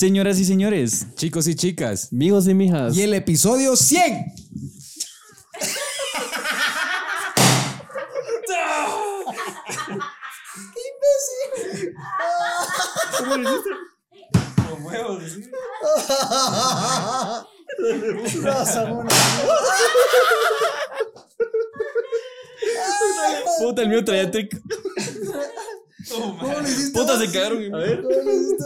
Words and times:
Señoras 0.00 0.38
y 0.38 0.46
señores, 0.46 1.08
Chicos 1.14 1.46
y 1.46 1.54
chicas. 1.54 2.08
amigos 2.10 2.48
y 2.48 2.54
mijas, 2.54 2.96
Y 2.96 3.02
el 3.02 3.12
episodio 3.12 3.76
100. 3.76 4.32
No, 18.42 18.64
Samuel. 18.64 19.08
puta, 23.58 23.82
el 23.82 23.88
mío 23.88 24.04
traía 24.04 24.30
trick. 24.30 24.60
¿Cómo 26.08 26.52
lo 26.54 26.62
hiciste? 26.62 26.98
Puta, 26.98 27.18
se 27.18 27.30
cagaron. 27.30 27.74
A 27.74 27.78
ver. 27.78 28.02
¿Cómo 28.02 28.14
lo 28.14 28.32
hiciste? 28.32 28.64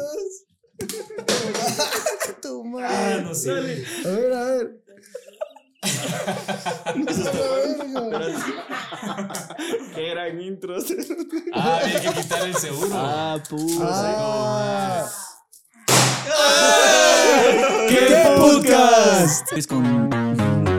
Tu 2.42 2.64
madre. 2.64 3.22
no 3.22 3.34
sé. 3.34 3.50
A 3.50 3.54
ver, 4.08 4.32
a 4.32 4.44
ver. 4.44 4.84
A 6.74 8.18
ver, 8.18 8.34
Qué 9.94 10.10
gran 10.10 10.40
intros. 10.40 10.84
Ah, 11.52 11.80
había 11.82 12.00
que 12.00 12.20
quitar 12.20 12.46
el 12.46 12.54
seguro. 12.56 12.90
Ah, 12.92 13.38
puta. 13.48 13.84
Ah. 13.86 15.06
¿Qué 17.88 18.24
podcast? 18.36 19.52
Es 19.52 19.66
con. 19.66 19.84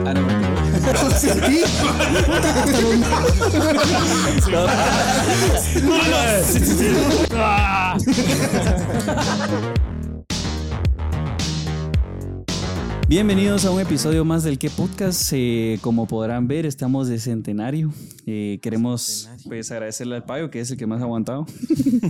Ah, 0.06 0.14
no, 0.14 0.22
no. 0.26 1.16
Sí. 1.18 1.30
Bienvenidos 13.08 13.64
a 13.64 13.70
un 13.70 13.80
episodio 13.80 14.24
más 14.24 14.42
del 14.42 14.58
¿Qué 14.58 14.68
Podcast? 14.68 15.30
Eh, 15.32 15.78
como 15.80 16.08
podrán 16.08 16.48
ver, 16.48 16.66
estamos 16.66 17.06
de 17.06 17.20
centenario. 17.20 17.92
Eh, 18.26 18.58
queremos 18.60 19.28
pues 19.44 19.70
agradecerle 19.70 20.16
al 20.16 20.24
Payo, 20.24 20.50
que 20.50 20.58
es 20.58 20.72
el 20.72 20.76
que 20.76 20.88
más 20.88 21.00
ha 21.00 21.04
aguantado. 21.04 21.46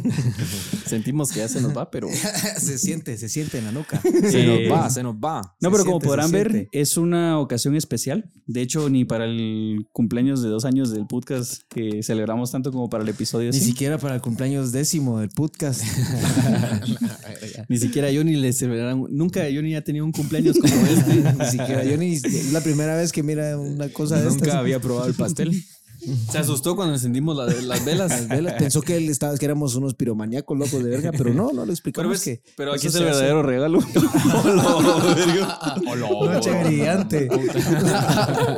Sentimos 0.87 1.31
que 1.33 1.41
ya 1.41 1.48
se 1.48 1.61
nos 1.61 1.77
va, 1.77 1.91
pero... 1.91 2.09
Se 2.57 2.79
siente, 2.79 3.19
se 3.19 3.29
siente 3.29 3.59
en 3.59 3.67
la 3.67 3.73
nuca. 3.73 4.01
Se 4.31 4.41
Eh, 4.43 4.69
nos 4.69 4.73
va, 4.79 4.89
se 4.91 5.03
nos 5.03 5.15
va. 5.17 5.43
No, 5.61 5.69
Se 5.69 5.73
pero 5.77 5.85
como 5.85 5.98
podrán 6.01 6.31
ver, 6.31 6.51
siente. 6.51 6.69
es 6.81 6.97
una 6.97 7.39
ocasión 7.41 7.77
especial. 7.77 8.31
De 8.47 8.63
hecho, 8.63 8.89
ni 8.89 9.05
para 9.05 9.27
el 9.27 9.87
cumpleaños 9.92 10.42
de 10.42 10.48
dos 10.48 10.65
años 10.65 10.91
del 10.91 11.07
podcast 11.07 11.61
que 11.69 12.03
celebramos 12.03 12.51
tanto 12.53 12.73
como 12.73 12.89
para 12.89 13.03
el 13.05 13.11
episodio 13.11 13.51
Ni 13.51 13.59
100. 13.59 13.69
siquiera 13.69 13.98
para 13.98 14.15
el 14.15 14.23
cumpleaños 14.23 14.73
décimo 14.73 15.20
del 15.20 15.29
podcast. 15.29 15.83
Ni 17.69 17.77
siquiera 17.77 18.11
yo 18.11 18.25
ni 18.25 18.35
le 18.37 18.53
celebraron. 18.55 19.07
Nunca 19.11 19.47
yo 19.51 19.61
ni 19.61 19.75
ha 19.75 19.85
tenido 19.85 20.07
un 20.07 20.13
cumpleaños 20.13 20.57
como 20.59 20.75
este. 20.92 21.15
Ni 21.39 21.45
siquiera. 21.51 21.84
Yo 21.84 21.97
ni. 21.97 22.15
Es 22.15 22.53
la 22.53 22.61
primera 22.61 22.97
vez 22.97 23.12
que 23.12 23.23
mira 23.23 23.59
una 23.59 23.89
cosa 23.91 24.17
de 24.17 24.25
Nunca 24.25 24.37
estas. 24.47 24.55
había 24.55 24.81
probado 24.81 25.06
el 25.09 25.15
pastel. 25.15 25.53
Se 26.31 26.39
asustó 26.39 26.77
cuando 26.77 26.95
encendimos 26.95 27.37
la- 27.37 27.47
las 27.47 27.84
velas. 27.84 28.11
Las 28.11 28.29
velas. 28.29 28.55
Pensó 28.59 28.81
que 28.81 28.97
él 28.97 29.09
estaba, 29.09 29.37
que 29.37 29.45
éramos 29.45 29.75
unos 29.75 29.95
piromaníacos 29.95 30.57
locos 30.57 30.84
de 30.84 30.91
verga, 30.91 31.11
pero 31.11 31.34
no, 31.34 31.47
no 31.47 31.53
le 31.53 31.59
Pero, 31.62 31.73
explicamos 31.73 32.11
ves, 32.12 32.23
que. 32.23 32.42
pero 32.57 32.73
aquí 32.75 32.87
es 32.87 32.95
el 32.95 33.03
se 33.03 33.09
hace. 33.09 33.23
verdadero 33.23 33.42
regalo. 33.42 33.81
Noche 35.97 36.64
brillante. 36.64 37.29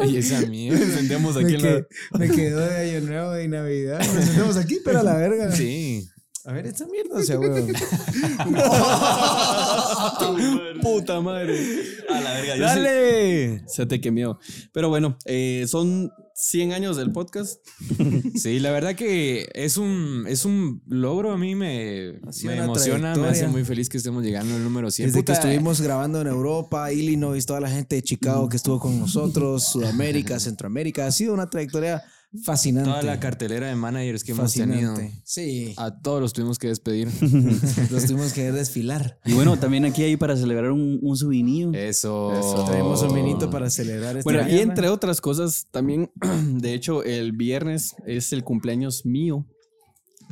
y 0.08 0.16
esa 0.16 0.40
mierda. 0.42 0.78
Encendemos 0.84 1.36
aquí 1.36 1.44
Me, 1.46 1.54
en 1.54 1.60
que- 1.60 1.86
la... 2.10 2.18
me 2.18 2.28
quedó 2.30 2.60
de 2.60 2.76
año 2.96 3.06
nuevo 3.08 3.40
y 3.40 3.48
navidad. 3.48 3.98
Nos 4.14 4.24
sentamos 4.24 4.56
aquí, 4.56 4.78
pero 4.84 5.00
a 5.00 5.02
la 5.02 5.14
verga. 5.16 5.50
Sí. 5.52 6.06
A 6.48 6.52
ver, 6.52 6.66
esta 6.66 6.86
mierda, 6.86 7.18
o 7.18 7.22
sea, 7.22 7.38
weón. 7.38 7.66
Puta 10.80 11.20
madre. 11.20 11.60
A 12.08 12.20
la 12.22 12.32
verga. 12.32 12.56
¡Dale! 12.56 13.68
Se 13.68 13.84
te 13.84 14.00
quemió. 14.00 14.38
Pero 14.72 14.88
bueno, 14.88 15.18
eh, 15.26 15.66
son 15.68 16.10
100 16.32 16.72
años 16.72 16.96
del 16.96 17.12
podcast. 17.12 17.60
Sí, 18.34 18.60
la 18.60 18.70
verdad 18.70 18.94
que 18.94 19.46
es 19.52 19.76
un, 19.76 20.24
es 20.26 20.46
un 20.46 20.82
logro. 20.86 21.32
A 21.32 21.36
mí 21.36 21.54
me, 21.54 22.18
emociona, 22.44 23.14
me 23.14 23.28
hace 23.28 23.46
muy 23.48 23.64
feliz 23.64 23.90
que 23.90 23.98
estemos 23.98 24.24
llegando 24.24 24.54
al 24.54 24.64
número 24.64 24.90
100. 24.90 25.08
Desde 25.08 25.24
que 25.24 25.32
estuvimos 25.32 25.82
grabando 25.82 26.22
en 26.22 26.28
Europa, 26.28 26.90
Illinois, 26.92 27.44
toda 27.44 27.60
la 27.60 27.68
gente 27.68 27.96
de 27.96 28.02
Chicago 28.02 28.48
que 28.48 28.56
estuvo 28.56 28.80
con 28.80 28.98
nosotros, 28.98 29.64
Sudamérica, 29.64 30.40
Centroamérica, 30.40 31.06
ha 31.06 31.12
sido 31.12 31.34
una 31.34 31.50
trayectoria 31.50 32.02
fascinante. 32.42 32.90
Toda 32.90 33.02
la 33.02 33.20
cartelera 33.20 33.68
de 33.68 33.74
managers 33.74 34.24
que 34.24 34.32
hemos 34.32 34.52
tenido. 34.52 34.90
fascinante. 34.90 35.20
Sí, 35.24 35.74
A 35.76 36.00
todos 36.00 36.20
los 36.20 36.32
tuvimos 36.32 36.58
que 36.58 36.68
despedir. 36.68 37.08
los 37.90 38.06
tuvimos 38.06 38.32
que 38.32 38.52
desfilar. 38.52 39.18
Y 39.24 39.32
bueno, 39.32 39.58
también 39.58 39.84
aquí 39.84 40.02
hay 40.02 40.16
para 40.16 40.36
celebrar 40.36 40.70
un, 40.70 40.98
un 41.02 41.16
souvenir. 41.16 41.74
Eso. 41.74 42.64
Traemos 42.66 43.02
un 43.02 43.14
vinito 43.14 43.50
para 43.50 43.70
celebrar 43.70 44.16
este 44.16 44.24
Bueno, 44.24 44.48
y 44.48 44.58
entre 44.60 44.88
otras 44.88 45.20
cosas, 45.20 45.66
también, 45.70 46.10
de 46.58 46.74
hecho, 46.74 47.02
el 47.04 47.32
viernes 47.32 47.94
es 48.06 48.32
el 48.32 48.44
cumpleaños 48.44 49.06
mío. 49.06 49.46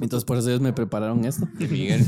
Entonces, 0.01 0.27
por 0.27 0.37
eso 0.37 0.49
ellos 0.49 0.61
me 0.61 0.73
prepararon 0.75 1.25
esto. 1.25 1.49
Miguel. 1.59 2.05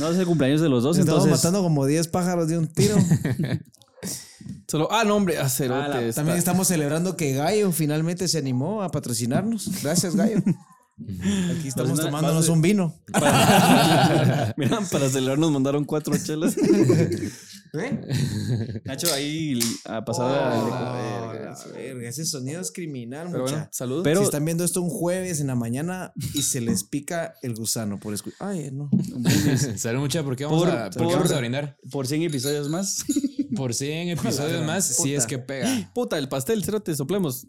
No, 0.00 0.08
es 0.10 0.16
el 0.16 0.26
cumpleaños 0.26 0.60
de 0.62 0.68
los 0.68 0.82
dos. 0.82 0.96
Estamos 0.96 1.24
Entonces, 1.24 1.44
matando 1.44 1.62
como 1.62 1.84
10 1.84 2.08
pájaros 2.08 2.48
de 2.48 2.58
un 2.58 2.68
tiro. 2.68 2.96
Solo. 4.68 4.88
Ah, 4.90 5.04
no, 5.04 5.16
hombre, 5.16 5.38
acerote. 5.38 6.08
está- 6.08 6.20
También 6.20 6.38
estamos 6.38 6.68
celebrando 6.68 7.16
que 7.16 7.32
Gallo 7.34 7.72
finalmente 7.72 8.28
se 8.28 8.38
animó 8.38 8.82
a 8.82 8.90
patrocinarnos. 8.90 9.70
Gracias, 9.82 10.14
Gallo. 10.16 10.38
Aquí 11.58 11.68
estamos 11.68 12.00
a- 12.00 12.04
tomándonos 12.04 12.48
un 12.48 12.62
vino. 12.62 12.94
Mira, 14.56 14.80
para 14.90 15.08
celebrar 15.10 15.38
nos 15.38 15.50
mandaron 15.52 15.84
cuatro 15.84 16.16
chelas. 16.16 16.56
¿Eh? 17.74 18.80
Nacho, 18.84 19.12
ahí 19.12 19.58
a 19.84 20.04
pasada. 20.04 20.52
Ah, 20.52 21.32
la 21.34 21.72
verga, 21.72 22.08
ese 22.08 22.24
sonido 22.24 22.60
es 22.60 22.70
criminal, 22.72 23.28
Pero 23.30 23.42
mucha. 23.44 23.54
bueno, 23.56 23.68
salud. 23.72 23.98
si 23.98 24.04
Pero 24.04 24.22
están 24.22 24.44
viendo 24.44 24.64
esto 24.64 24.82
un 24.82 24.90
jueves 24.90 25.40
en 25.40 25.48
la 25.48 25.54
mañana 25.54 26.12
y 26.34 26.42
se 26.42 26.60
les 26.60 26.84
pica 26.84 27.34
el 27.42 27.54
gusano 27.54 27.98
por 27.98 28.14
escuchar. 28.14 28.48
Ay, 28.48 28.70
no. 28.72 28.90
Salud, 29.76 30.00
mucha, 30.00 30.22
¿por 30.22 30.36
qué 30.36 30.44
vamos, 30.44 30.60
Por- 30.64 30.70
a, 30.70 30.90
por 30.90 31.06
vamos 31.12 31.30
a 31.32 31.38
brindar? 31.38 31.76
por 31.90 32.06
100 32.06 32.22
episodios 32.22 32.68
más. 32.68 33.04
Por 33.56 33.72
100 33.72 34.08
episodios 34.10 34.66
más, 34.66 34.84
si 34.84 35.14
es 35.14 35.24
que 35.24 35.38
pega. 35.38 35.90
Puta, 35.94 36.18
el 36.18 36.28
pastel, 36.28 36.62
cerote, 36.62 36.94
soplemos. 36.94 37.46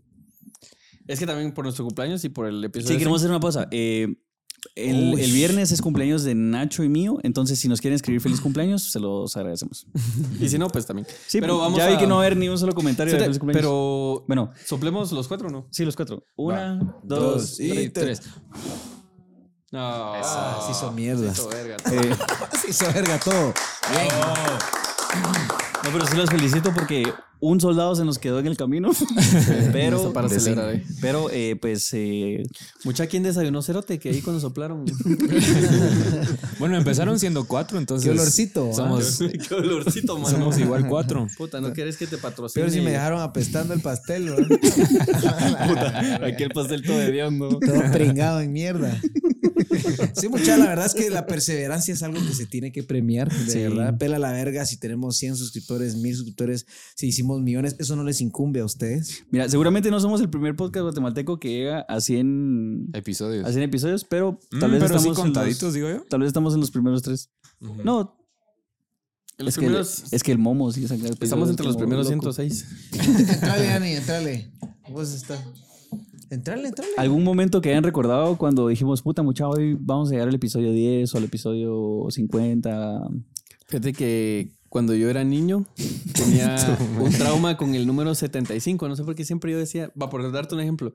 Es 1.05 1.19
que 1.19 1.25
también 1.25 1.53
por 1.53 1.65
nuestro 1.65 1.83
cumpleaños 1.83 2.23
y 2.23 2.29
por 2.29 2.47
el 2.47 2.63
episodio. 2.63 2.93
Sí, 2.93 2.97
queremos 2.97 3.19
hacer 3.21 3.29
una 3.31 3.41
pausa. 3.41 3.67
Eh, 3.71 4.15
el, 4.75 5.31
viernes 5.31 5.71
es 5.71 5.81
cumpleaños 5.81 6.23
de 6.23 6.35
Nacho 6.35 6.83
y 6.83 6.89
mío, 6.89 7.17
entonces 7.23 7.59
si 7.59 7.67
nos 7.67 7.81
quieren 7.81 7.95
escribir 7.95 8.21
feliz 8.21 8.41
cumpleaños, 8.41 8.83
se 8.83 8.99
los 8.99 9.35
agradecemos. 9.35 9.87
y 10.39 10.49
si 10.49 10.57
no, 10.57 10.67
pues 10.67 10.85
también. 10.85 11.07
Sí, 11.27 11.41
pero 11.41 11.57
vamos 11.59 11.77
ya 11.77 11.87
a... 11.87 11.89
vi 11.89 11.97
que 11.97 12.07
no 12.07 12.15
va 12.15 12.21
a 12.21 12.25
haber 12.25 12.37
ni 12.37 12.49
un 12.49 12.57
solo 12.57 12.73
comentario 12.73 13.13
de 13.13 13.19
feliz 13.19 13.39
cumpleaños. 13.39 13.61
Pero, 13.61 14.23
bueno, 14.27 14.51
¿soplemos 14.65 15.11
los 15.11 15.27
cuatro 15.27 15.47
o 15.47 15.51
no? 15.51 15.67
sí, 15.71 15.85
los 15.85 15.95
cuatro. 15.95 16.23
Una, 16.35 16.77
dos, 17.03 17.57
Dos 17.57 17.59
y 17.59 17.89
tres. 17.89 18.21
tres. 18.21 18.31
No, 19.71 19.79
Ah, 19.81 20.63
sí 20.65 20.71
hizo 20.71 20.91
mierda. 20.91 21.31
hizo 21.31 21.49
verga. 21.49 21.75
Eh, 21.91 22.15
Sí, 22.65 22.73
se 22.73 22.85
verga 22.91 23.19
todo. 23.19 23.53
No, 25.83 25.89
pero 25.91 26.05
sí 26.05 26.15
los 26.15 26.29
felicito 26.29 26.73
porque 26.73 27.11
un 27.39 27.61
soldado 27.61 27.95
se 27.95 28.03
nos 28.03 28.17
quedó 28.17 28.39
en 28.39 28.47
el 28.47 28.57
camino. 28.57 28.91
pero 29.71 30.11
para 30.11 30.27
cine. 30.29 30.83
Pero 31.01 31.29
eh, 31.31 31.55
pues 31.59 31.89
eh, 31.93 32.43
mucha 32.83 33.07
quien 33.07 33.23
desayunó 33.23 33.61
cerote 33.61 33.99
que 33.99 34.09
ahí 34.09 34.21
cuando 34.21 34.39
soplaron. 34.39 34.85
Bueno, 36.59 36.75
empezaron 36.75 37.19
siendo 37.19 37.45
cuatro, 37.45 37.77
entonces. 37.77 38.09
Qué 38.09 38.11
olorcito. 38.11 38.69
¿ah? 38.71 38.73
Somos, 38.73 39.19
Qué 39.47 39.53
olorcito, 39.53 40.17
mano. 40.17 40.29
somos 40.29 40.57
igual 40.57 40.87
cuatro. 40.87 41.27
Puta, 41.37 41.61
¿no 41.61 41.71
quieres 41.71 41.97
que 41.97 42.07
te 42.07 42.17
patrocine? 42.17 42.65
Pero 42.65 42.73
si 42.73 42.81
me 42.81 42.91
dejaron 42.91 43.21
apestando 43.21 43.73
el 43.75 43.81
pastel, 43.81 44.25
¿no? 44.25 44.35
Aquí 46.25 46.43
el 46.43 46.49
pastel 46.49 46.81
todo 46.81 46.99
hediondo. 46.99 47.59
todo 47.59 47.91
pringado 47.91 48.41
en 48.41 48.51
mierda. 48.51 48.99
Sí, 50.15 50.29
mucha, 50.29 50.57
la 50.57 50.65
verdad 50.67 50.85
es 50.85 50.93
que 50.93 51.09
la 51.09 51.25
perseverancia 51.25 51.93
es 51.93 52.03
algo 52.03 52.19
que 52.25 52.33
se 52.33 52.45
tiene 52.45 52.71
que 52.71 52.83
premiar, 52.83 53.31
de 53.31 53.51
Sí. 53.51 53.59
verdad. 53.59 53.97
Pela 53.97 54.19
la 54.19 54.31
verga 54.31 54.65
si 54.65 54.77
tenemos 54.77 55.17
100 55.17 55.35
suscriptores, 55.35 55.95
1000 55.95 56.15
suscriptores, 56.15 56.65
si 56.95 57.07
hicimos 57.07 57.41
millones, 57.41 57.75
eso 57.79 57.95
no 57.95 58.03
les 58.03 58.21
incumbe 58.21 58.59
a 58.61 58.65
ustedes. 58.65 59.23
Mira, 59.31 59.47
seguramente 59.49 59.89
no 59.91 59.99
somos 59.99 60.21
el 60.21 60.29
primer 60.29 60.55
podcast 60.55 60.83
guatemalteco 60.83 61.39
que 61.39 61.49
llega 61.49 61.81
a 61.81 62.01
100, 62.01 62.89
Episodios. 62.93 63.45
a 63.45 63.51
100 63.51 63.63
episodios, 63.63 64.03
pero 64.03 64.39
Mm, 64.51 64.59
tal 64.59 64.71
vez 64.71 64.81
pero 64.83 64.95
estamos 64.97 65.05
en 65.17 65.23
contaditos, 65.23 65.61
los- 65.63 65.73
digo 65.73 65.89
yo. 65.89 66.03
tal 66.09 66.19
vez 66.21 66.27
estamos 66.27 66.53
en 66.53 66.59
los 66.61 66.71
primeros 66.71 67.01
tres. 67.01 67.29
No. 67.59 68.15
los 69.39 69.49
es, 69.49 69.55
que, 69.55 69.61
primeros- 69.65 70.03
es 70.11 70.23
que 70.23 70.31
el 70.31 70.39
momo 70.39 70.71
sí 70.71 70.85
Estamos 71.19 71.49
entre 71.49 71.65
los 71.67 71.77
primeros 71.77 72.09
loco. 72.09 72.31
106. 72.33 72.65
entrale, 73.29 73.69
Ani, 73.71 73.91
entrale. 73.91 74.51
Vos 74.89 75.13
estás. 75.13 75.39
Entrale, 76.29 76.67
entrale. 76.67 76.91
¿Algún 76.97 77.23
momento 77.23 77.61
que 77.61 77.69
hayan 77.69 77.83
recordado 77.83 78.37
cuando 78.37 78.67
dijimos, 78.67 79.01
puta 79.01 79.23
mucha, 79.23 79.47
hoy 79.47 79.77
vamos 79.79 80.09
a 80.09 80.11
llegar 80.13 80.27
al 80.27 80.35
episodio 80.35 80.71
10 80.71 81.13
o 81.13 81.17
al 81.17 81.23
episodio 81.23 82.07
50? 82.09 83.01
Fíjate 83.67 83.93
que 83.93 84.51
cuando 84.69 84.93
yo 84.93 85.09
era 85.09 85.23
niño 85.23 85.65
tenía 86.13 86.55
un 86.99 87.11
trauma 87.11 87.55
con 87.57 87.75
el 87.75 87.87
número 87.87 88.13
75. 88.13 88.87
No 88.87 88.95
sé 88.95 89.03
por 89.03 89.15
qué 89.15 89.23
siempre 89.25 89.51
yo 89.51 89.57
decía, 89.57 89.91
va 90.01 90.09
por 90.09 90.29
darte 90.31 90.55
un 90.55 90.61
ejemplo. 90.61 90.93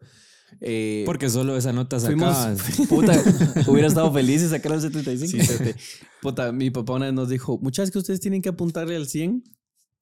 eh, 0.61 1.03
Porque 1.07 1.31
solo 1.31 1.57
esa 1.57 1.73
nota 1.73 1.99
fuimos, 1.99 2.35
sacabas. 2.37 2.63
puta, 2.89 3.23
hubiera 3.67 3.89
estado 3.89 4.13
feliz 4.13 4.43
y 4.43 4.49
sacar 4.49 4.73
el 4.73 4.81
75. 4.83 5.43
fíjate. 5.45 5.77
Puta, 6.21 6.53
mi 6.53 6.71
papá 6.71 6.95
una 6.95 7.07
vez 7.07 7.15
nos 7.15 7.29
dijo, 7.31 7.59
muchachos 7.59 7.91
que 7.91 7.99
ustedes 7.99 8.21
tienen 8.21 8.43
que 8.43 8.51
apuntarle 8.51 8.97
al 8.97 9.07
100 9.07 9.43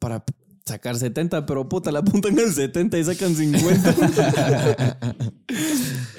para 0.00 0.24
sacar 0.70 0.96
70, 0.96 1.46
pero 1.46 1.68
puta, 1.68 1.92
le 1.92 1.98
apuntan 1.98 2.38
al 2.38 2.52
70 2.52 2.98
y 2.98 3.04
sacan 3.04 3.34
50. 3.34 3.96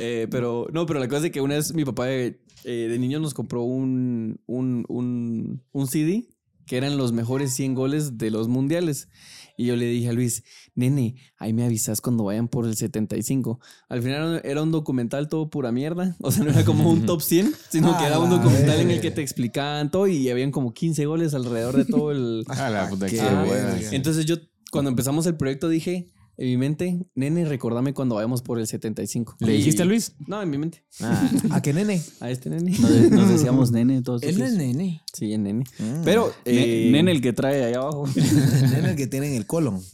Eh, 0.03 0.27
pero, 0.31 0.67
no, 0.73 0.87
pero 0.87 0.99
la 0.99 1.07
cosa 1.07 1.27
es 1.27 1.31
que 1.31 1.41
una 1.41 1.55
vez 1.55 1.75
mi 1.75 1.85
papá 1.85 2.09
eh, 2.11 2.41
eh, 2.63 2.87
de 2.89 2.97
niño 2.97 3.19
nos 3.19 3.35
compró 3.35 3.61
un, 3.61 4.41
un, 4.47 4.83
un, 4.89 5.63
un 5.71 5.87
CD 5.87 6.27
que 6.65 6.77
eran 6.77 6.97
los 6.97 7.11
mejores 7.11 7.53
100 7.53 7.75
goles 7.75 8.17
de 8.17 8.31
los 8.31 8.47
mundiales. 8.47 9.09
Y 9.57 9.67
yo 9.67 9.75
le 9.75 9.85
dije 9.85 10.09
a 10.09 10.13
Luis, 10.13 10.43
nene, 10.75 11.15
ahí 11.37 11.53
me 11.53 11.63
avisas 11.65 12.01
cuando 12.01 12.23
vayan 12.23 12.47
por 12.47 12.65
el 12.65 12.75
75. 12.75 13.59
Al 13.89 14.01
final 14.01 14.41
era 14.43 14.63
un 14.63 14.71
documental 14.71 15.27
todo 15.29 15.49
pura 15.49 15.71
mierda. 15.71 16.15
O 16.19 16.31
sea, 16.31 16.43
no 16.43 16.51
era 16.51 16.63
como 16.65 16.89
un 16.89 17.05
top 17.05 17.21
100, 17.21 17.53
sino 17.69 17.97
que 17.97 18.05
era 18.05 18.19
un 18.19 18.29
documental 18.29 18.79
en 18.79 18.91
el 18.91 19.01
que 19.01 19.11
te 19.11 19.21
explicaban 19.21 19.91
todo 19.91 20.07
y 20.07 20.29
habían 20.29 20.51
como 20.51 20.73
15 20.73 21.05
goles 21.05 21.33
alrededor 21.33 21.75
de 21.77 21.85
todo 21.85 22.11
el... 22.11 22.43
A 22.47 22.69
la 22.69 22.89
puta 22.89 23.07
Qué 23.07 23.15
que 23.15 23.21
Ah, 23.21 23.43
buena. 23.45 23.65
verga. 23.73 23.89
Entonces 23.91 24.25
yo, 24.25 24.35
cuando 24.71 24.89
empezamos 24.89 25.25
el 25.25 25.35
proyecto, 25.35 25.67
dije 25.69 26.09
en 26.41 26.47
mi 26.47 26.57
mente, 26.57 27.05
nene, 27.13 27.45
recordame 27.45 27.93
cuando 27.93 28.15
vayamos 28.15 28.41
por 28.41 28.57
el 28.59 28.65
75. 28.65 29.35
¿Le 29.41 29.51
dijiste 29.53 29.83
a 29.83 29.85
Luis? 29.85 30.13
No, 30.25 30.41
en 30.41 30.49
mi 30.49 30.57
mente. 30.57 30.83
¿A 31.51 31.61
qué 31.61 31.71
nene? 31.71 32.01
A 32.19 32.31
este 32.31 32.49
nene. 32.49 32.71
Nos, 32.79 32.89
de- 32.91 33.09
nos 33.11 33.29
decíamos 33.29 33.71
nene 33.71 34.01
todos. 34.01 34.23
Él 34.23 34.41
es 34.41 34.53
nene. 34.53 35.03
Sí, 35.13 35.33
en 35.33 35.43
nene. 35.43 35.65
Mm. 35.77 36.01
Pero, 36.03 36.33
eh, 36.45 36.89
nene 36.91 37.11
el 37.11 37.21
que 37.21 37.31
trae 37.33 37.63
ahí 37.65 37.73
abajo. 37.75 38.05
Nene 38.15 38.89
el 38.91 38.95
que 38.95 39.05
tiene 39.07 39.27
en 39.27 39.33
el 39.35 39.45
colon. 39.45 39.79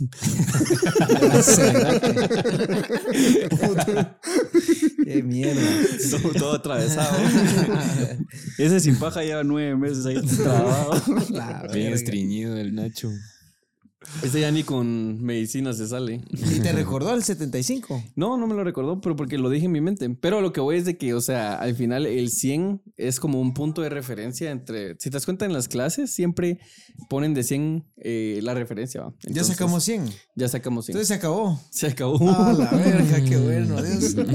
Qué 5.03 5.23
mierda. 5.23 5.61
todo, 6.11 6.31
todo 6.33 6.53
atravesado. 6.55 7.17
Ese 8.57 8.79
sin 8.79 8.95
paja 8.97 9.21
lleva 9.23 9.43
nueve 9.43 9.75
meses 9.75 10.05
ahí 10.05 10.21
trabado. 10.21 11.01
La 11.29 11.61
Bien 11.73 11.85
verga. 11.85 11.95
estreñido 11.95 12.55
el 12.57 12.73
Nacho. 12.75 13.09
Ese 14.23 14.41
ya 14.41 14.51
ni 14.51 14.63
con 14.63 15.21
medicina 15.23 15.73
se 15.73 15.87
sale. 15.87 16.21
¿Y 16.31 16.59
te 16.59 16.71
recordó 16.73 17.13
el 17.13 17.23
75? 17.23 18.03
No, 18.15 18.37
no 18.37 18.47
me 18.47 18.55
lo 18.55 18.63
recordó, 18.63 18.99
pero 19.01 19.15
porque 19.15 19.37
lo 19.37 19.49
dije 19.49 19.65
en 19.65 19.71
mi 19.71 19.81
mente. 19.81 20.09
Pero 20.09 20.41
lo 20.41 20.53
que 20.53 20.59
voy 20.61 20.77
es 20.77 20.85
de 20.85 20.97
que, 20.97 21.13
o 21.13 21.21
sea, 21.21 21.55
al 21.55 21.75
final 21.75 22.05
el 22.05 22.29
100 22.29 22.81
es 22.95 23.19
como 23.19 23.39
un 23.39 23.53
punto 23.53 23.81
de 23.81 23.89
referencia 23.89 24.49
entre... 24.51 24.95
Si 24.99 25.09
te 25.09 25.11
das 25.11 25.25
cuenta 25.25 25.45
en 25.45 25.53
las 25.53 25.67
clases, 25.67 26.11
siempre 26.11 26.59
ponen 27.09 27.33
de 27.33 27.43
100 27.43 27.85
eh, 27.97 28.39
la 28.41 28.53
referencia. 28.53 29.01
¿va? 29.01 29.13
Ya 29.23 29.43
sacamos 29.43 29.83
100. 29.83 30.09
Ya 30.35 30.47
sacamos 30.47 30.85
100. 30.85 30.93
Entonces 30.95 31.07
se 31.09 31.13
acabó. 31.13 31.59
se 31.69 31.87
acabó. 31.87 32.17
Ah, 32.21 32.53
la 32.57 32.71
verga, 32.71 33.23
qué 33.23 33.37
bueno, 33.37 33.81
Dios. 33.81 34.15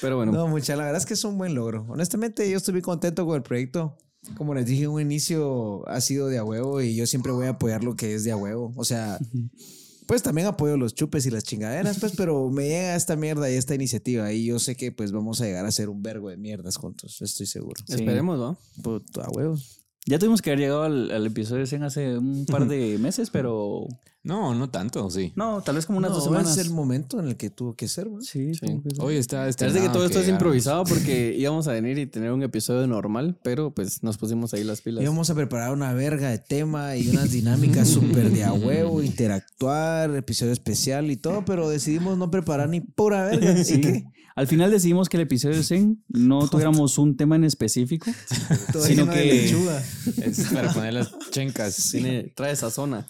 Pero 0.00 0.16
bueno, 0.16 0.32
No, 0.32 0.48
mucha, 0.48 0.76
la 0.76 0.84
verdad 0.84 1.00
es 1.00 1.06
que 1.06 1.14
es 1.14 1.24
un 1.24 1.38
buen 1.38 1.54
logro. 1.54 1.86
Honestamente, 1.88 2.50
yo 2.50 2.58
estoy 2.58 2.72
muy 2.74 2.82
contento 2.82 3.24
con 3.24 3.36
el 3.36 3.42
proyecto. 3.42 3.96
Como 4.36 4.54
les 4.54 4.66
dije 4.66 4.84
en 4.84 4.90
un 4.90 5.00
inicio, 5.00 5.86
ha 5.88 6.00
sido 6.00 6.28
de 6.28 6.38
a 6.38 6.44
huevo 6.44 6.80
y 6.80 6.94
yo 6.96 7.06
siempre 7.06 7.32
voy 7.32 7.46
a 7.46 7.50
apoyar 7.50 7.84
lo 7.84 7.96
que 7.96 8.14
es 8.14 8.24
de 8.24 8.32
a 8.32 8.36
huevo. 8.36 8.72
O 8.76 8.84
sea, 8.84 9.18
pues 10.06 10.22
también 10.22 10.46
apoyo 10.46 10.76
los 10.76 10.94
chupes 10.94 11.26
y 11.26 11.30
las 11.30 11.44
chingaderas, 11.44 11.98
pues, 11.98 12.14
pero 12.16 12.50
me 12.50 12.68
llega 12.68 12.96
esta 12.96 13.16
mierda 13.16 13.50
y 13.50 13.54
esta 13.54 13.74
iniciativa 13.74 14.32
y 14.32 14.46
yo 14.46 14.58
sé 14.58 14.76
que 14.76 14.92
pues 14.92 15.12
vamos 15.12 15.40
a 15.40 15.44
llegar 15.44 15.66
a 15.66 15.70
ser 15.70 15.88
un 15.88 16.02
vergo 16.02 16.30
de 16.30 16.36
mierdas 16.36 16.76
juntos, 16.76 17.20
estoy 17.22 17.46
seguro. 17.46 17.82
esperemos, 17.88 18.38
¿no? 18.38 18.58
Puto, 18.82 19.22
a 19.22 19.28
huevos. 19.30 19.83
Ya 20.06 20.18
tuvimos 20.18 20.42
que 20.42 20.50
haber 20.50 20.60
llegado 20.60 20.82
al, 20.82 21.10
al 21.10 21.26
episodio 21.26 21.66
100 21.66 21.82
hace 21.82 22.18
un 22.18 22.44
par 22.46 22.66
de 22.68 22.98
meses, 23.00 23.30
pero... 23.30 23.86
No, 24.22 24.54
no 24.54 24.70
tanto, 24.70 25.10
sí. 25.10 25.34
No, 25.36 25.60
tal 25.60 25.74
vez 25.74 25.84
como 25.84 25.98
unas 25.98 26.10
No, 26.10 26.16
dos 26.16 26.24
semanas. 26.24 26.56
es 26.56 26.66
el 26.66 26.72
momento 26.72 27.20
en 27.20 27.28
el 27.28 27.36
que 27.36 27.50
tuvo 27.50 27.74
que 27.74 27.88
ser, 27.88 28.08
güey. 28.08 28.24
Sí, 28.24 28.52
que 28.52 28.66
ser. 28.68 28.80
Hoy 28.98 29.16
está 29.16 29.46
este. 29.48 29.66
Parece 29.66 29.84
que 29.84 29.92
todo 29.92 30.06
esto 30.06 30.18
es 30.18 30.28
improvisado 30.30 30.84
porque 30.84 31.34
íbamos 31.38 31.68
a 31.68 31.72
venir 31.72 31.98
y 31.98 32.06
tener 32.06 32.32
un 32.32 32.42
episodio 32.42 32.86
normal, 32.86 33.36
pero 33.42 33.70
pues 33.74 34.02
nos 34.02 34.16
pusimos 34.16 34.54
ahí 34.54 34.64
las 34.64 34.80
pilas. 34.80 35.04
Íbamos 35.04 35.28
a 35.28 35.34
preparar 35.34 35.74
una 35.74 35.92
verga 35.92 36.30
de 36.30 36.38
tema 36.38 36.96
y 36.96 37.08
unas 37.10 37.32
dinámicas 37.32 37.86
súper 37.86 38.30
de 38.30 38.44
a 38.44 38.54
huevo, 38.54 39.02
interactuar, 39.02 40.14
episodio 40.16 40.52
especial 40.54 41.10
y 41.10 41.16
todo, 41.18 41.44
pero 41.44 41.68
decidimos 41.68 42.16
no 42.16 42.30
preparar 42.30 42.70
ni 42.70 42.80
pura 42.80 43.26
verga. 43.26 43.58
¿Y 43.60 43.64
Sí. 43.64 44.04
Al 44.36 44.48
final 44.48 44.70
decidimos 44.70 45.08
que 45.08 45.16
el 45.16 45.22
episodio 45.22 45.62
100 45.62 46.02
no 46.08 46.48
tuviéramos 46.48 46.98
un 46.98 47.16
tema 47.16 47.36
en 47.36 47.44
específico, 47.44 48.10
Sino 48.84 49.08
que- 49.08 49.24
lechuga. 49.24 49.80
Es 50.22 50.48
para 50.52 50.72
poner 50.72 50.94
las 50.94 51.12
chencas. 51.30 51.90
tiene, 51.92 52.32
trae 52.34 52.52
esa 52.52 52.70
zona. 52.70 53.06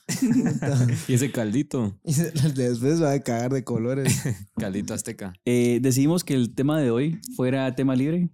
Y 1.08 1.14
ese 1.14 1.30
caldito. 1.32 1.98
Y 2.04 2.12
después 2.54 3.02
va 3.02 3.12
a 3.12 3.20
cagar 3.20 3.52
de 3.54 3.64
colores. 3.64 4.20
Caldito 4.58 4.92
azteca. 4.92 5.32
Eh, 5.46 5.78
decidimos 5.80 6.24
que 6.24 6.34
el 6.34 6.54
tema 6.54 6.78
de 6.78 6.90
hoy 6.90 7.18
fuera 7.36 7.74
tema 7.74 7.96
libre, 7.96 8.28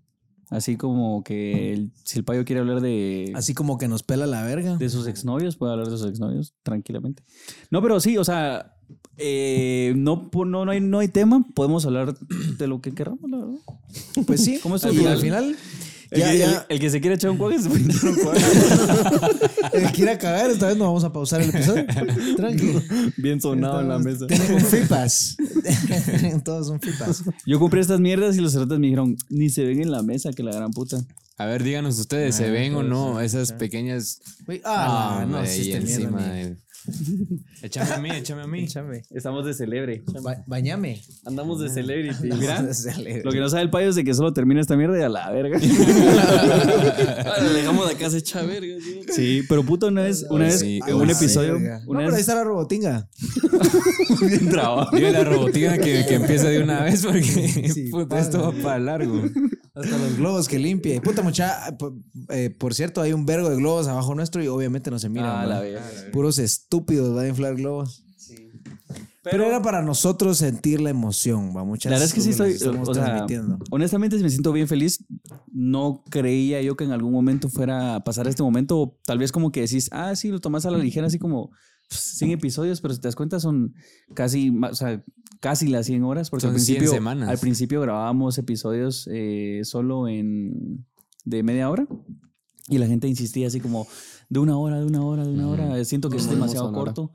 así 0.48 0.76
como 0.76 1.22
que 1.22 1.72
el- 1.72 1.92
si 2.04 2.18
el 2.18 2.24
payo 2.24 2.44
quiere 2.44 2.60
hablar 2.60 2.80
de, 2.80 3.30
Así 3.36 3.54
como 3.54 3.78
que 3.78 3.86
nos 3.86 4.02
pela 4.02 4.26
la 4.26 4.42
verga. 4.42 4.76
de 4.76 4.88
sus 4.88 5.06
exnovios, 5.06 5.56
puede 5.56 5.72
hablar 5.72 5.88
de 5.88 5.96
sus 5.96 6.08
exnovios 6.08 6.54
tranquilamente. 6.64 7.22
No, 7.70 7.80
pero 7.82 8.00
sí, 8.00 8.18
o 8.18 8.24
sea, 8.24 8.74
eh, 9.18 9.92
no, 9.96 10.30
no, 10.32 10.64
no, 10.64 10.70
hay, 10.70 10.80
no 10.80 10.98
hay 10.98 11.08
tema, 11.08 11.44
podemos 11.54 11.84
hablar 11.86 12.16
de 12.18 12.66
lo 12.66 12.80
que 12.80 12.92
queramos, 12.92 13.30
la 13.30 13.38
verdad. 13.38 13.58
Pues 14.26 14.44
sí, 14.44 14.58
¿Cómo 14.62 14.76
y 14.76 14.78
estuvo? 14.78 15.08
al 15.08 15.18
final, 15.18 15.56
El, 16.10 16.20
ya, 16.20 16.30
que, 16.32 16.38
ya, 16.38 16.50
el- 16.50 16.58
el 16.68 16.80
que 16.80 16.90
se 16.90 17.00
quiere 17.00 17.16
echar 17.16 17.30
un 17.30 17.36
cuague 17.36 17.58
se 17.60 17.68
puede 17.68 17.84
echar 17.84 18.10
un 18.10 18.16
cuague. 18.16 18.40
el 19.74 19.86
que 19.86 19.92
quiera 19.92 20.18
cagar, 20.18 20.50
esta 20.50 20.66
vez 20.68 20.76
no 20.76 20.84
vamos 20.86 21.04
a 21.04 21.12
pausar 21.12 21.40
el 21.42 21.50
episodio. 21.50 21.84
Tranquilo. 22.36 22.82
Bien 23.16 23.40
sonado 23.40 23.80
en 23.80 23.88
la 23.88 23.98
mesa. 23.98 24.26
Tienen. 24.26 24.58
Tienen 26.04 26.40
todos 26.44 26.72
free 26.80 26.92
pass. 26.98 27.22
Yo 27.46 27.58
compré 27.58 27.80
estas 27.80 28.00
mierdas 28.00 28.36
y 28.36 28.40
los 28.40 28.52
cerotes 28.52 28.78
me 28.78 28.86
dijeron, 28.86 29.16
ni 29.28 29.50
se 29.50 29.64
ven 29.64 29.80
en 29.82 29.90
la 29.90 30.02
mesa, 30.02 30.32
que 30.32 30.42
la 30.42 30.52
gran 30.52 30.70
puta. 30.72 31.00
A 31.38 31.46
ver, 31.46 31.62
díganos 31.62 31.98
ustedes, 31.98 32.34
¿se 32.34 32.46
Ah, 32.46 32.50
ven 32.50 32.74
o 32.74 32.78
pues, 32.78 32.88
no 32.88 33.20
esas 33.20 33.52
pequeñas. 33.52 34.20
Uy, 34.46 34.60
Ah, 34.64 35.24
no, 35.28 35.38
ahí 35.38 35.48
está 35.48 35.80
mierda, 35.80 35.92
encima. 36.04 36.22
de- 36.26 36.56
Échame 37.62 37.90
a 37.92 37.98
mí, 37.98 38.10
échame 38.10 38.42
a 38.42 38.46
mí. 38.46 38.64
Échame. 38.64 39.02
Estamos 39.10 39.44
de 39.44 39.54
celebre. 39.54 40.02
Ba- 40.22 40.42
Bañame. 40.46 41.02
Andamos 41.26 41.60
de 41.60 41.68
celebrity. 41.68 42.28
Mira, 42.38 42.72
Celebre. 42.74 43.22
lo 43.24 43.30
que 43.32 43.38
no 43.38 43.48
sabe 43.48 43.62
el 43.62 43.70
payo 43.70 43.88
es 43.90 43.96
de 43.96 44.04
que 44.04 44.14
solo 44.14 44.32
termina 44.32 44.60
esta 44.60 44.76
mierda 44.76 44.98
y 44.98 45.02
a 45.02 45.08
la 45.08 45.30
verga. 45.30 45.58
Le 47.42 47.52
dejamos 47.52 47.88
de 47.88 47.96
casa 47.96 48.16
hecha 48.18 48.42
verga. 48.42 48.76
¿sí? 48.80 49.00
Sí, 49.12 49.42
pero 49.48 49.62
puto, 49.64 49.88
una 49.88 50.02
vez, 50.02 50.24
una 50.30 50.44
vez, 50.46 50.60
Sí, 50.60 50.80
un 50.92 51.06
la 51.06 51.12
episodio, 51.12 51.54
verga. 51.54 51.80
No, 51.84 51.90
una 51.90 51.98
pero 52.00 52.10
ahí 52.10 52.12
vez 52.12 52.20
está 52.20 52.34
la 52.34 52.44
robotinga. 52.44 53.08
bien 54.26 54.48
trabado. 54.48 54.88
Dile 54.92 55.12
la 55.12 55.24
robotina 55.24 55.78
que, 55.78 56.04
que 56.06 56.14
empiece 56.14 56.48
de 56.48 56.62
una 56.62 56.82
vez 56.84 57.04
porque 57.04 57.22
Sí, 57.22 57.90
esto 58.16 58.42
va 58.42 58.52
para 58.62 58.78
largo. 58.78 59.22
Hasta 59.80 59.98
los 59.98 60.16
globos 60.16 60.48
que 60.48 60.58
limpia. 60.58 60.94
Y 60.94 61.00
puta 61.00 61.22
mucha, 61.22 61.76
por, 61.78 61.94
eh, 62.28 62.50
por 62.50 62.74
cierto, 62.74 63.00
hay 63.00 63.12
un 63.12 63.26
vergo 63.26 63.48
de 63.50 63.56
globos 63.56 63.88
abajo 63.88 64.14
nuestro 64.14 64.42
y 64.42 64.48
obviamente 64.48 64.90
no 64.90 64.98
se 64.98 65.08
miran. 65.08 65.50
Ah. 65.50 65.62
Puros 66.12 66.38
estúpidos 66.38 67.14
van 67.14 67.26
a 67.26 67.28
inflar 67.28 67.56
globos. 67.56 68.04
Pero, 69.22 69.44
era 69.44 69.60
para 69.60 69.82
nosotros 69.82 70.38
sentir 70.38 70.80
la 70.80 70.88
emoción, 70.88 71.54
va 71.54 71.62
muchas 71.62 71.90
La 71.90 71.98
verdad 71.98 72.06
es 72.06 72.14
que 72.14 72.22
sí 72.22 72.30
estoy, 72.30 72.54
o 72.54 72.84
sea, 72.86 73.04
transmitiendo. 73.04 73.58
honestamente 73.70 74.16
me 74.18 74.30
siento 74.30 74.50
bien 74.50 74.66
feliz. 74.66 75.04
No 75.52 76.02
creía 76.08 76.62
yo 76.62 76.74
que 76.74 76.84
en 76.84 76.92
algún 76.92 77.12
momento 77.12 77.50
fuera 77.50 77.96
a 77.96 78.04
pasar 78.04 78.26
este 78.28 78.42
momento. 78.42 78.78
O 78.78 78.98
Tal 79.04 79.18
vez 79.18 79.30
como 79.30 79.52
que 79.52 79.60
decís, 79.60 79.90
ah, 79.92 80.16
sí, 80.16 80.28
lo 80.30 80.40
tomas 80.40 80.64
a 80.64 80.70
la 80.70 80.78
ligera, 80.78 81.06
así 81.06 81.18
como 81.18 81.50
100 81.90 82.30
episodios, 82.30 82.80
pero 82.80 82.94
si 82.94 83.00
te 83.00 83.08
das 83.08 83.16
cuenta 83.16 83.40
son 83.40 83.74
casi, 84.14 84.50
o 84.50 84.74
sea, 84.74 85.04
casi 85.40 85.68
las 85.68 85.86
100 85.86 86.04
horas. 86.04 86.30
Porque 86.30 86.42
Son 86.42 86.54
al 86.54 86.60
100 86.60 86.76
principio, 86.76 86.92
semanas. 86.94 87.28
al 87.28 87.38
principio 87.38 87.80
grabábamos 87.80 88.38
episodios 88.38 89.08
eh, 89.12 89.60
solo 89.64 90.06
en 90.08 90.86
de 91.24 91.42
media 91.42 91.68
hora 91.70 91.86
y 92.68 92.78
la 92.78 92.86
gente 92.86 93.08
insistía 93.08 93.48
así 93.48 93.60
como 93.60 93.86
de 94.28 94.38
una 94.38 94.56
hora, 94.56 94.78
de 94.78 94.86
una 94.86 95.02
hora, 95.04 95.24
de 95.24 95.32
una 95.32 95.48
hora. 95.48 95.84
Siento 95.84 96.08
que 96.10 96.16
es 96.18 96.28
demasiado 96.30 96.72
corto. 96.72 97.12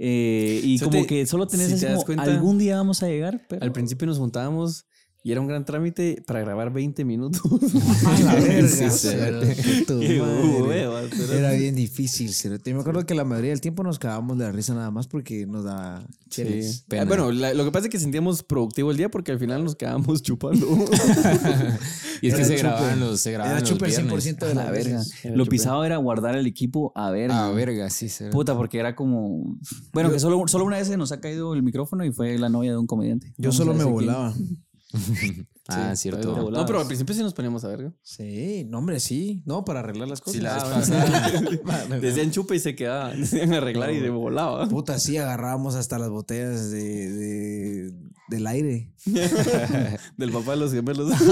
Eh, 0.00 0.60
y 0.62 0.78
como 0.78 0.90
te- 0.92 1.06
que 1.06 1.26
solo 1.26 1.46
tenés 1.46 1.66
si 1.68 1.72
así 1.74 1.80
te 1.84 1.86
das 1.92 2.04
como, 2.04 2.06
cuenta- 2.06 2.24
algún 2.32 2.56
día 2.58 2.76
vamos 2.76 3.02
a 3.02 3.08
llegar. 3.08 3.44
Pero... 3.48 3.62
Al 3.64 3.72
principio 3.72 4.06
nos 4.06 4.18
juntábamos 4.18 4.86
y 5.22 5.32
era 5.32 5.40
un 5.40 5.46
gran 5.48 5.64
trámite 5.64 6.22
para 6.26 6.40
grabar 6.40 6.72
20 6.72 7.04
minutos. 7.04 7.42
A 8.06 8.18
la 8.20 8.34
verga. 8.40 8.90
Sí, 8.90 9.84
tu 9.86 9.94
madre. 9.94 11.08
cerote. 11.10 11.38
Era 11.38 11.52
bien 11.52 11.74
difícil, 11.74 12.32
cerote. 12.32 12.72
Me 12.72 12.80
acuerdo 12.80 13.04
que 13.04 13.14
la 13.14 13.24
mayoría 13.24 13.50
del 13.50 13.60
tiempo 13.60 13.82
nos 13.82 13.98
cagábamos 13.98 14.38
de 14.38 14.44
la 14.44 14.52
risa 14.52 14.74
nada 14.74 14.90
más 14.90 15.06
porque 15.08 15.46
nos 15.46 15.64
da 15.64 16.06
cheles. 16.30 16.84
Sí. 16.88 16.96
Ah, 16.96 17.04
bueno, 17.04 17.32
la- 17.32 17.52
lo 17.54 17.64
que 17.64 17.72
pasa 17.72 17.86
es 17.86 17.90
que 17.92 17.98
sentíamos 17.98 18.42
productivo 18.42 18.90
el 18.90 18.96
día 18.96 19.10
porque 19.10 19.32
al 19.32 19.38
final 19.38 19.64
nos 19.64 19.76
quedábamos 19.76 20.22
chupando. 20.22 20.66
y 22.22 22.28
es 22.28 22.34
que 22.34 22.44
se 22.44 22.56
chupe. 22.56 22.62
grababan 22.68 23.00
los, 23.00 23.20
se 23.20 23.32
grababan 23.32 23.58
Era 23.62 23.68
los 23.68 23.78
viernes. 23.80 24.26
100% 24.38 24.38
de 24.46 24.50
A 24.52 24.54
la 24.54 24.70
verga. 24.70 25.02
Lo 25.34 25.46
pisado 25.46 25.84
era 25.84 25.96
guardar 25.96 26.36
el 26.36 26.46
equipo 26.46 26.92
a 26.94 27.10
verga. 27.10 27.46
Ah, 27.46 27.50
verga, 27.52 27.90
sí. 27.90 28.08
Se... 28.08 28.28
Puta, 28.30 28.56
porque 28.56 28.78
era 28.78 28.94
como. 28.94 29.58
Bueno, 29.92 30.10
que 30.10 30.20
solo, 30.20 30.42
solo 30.46 30.64
una 30.64 30.78
vez 30.78 30.88
se 30.88 30.96
nos 30.96 31.12
ha 31.12 31.20
caído 31.20 31.54
el 31.54 31.62
micrófono 31.62 32.04
y 32.04 32.12
fue 32.12 32.38
la 32.38 32.48
novia 32.48 32.70
de 32.72 32.78
un 32.78 32.86
comediante. 32.86 33.28
Yo 33.36 33.50
Vamos 33.50 33.56
solo 33.56 33.72
a 33.72 33.74
me 33.74 33.84
quién. 33.84 34.62
Ah, 35.70 35.94
Sí, 35.94 36.04
cierto. 36.04 36.50
No, 36.50 36.64
pero 36.64 36.80
al 36.80 36.86
principio 36.86 37.14
sí 37.14 37.20
nos 37.22 37.34
poníamos 37.34 37.62
a 37.62 37.68
ver. 37.68 37.92
Sí, 38.02 38.64
no, 38.70 38.78
hombre, 38.78 39.00
sí. 39.00 39.42
No, 39.44 39.66
para 39.66 39.80
arreglar 39.80 40.08
las 40.08 40.22
cosas. 40.22 40.36
Sí, 40.36 40.40
la 40.40 40.64
vez. 40.64 42.00
Decían 42.00 42.30
chupa 42.30 42.54
y 42.54 42.58
se 42.58 42.74
quedaba. 42.74 43.10
Decían 43.10 43.52
arreglar 43.52 43.92
y 43.92 43.98
de 44.00 44.08
volaba. 44.08 44.66
Puta, 44.66 44.98
sí, 44.98 45.18
agarrábamos 45.18 45.74
hasta 45.74 45.98
las 45.98 46.08
botellas 46.08 46.70
de, 46.70 47.12
de- 47.12 47.92
del 48.28 48.46
aire. 48.46 48.92
Del 50.16 50.30
papá 50.32 50.52
de 50.52 50.56
los 50.58 50.72
gemelos. 50.72 51.10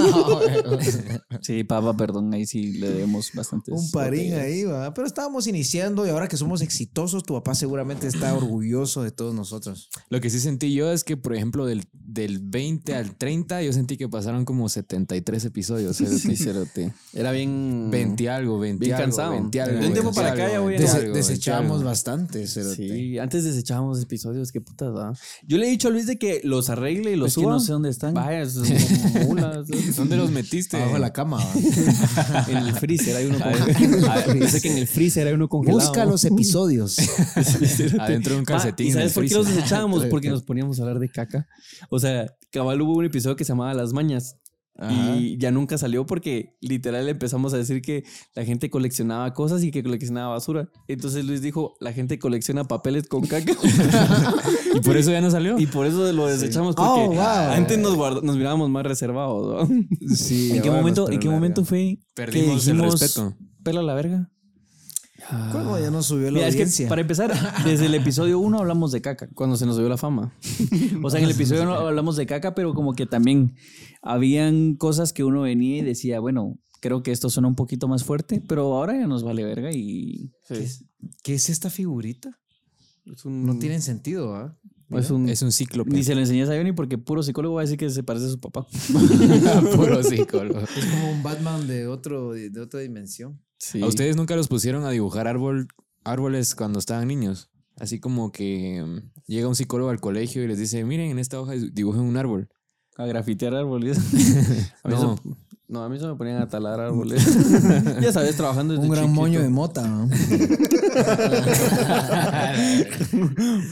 Sí, 1.42 1.64
papá, 1.64 1.96
perdón, 1.96 2.32
ahí 2.34 2.46
sí 2.46 2.72
le 2.78 2.88
debemos 2.90 3.30
bastantes. 3.34 3.74
Un 3.74 3.90
parín 3.90 4.30
botellas. 4.30 4.40
ahí, 4.44 4.64
va. 4.64 4.92
Pero 4.94 5.06
estábamos 5.06 5.46
iniciando 5.46 6.06
y 6.06 6.10
ahora 6.10 6.28
que 6.28 6.36
somos 6.36 6.60
exitosos, 6.62 7.24
tu 7.24 7.34
papá 7.34 7.54
seguramente 7.54 8.06
está 8.06 8.34
orgulloso 8.34 9.02
de 9.02 9.10
todos 9.12 9.34
nosotros. 9.34 9.90
Lo 10.08 10.20
que 10.20 10.30
sí 10.30 10.40
sentí 10.40 10.72
yo 10.74 10.90
es 10.92 11.04
que, 11.04 11.16
por 11.16 11.34
ejemplo, 11.34 11.66
del, 11.66 11.84
del 11.92 12.40
20 12.40 12.94
al 12.94 13.16
30, 13.16 13.62
yo 13.62 13.72
sentí 13.72 13.96
que 13.96 14.08
pasaron 14.08 14.44
como 14.44 14.68
73 14.68 15.44
episodios. 15.44 16.00
Era 17.12 17.32
bien. 17.32 17.88
20 17.90 18.30
algo, 18.30 18.58
20 18.58 18.84
Bien 18.84 18.94
algo, 18.96 19.04
cansado. 19.06 19.32
20 19.32 19.60
algo. 19.60 19.80
De 19.80 19.86
un 19.86 19.92
tiempo 19.92 20.10
20 20.12 20.20
para 20.20 20.32
acá 20.32 20.52
ya 20.52 20.60
voy 20.60 20.74
a- 20.74 20.78
20 20.78 20.84
Dese- 20.84 20.94
algo, 20.96 21.12
20 21.12 21.18
desechábamos 21.18 21.84
bastante, 21.84 22.46
cerote. 22.46 22.76
Sí, 22.76 23.18
antes 23.18 23.44
desechábamos 23.44 24.02
episodios, 24.02 24.50
qué 24.52 24.60
putas, 24.60 24.92
¿verdad? 24.92 25.16
Yo 25.46 25.58
le 25.58 25.66
he 25.66 25.70
dicho 25.70 25.88
a 25.88 25.90
Luis 25.90 26.06
de 26.06 26.18
que 26.18 26.40
los 26.44 26.70
arregle 26.86 27.12
y 27.12 27.16
los 27.16 27.28
Es 27.28 27.34
que 27.34 27.40
suba. 27.42 27.52
no 27.52 27.60
sé 27.60 27.72
dónde 27.72 27.90
están. 27.90 28.14
Vaya, 28.14 28.42
es 28.42 28.54
como 28.54 29.24
mulas. 29.26 29.66
¿Dónde 29.96 30.16
los 30.16 30.30
metiste? 30.30 30.76
Abajo 30.76 30.94
de 30.94 31.00
la 31.00 31.12
cama, 31.12 31.44
en 32.48 32.56
el 32.56 32.74
freezer 32.74 33.16
hay 33.16 33.26
uno 33.26 33.38
congelado. 33.38 34.34
Yo 34.40 34.48
sé 34.48 34.60
que 34.60 34.70
en 34.70 34.78
el 34.78 34.86
freezer 34.86 35.26
hay 35.26 35.34
uno 35.34 35.48
congelado. 35.48 35.80
Busca 35.80 36.04
los 36.04 36.24
episodios. 36.24 36.96
Adentro 37.98 38.34
de 38.34 38.40
un 38.40 38.44
Pa, 38.44 38.54
calcetín. 38.54 38.86
¿Y 38.86 38.90
en 38.90 38.96
el 38.96 39.10
sabes 39.10 39.14
por 39.14 39.26
qué 39.26 39.34
los 39.34 39.54
desechábamos? 39.54 40.06
Porque 40.06 40.30
nos 40.30 40.42
poníamos 40.42 40.78
a 40.78 40.82
hablar 40.82 40.98
de 40.98 41.08
caca. 41.08 41.46
O 41.90 41.98
sea, 41.98 42.26
cabal 42.50 42.80
hubo 42.80 42.96
un 42.96 43.04
episodio 43.04 43.36
que 43.36 43.44
se 43.44 43.52
llamaba 43.52 43.74
Las 43.74 43.92
Mañas. 43.92 44.36
Y 45.18 45.38
ya 45.38 45.50
nunca 45.50 45.78
salió 45.78 46.04
porque 46.04 46.54
literal 46.60 47.08
empezamos 47.08 47.54
a 47.54 47.56
decir 47.56 47.80
que 47.80 48.04
la 48.34 48.44
gente 48.44 48.68
coleccionaba 48.68 49.32
cosas 49.32 49.62
y 49.64 49.70
que 49.70 49.82
coleccionaba 49.82 50.34
basura. 50.34 50.68
Entonces 50.86 51.24
Luis 51.24 51.40
dijo, 51.40 51.76
la 51.80 51.92
gente 51.92 52.18
colecciona 52.18 52.64
papeles 52.64 53.08
con 53.08 53.26
caca. 53.26 53.52
¿Y 54.74 54.80
por 54.80 54.96
eso 54.96 55.10
ya 55.10 55.20
no 55.20 55.30
salió? 55.30 55.58
y 55.58 55.66
por 55.66 55.86
eso 55.86 56.12
lo 56.12 56.26
desechamos 56.26 56.74
porque 56.74 56.90
Oh, 57.06 57.06
wow. 57.12 57.52
antes 57.52 57.78
nos, 57.78 57.96
nos 58.22 58.36
mirábamos 58.36 58.68
más 58.70 58.84
reservados. 58.84 59.68
¿no? 59.68 60.14
Sí, 60.14 60.52
¿En 60.56 60.62
qué 60.62 60.70
momento, 60.70 61.10
¿en 61.10 61.20
qué 61.20 61.28
momento 61.28 61.64
fue 61.64 61.98
Perdimos 62.14 62.64
que 62.64 62.70
el 62.70 62.76
dijimos, 62.76 63.00
respeto. 63.00 63.34
Pela 63.62 63.82
la 63.82 63.94
verga. 63.94 64.30
¿Cómo 65.52 65.78
ya 65.78 65.90
nos 65.90 66.06
subió 66.06 66.26
la 66.30 66.32
Mira, 66.32 66.48
es 66.48 66.54
que 66.54 66.62
audiencia? 66.62 66.88
para 66.88 67.00
empezar, 67.00 67.32
desde 67.64 67.86
el 67.86 67.94
episodio 67.94 68.38
1 68.38 68.58
hablamos 68.58 68.92
de 68.92 69.00
caca, 69.00 69.28
cuando 69.34 69.56
se 69.56 69.66
nos 69.66 69.76
subió 69.76 69.88
la 69.88 69.96
fama. 69.96 70.32
O 71.02 71.10
sea, 71.10 71.18
en 71.20 71.24
el 71.26 71.32
episodio 71.32 71.62
1 71.62 71.72
hablamos 71.74 72.16
de 72.16 72.26
caca, 72.26 72.54
pero 72.54 72.74
como 72.74 72.94
que 72.94 73.06
también 73.06 73.54
habían 74.02 74.74
cosas 74.76 75.12
que 75.12 75.24
uno 75.24 75.42
venía 75.42 75.78
y 75.78 75.82
decía, 75.82 76.20
bueno, 76.20 76.58
creo 76.80 77.02
que 77.02 77.10
esto 77.12 77.30
suena 77.30 77.48
un 77.48 77.54
poquito 77.56 77.88
más 77.88 78.04
fuerte, 78.04 78.42
pero 78.46 78.74
ahora 78.74 78.96
ya 78.98 79.06
nos 79.06 79.22
vale 79.24 79.44
verga 79.44 79.70
y... 79.72 80.32
¿Qué 81.22 81.34
es 81.34 81.50
esta 81.50 81.70
figurita? 81.70 82.38
Es 83.04 83.24
un, 83.24 83.44
No 83.46 83.58
tienen 83.58 83.82
sentido, 83.82 84.34
¿ah? 84.34 84.56
es 84.90 85.10
un- 85.10 85.28
Es 85.28 85.42
un 85.42 85.50
cíclope. 85.52 85.90
Ni 85.90 86.04
se 86.04 86.14
lo 86.14 86.20
enseñé 86.20 86.42
a 86.42 86.46
Johnny 86.46 86.72
porque 86.72 86.98
puro 86.98 87.22
psicólogo 87.22 87.56
va 87.56 87.62
a 87.62 87.64
decir 87.64 87.78
que 87.78 87.90
se 87.90 88.02
parece 88.02 88.26
a 88.26 88.30
su 88.30 88.40
papá. 88.40 88.66
Puro 89.76 90.02
psicólogo. 90.02 90.60
Es 90.60 90.84
como 90.86 91.10
un 91.12 91.22
Batman 91.22 91.66
de, 91.66 91.86
otro, 91.88 92.32
de 92.32 92.60
otra 92.60 92.80
dimensión. 92.80 93.40
Sí. 93.58 93.82
¿A 93.82 93.86
ustedes 93.86 94.16
nunca 94.16 94.36
los 94.36 94.48
pusieron 94.48 94.84
a 94.84 94.90
dibujar 94.90 95.26
árbol, 95.28 95.68
árboles 96.04 96.54
cuando 96.54 96.78
estaban 96.78 97.08
niños? 97.08 97.50
Así 97.78 98.00
como 98.00 98.32
que 98.32 98.82
mm, 98.86 99.10
llega 99.26 99.48
un 99.48 99.54
psicólogo 99.56 99.90
al 99.90 100.00
colegio 100.00 100.42
y 100.42 100.48
les 100.48 100.58
dice, 100.58 100.82
miren, 100.84 101.10
en 101.10 101.18
esta 101.18 101.40
hoja 101.40 101.52
dibujen 101.54 102.02
un 102.02 102.16
árbol. 102.16 102.48
A 102.96 103.04
grafitear 103.06 103.54
árboles. 103.54 103.98
A 104.82 104.88
mí 104.88 104.94
No. 104.94 104.96
eso- 104.96 105.20
no, 105.68 105.82
a 105.82 105.88
mí 105.88 105.98
se 105.98 106.06
me 106.06 106.14
ponían 106.14 106.40
a 106.40 106.48
talar 106.48 106.78
árboles. 106.78 107.24
ya 108.00 108.12
sabes, 108.12 108.36
trabajando 108.36 108.74
desde 108.74 108.86
Un 108.86 108.92
gran 108.92 109.06
chiquito. 109.06 109.20
moño 109.20 109.42
de 109.42 109.48
mota, 109.48 109.82
¿no? 109.88 110.08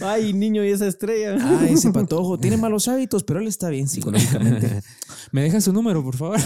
Ay, 0.02 0.32
niño, 0.32 0.64
y 0.64 0.68
esa 0.70 0.86
estrella. 0.88 1.36
Ah, 1.40 1.66
ese 1.68 1.90
patojo 1.92 2.38
tiene 2.38 2.56
malos 2.56 2.88
hábitos, 2.88 3.22
pero 3.24 3.38
él 3.40 3.46
está 3.46 3.68
bien 3.68 3.86
psicológicamente. 3.88 4.82
¿Me 5.30 5.42
dejas 5.42 5.62
su 5.64 5.72
número, 5.72 6.02
por 6.02 6.16
favor? 6.16 6.38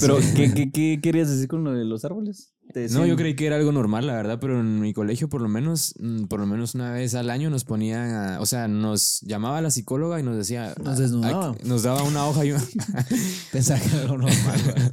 Pero, 0.00 0.18
¿qué, 0.36 0.52
qué, 0.54 0.70
qué 0.70 1.00
querías 1.02 1.28
decir 1.30 1.48
con 1.48 1.64
lo 1.64 1.72
de 1.72 1.84
los 1.84 2.04
árboles? 2.04 2.52
No, 2.98 3.06
yo 3.06 3.16
creí 3.16 3.34
que 3.34 3.46
era 3.46 3.56
algo 3.56 3.72
normal, 3.72 4.06
la 4.06 4.14
verdad, 4.14 4.38
pero 4.40 4.60
en 4.60 4.80
mi 4.80 4.92
colegio 4.92 5.28
por 5.28 5.40
lo 5.40 5.48
menos, 5.48 5.94
mm, 5.98 6.24
por 6.24 6.40
lo 6.40 6.46
menos 6.46 6.74
una 6.74 6.92
vez 6.92 7.14
al 7.14 7.30
año 7.30 7.48
nos 7.48 7.64
ponían, 7.64 8.10
a- 8.14 8.40
o 8.40 8.46
sea, 8.46 8.68
nos 8.68 9.20
llamaba 9.22 9.60
la 9.62 9.70
psicóloga 9.70 10.20
y 10.20 10.22
nos 10.22 10.36
decía, 10.36 10.74
Nos 10.82 10.98
desnudaba. 10.98 11.50
"Aquí", 11.52 11.66
nos 11.68 11.82
daba 11.82 12.02
una 12.02 12.26
hoja 12.26 12.44
y 12.44 12.52
un- 12.52 12.60
Pensaba 13.52 13.80
que 13.80 13.86
era 13.88 14.00
algo 14.02 14.18
normal. 14.18 14.34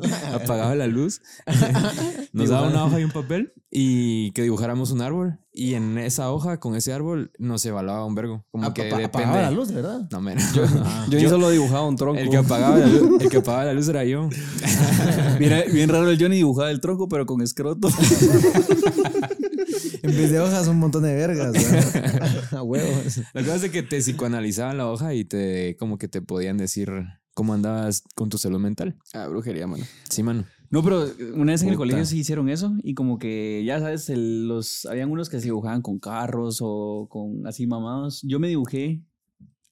apagaba 0.33 0.75
la 0.75 0.87
luz, 0.87 1.21
nos 2.33 2.49
daba 2.49 2.69
una 2.69 2.85
hoja 2.85 2.99
y 2.99 3.03
un 3.03 3.11
papel 3.11 3.53
y 3.71 4.31
que 4.31 4.43
dibujáramos 4.43 4.91
un 4.91 5.01
árbol 5.01 5.39
y 5.55 5.75
en 5.75 5.97
esa 5.99 6.31
hoja 6.31 6.59
con 6.59 6.75
ese 6.75 6.93
árbol 6.93 7.31
nos 7.37 7.63
evaluaba 7.65 8.05
un 8.05 8.15
vergo, 8.15 8.43
como 8.51 8.73
que 8.73 8.87
Apa- 8.89 8.97
depende. 8.97 9.05
apagaba 9.25 9.41
la 9.43 9.51
luz, 9.51 9.71
¿verdad? 9.71 10.07
No, 10.11 10.19
menos. 10.21 10.51
Yo, 10.53 10.63
ni 11.11 11.29
solo 11.29 11.49
dibujaba 11.51 11.87
un 11.87 11.95
tronco. 11.95 12.19
el 12.19 12.29
que 12.29 12.37
apagaba 12.37 12.77
la 12.79 12.87
luz, 12.87 13.21
el 13.21 13.29
que 13.29 13.37
apagaba 13.37 13.65
la 13.65 13.73
luz 13.73 13.87
era 13.87 14.03
yo. 14.03 14.29
Mira, 15.39 15.63
bien 15.71 15.89
raro 15.89 16.09
el 16.09 16.19
Johnny 16.19 16.37
dibujaba 16.37 16.71
el 16.71 16.81
tronco, 16.81 17.07
pero 17.07 17.25
con 17.25 17.41
escroto. 17.41 17.87
En 20.03 20.11
vez 20.17 20.31
de 20.31 20.39
hojas, 20.41 20.67
un 20.67 20.79
montón 20.79 21.03
de 21.03 21.13
vergas. 21.15 21.55
A 22.53 22.61
huevos. 22.61 23.21
La 23.33 23.41
cosa 23.41 23.55
es 23.55 23.61
de 23.61 23.71
que 23.71 23.83
te 23.83 23.99
psicoanalizaban 23.99 24.77
la 24.77 24.89
hoja 24.89 25.13
y 25.13 25.23
te 25.23 25.77
como 25.79 25.97
que 25.97 26.09
te 26.09 26.21
podían 26.21 26.57
decir 26.57 26.91
cómo 27.33 27.53
andabas 27.53 28.03
con 28.13 28.27
tu 28.29 28.37
salud 28.37 28.59
mental. 28.59 28.97
ah, 29.13 29.27
brujería, 29.27 29.65
mano. 29.65 29.85
Sí, 30.09 30.21
mano. 30.21 30.43
No, 30.73 30.81
pero 30.81 31.05
una 31.35 31.51
vez 31.51 31.61
en 31.61 31.67
el 31.69 31.75
Puta. 31.75 31.83
colegio 31.85 32.03
sí 32.03 32.17
hicieron 32.17 32.49
eso 32.49 32.73
y 32.81 32.95
como 32.95 33.19
que, 33.19 33.63
ya 33.63 33.79
sabes, 33.79 34.09
el- 34.09 34.47
los, 34.47 34.87
habían 34.87 35.11
unos 35.11 35.29
que 35.29 35.37
se 35.39 35.45
dibujaban 35.45 35.83
con 35.83 35.99
carros 35.99 36.57
o 36.63 37.07
con 37.11 37.45
así 37.45 37.67
mamados. 37.67 38.21
Yo 38.23 38.39
me 38.39 38.47
dibujé 38.47 39.03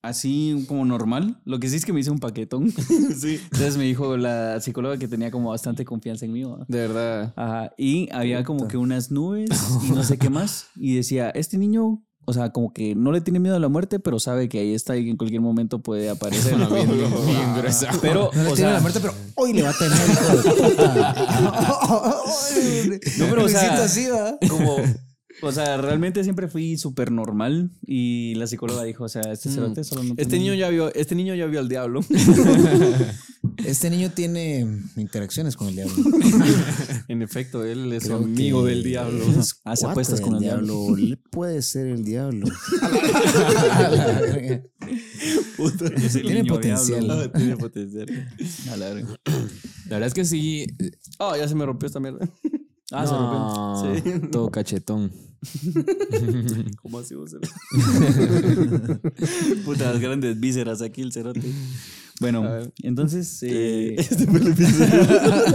así 0.03 0.63
como 0.67 0.85
normal. 0.85 1.41
Lo 1.43 1.59
que 1.59 1.69
sí 1.69 1.75
es 1.77 1.85
que 1.85 1.91
me 1.93 2.01
hice 2.01 2.11
un 2.11 2.19
paquetón. 2.19 2.69
sí. 3.17 3.39
Entonces 3.45 3.77
me 3.77 3.85
dijo 3.85 4.15
la 4.15 4.59
psicóloga 4.61 4.97
que 4.97 5.07
tenía 5.07 5.31
como 5.31 5.49
bastante 5.49 5.85
confianza 5.85 6.25
en 6.25 6.33
mí. 6.33 6.43
De 6.67 6.77
verdad. 6.79 7.33
Ajá. 7.35 7.71
Y 7.77 8.07
había 8.11 8.43
como 8.43 8.67
que 8.67 8.77
unas 8.77 9.09
nubes 9.09 9.49
y 9.83 9.91
no 9.91 10.03
sé 10.03 10.19
qué 10.19 10.29
más. 10.29 10.67
Y 10.75 10.95
decía, 10.95 11.31
este 11.31 11.57
niño, 11.57 12.03
o 12.25 12.33
sea, 12.33 12.51
como 12.51 12.71
que 12.71 12.95
no 12.95 13.11
le 13.11 13.21
tiene 13.21 13.39
miedo 13.39 13.55
a 13.55 13.59
la 13.59 13.67
muerte, 13.67 13.99
pero 13.99 14.19
sabe 14.19 14.47
que 14.47 14.59
ahí 14.59 14.73
está 14.73 14.95
y 14.95 15.03
que 15.05 15.09
en 15.11 15.17
cualquier 15.17 15.41
momento 15.41 15.79
puede 15.79 16.09
aparecer. 16.09 16.55
Bien, 16.71 16.89
bien 16.89 17.55
gruesa. 17.57 17.89
Pero, 18.01 18.29
No 18.33 18.43
le 18.43 18.49
o 18.49 18.53
tiene 18.53 18.69
sea, 18.69 18.71
la 18.73 18.79
muerte, 18.79 18.99
pero 18.99 19.13
hoy 19.35 19.53
le 19.53 19.63
va 19.63 19.69
a 19.69 19.73
tener, 19.73 19.97
hijo 20.09 20.37
de 20.37 20.69
puta. 20.69 21.15
No, 23.17 23.25
pero, 23.29 23.45
o 23.45 23.49
sea, 23.49 23.83
así, 23.83 24.07
¿va? 24.07 24.37
como, 24.47 24.77
o 25.41 25.51
sea, 25.51 25.77
realmente 25.77 26.23
siempre 26.23 26.47
fui 26.47 26.77
súper 26.77 27.11
normal 27.11 27.71
y 27.85 28.35
la 28.35 28.47
psicóloga 28.47 28.83
dijo, 28.83 29.03
o 29.05 29.09
sea, 29.09 29.21
este 29.31 29.49
cerote 29.49 29.83
solo 29.83 30.03
no 30.03 30.13
Mm. 30.13 30.17
Este 30.19 30.37
niño 30.39 30.53
ya 30.53 30.69
vio, 30.69 30.93
este 30.93 31.15
niño 31.15 31.33
ya 31.35 31.45
vio 31.45 31.59
al 31.59 31.69
diablo. 31.69 32.01
Este 33.65 33.89
niño 33.89 34.11
tiene 34.11 34.65
interacciones 34.97 35.55
con 35.55 35.67
el 35.67 35.75
diablo. 35.75 35.93
en 37.07 37.21
efecto, 37.21 37.63
él 37.63 37.91
es 37.93 38.03
Creo 38.05 38.17
amigo 38.17 38.63
que 38.63 38.69
del 38.71 38.83
diablo. 38.83 39.23
es 39.23 39.59
Hace 39.65 39.81
cuate 39.83 39.91
apuestas 39.91 40.21
con 40.21 40.35
el 40.35 40.39
del 40.41 40.49
diablo. 40.49 40.95
Él 40.97 41.19
Puede 41.31 41.61
ser 41.61 41.87
el 41.87 42.03
diablo. 42.03 42.47
Puta, 45.57 45.85
es 45.95 46.15
el 46.15 46.21
Tiene 46.23 46.43
niño 46.43 46.53
potencial. 46.55 47.03
diablo. 47.03 47.23
Ah, 47.23 47.31
Tiene 47.37 47.57
potencial. 47.57 48.07
A 48.71 48.77
la 48.77 48.89
verga. 48.93 49.19
La 49.25 49.89
verdad 49.89 50.07
es 50.07 50.13
que 50.13 50.25
sí. 50.25 50.65
Oh, 51.19 51.35
ya 51.35 51.47
se 51.47 51.55
me 51.55 51.65
rompió 51.65 51.87
esta 51.87 51.99
mierda. 51.99 52.27
Ah, 52.91 53.05
se 53.07 53.13
rompió. 53.13 54.21
Sí. 54.21 54.27
Todo 54.31 54.49
cachetón. 54.49 55.11
¿Cómo 56.81 56.99
así 56.99 57.15
vos? 57.15 57.31
Puta, 59.65 59.91
las 59.91 59.99
grandes 59.99 60.39
vísceras 60.39 60.81
aquí 60.81 61.01
el 61.01 61.11
cerote. 61.11 61.41
Bueno, 62.19 62.45
entonces 62.83 63.39
eh, 63.41 63.95
este 63.97 64.27
fue 64.27 64.39
el 64.39 64.49
episodio. 64.49 65.01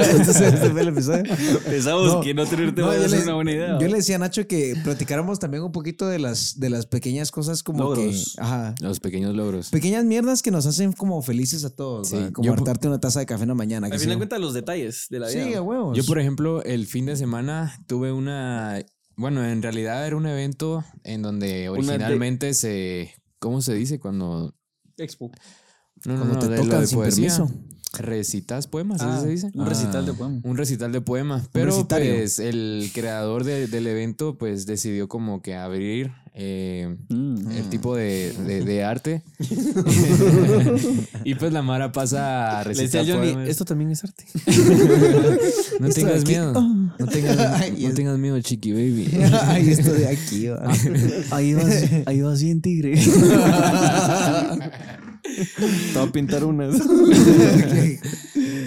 Este 0.01 0.71
fue 0.71 0.81
el 0.81 0.89
episodio. 0.89 1.23
Pensamos 1.65 2.07
No, 2.15 2.21
que 2.21 2.35
no 2.35 2.45
tener 2.47 2.75
tema 2.75 2.93
No, 2.97 3.23
una 3.23 3.35
buena 3.35 3.53
idea. 3.53 3.79
Yo 3.79 3.87
le 3.87 3.99
decía 3.99 4.17
a 4.17 4.19
Nacho 4.19 4.49
que 4.49 4.75
platicáramos 4.83 5.39
también 5.39 5.63
un 5.63 5.71
poquito 5.71 6.09
de 6.09 6.19
las, 6.19 6.59
de 6.59 6.69
las 6.71 6.87
pequeñas 6.87 7.31
cosas 7.31 7.63
como 7.63 7.85
Logros. 7.85 8.35
que. 8.37 8.43
Ajá. 8.43 8.75
Los 8.81 8.99
pequeños 8.99 9.37
logros. 9.37 9.71
Pequeñas 9.71 10.05
mierdas 10.05 10.43
que 10.43 10.51
nos 10.51 10.67
hacen 10.67 10.93
como 10.93 11.23
felices 11.23 11.65
a 11.65 11.71
todos. 11.71 12.09
Sí. 12.09 12.17
Como 12.33 12.53
hartarte 12.53 12.89
una 12.89 12.99
taza 12.99 13.21
de 13.21 13.27
café 13.27 13.45
en 13.45 13.51
la 13.51 13.55
mañana. 13.55 13.87
Al 13.87 14.01
final 14.01 14.15
de 14.17 14.19
cuentas, 14.19 14.41
los 14.41 14.53
detalles 14.53 15.07
de 15.09 15.21
la 15.21 15.29
vida. 15.29 15.45
Sí, 15.45 15.55
a 15.55 15.63
huevos. 15.63 15.97
Yo, 15.97 16.05
por 16.05 16.19
ejemplo, 16.19 16.65
el 16.65 16.87
fin 16.89 17.07
de 17.07 17.15
semana 17.15 17.79
tuve 17.87 18.11
una. 18.11 18.85
Bueno, 19.17 19.45
en 19.45 19.63
realidad 19.63 20.07
era 20.07 20.17
un 20.17 20.27
evento 20.27 20.85
en 21.05 21.23
donde 21.23 21.47
de- 21.49 21.69
originalmente 21.71 22.53
se. 22.55 23.15
¿Cómo 23.39 23.61
se 23.63 23.75
dice? 23.75 23.99
Cuando. 23.99 24.55
Expo. 24.99 25.31
No, 26.05 26.17
no, 26.17 26.25
no, 26.27 26.39
te 26.39 26.55
tocan 26.57 26.81
de 26.83 26.87
sin 26.87 26.99
poesía. 26.99 27.29
permiso. 27.37 27.51
Recitas 27.99 28.67
poemas, 28.67 29.01
¿así 29.03 29.23
se 29.23 29.29
dice? 29.29 29.51
Un 29.55 29.67
recital 29.67 30.05
Ah. 30.05 30.07
de 30.07 30.13
poema. 30.15 30.41
Un 30.43 30.57
recital 30.57 30.93
de 30.93 31.01
poema. 31.01 31.43
Pero 31.53 31.87
pues 31.89 32.39
el 32.39 32.91
creador 32.95 33.45
de- 33.45 33.67
del 33.67 33.87
evento 33.87 34.37
pues 34.39 34.67
decidió 34.67 35.09
como 35.09 35.43
que 35.43 35.55
abrir 35.55 36.13
eh, 36.39 36.95
Mm. 37.09 37.51
el 37.53 37.65
tipo 37.71 37.97
de, 37.97 38.31
de- 38.47 38.63
de 38.63 38.85
arte. 38.93 39.23
y 41.25 41.35
pues 41.35 41.51
la 41.51 41.63
Mara 41.63 41.93
pasa 41.93 42.61
a 42.61 42.65
Le 42.65 42.71
decía 42.75 43.01
recitar 43.01 43.07
Johnny, 43.17 43.33
poemas. 43.33 43.49
esto 43.49 43.65
también 43.65 43.91
es 43.91 44.05
arte. 44.05 44.25
No 45.81 45.89
Esto 45.89 46.01
de 46.01 46.07
tengas 46.07 46.21
aquí. 46.23 46.31
miedo. 46.33 46.53
No 46.99 47.07
tengas, 47.07 47.39
Ay, 47.39 47.87
no 47.89 47.95
tengas 47.95 48.19
miedo, 48.19 48.41
chiqui 48.41 48.73
baby. 48.73 49.09
Ay, 49.45 49.71
esto 49.71 49.93
de 49.93 50.09
aquí, 50.09 50.47
va. 50.49 50.63
Ahí 51.31 51.55
vas, 51.55 51.83
ahí 52.07 52.21
vas 52.23 52.43
bien 52.43 52.61
tigre. 52.63 52.99
Te 55.27 55.99
voy 55.99 56.09
a 56.09 56.13
pintar 56.13 56.45
unas. 56.45 56.77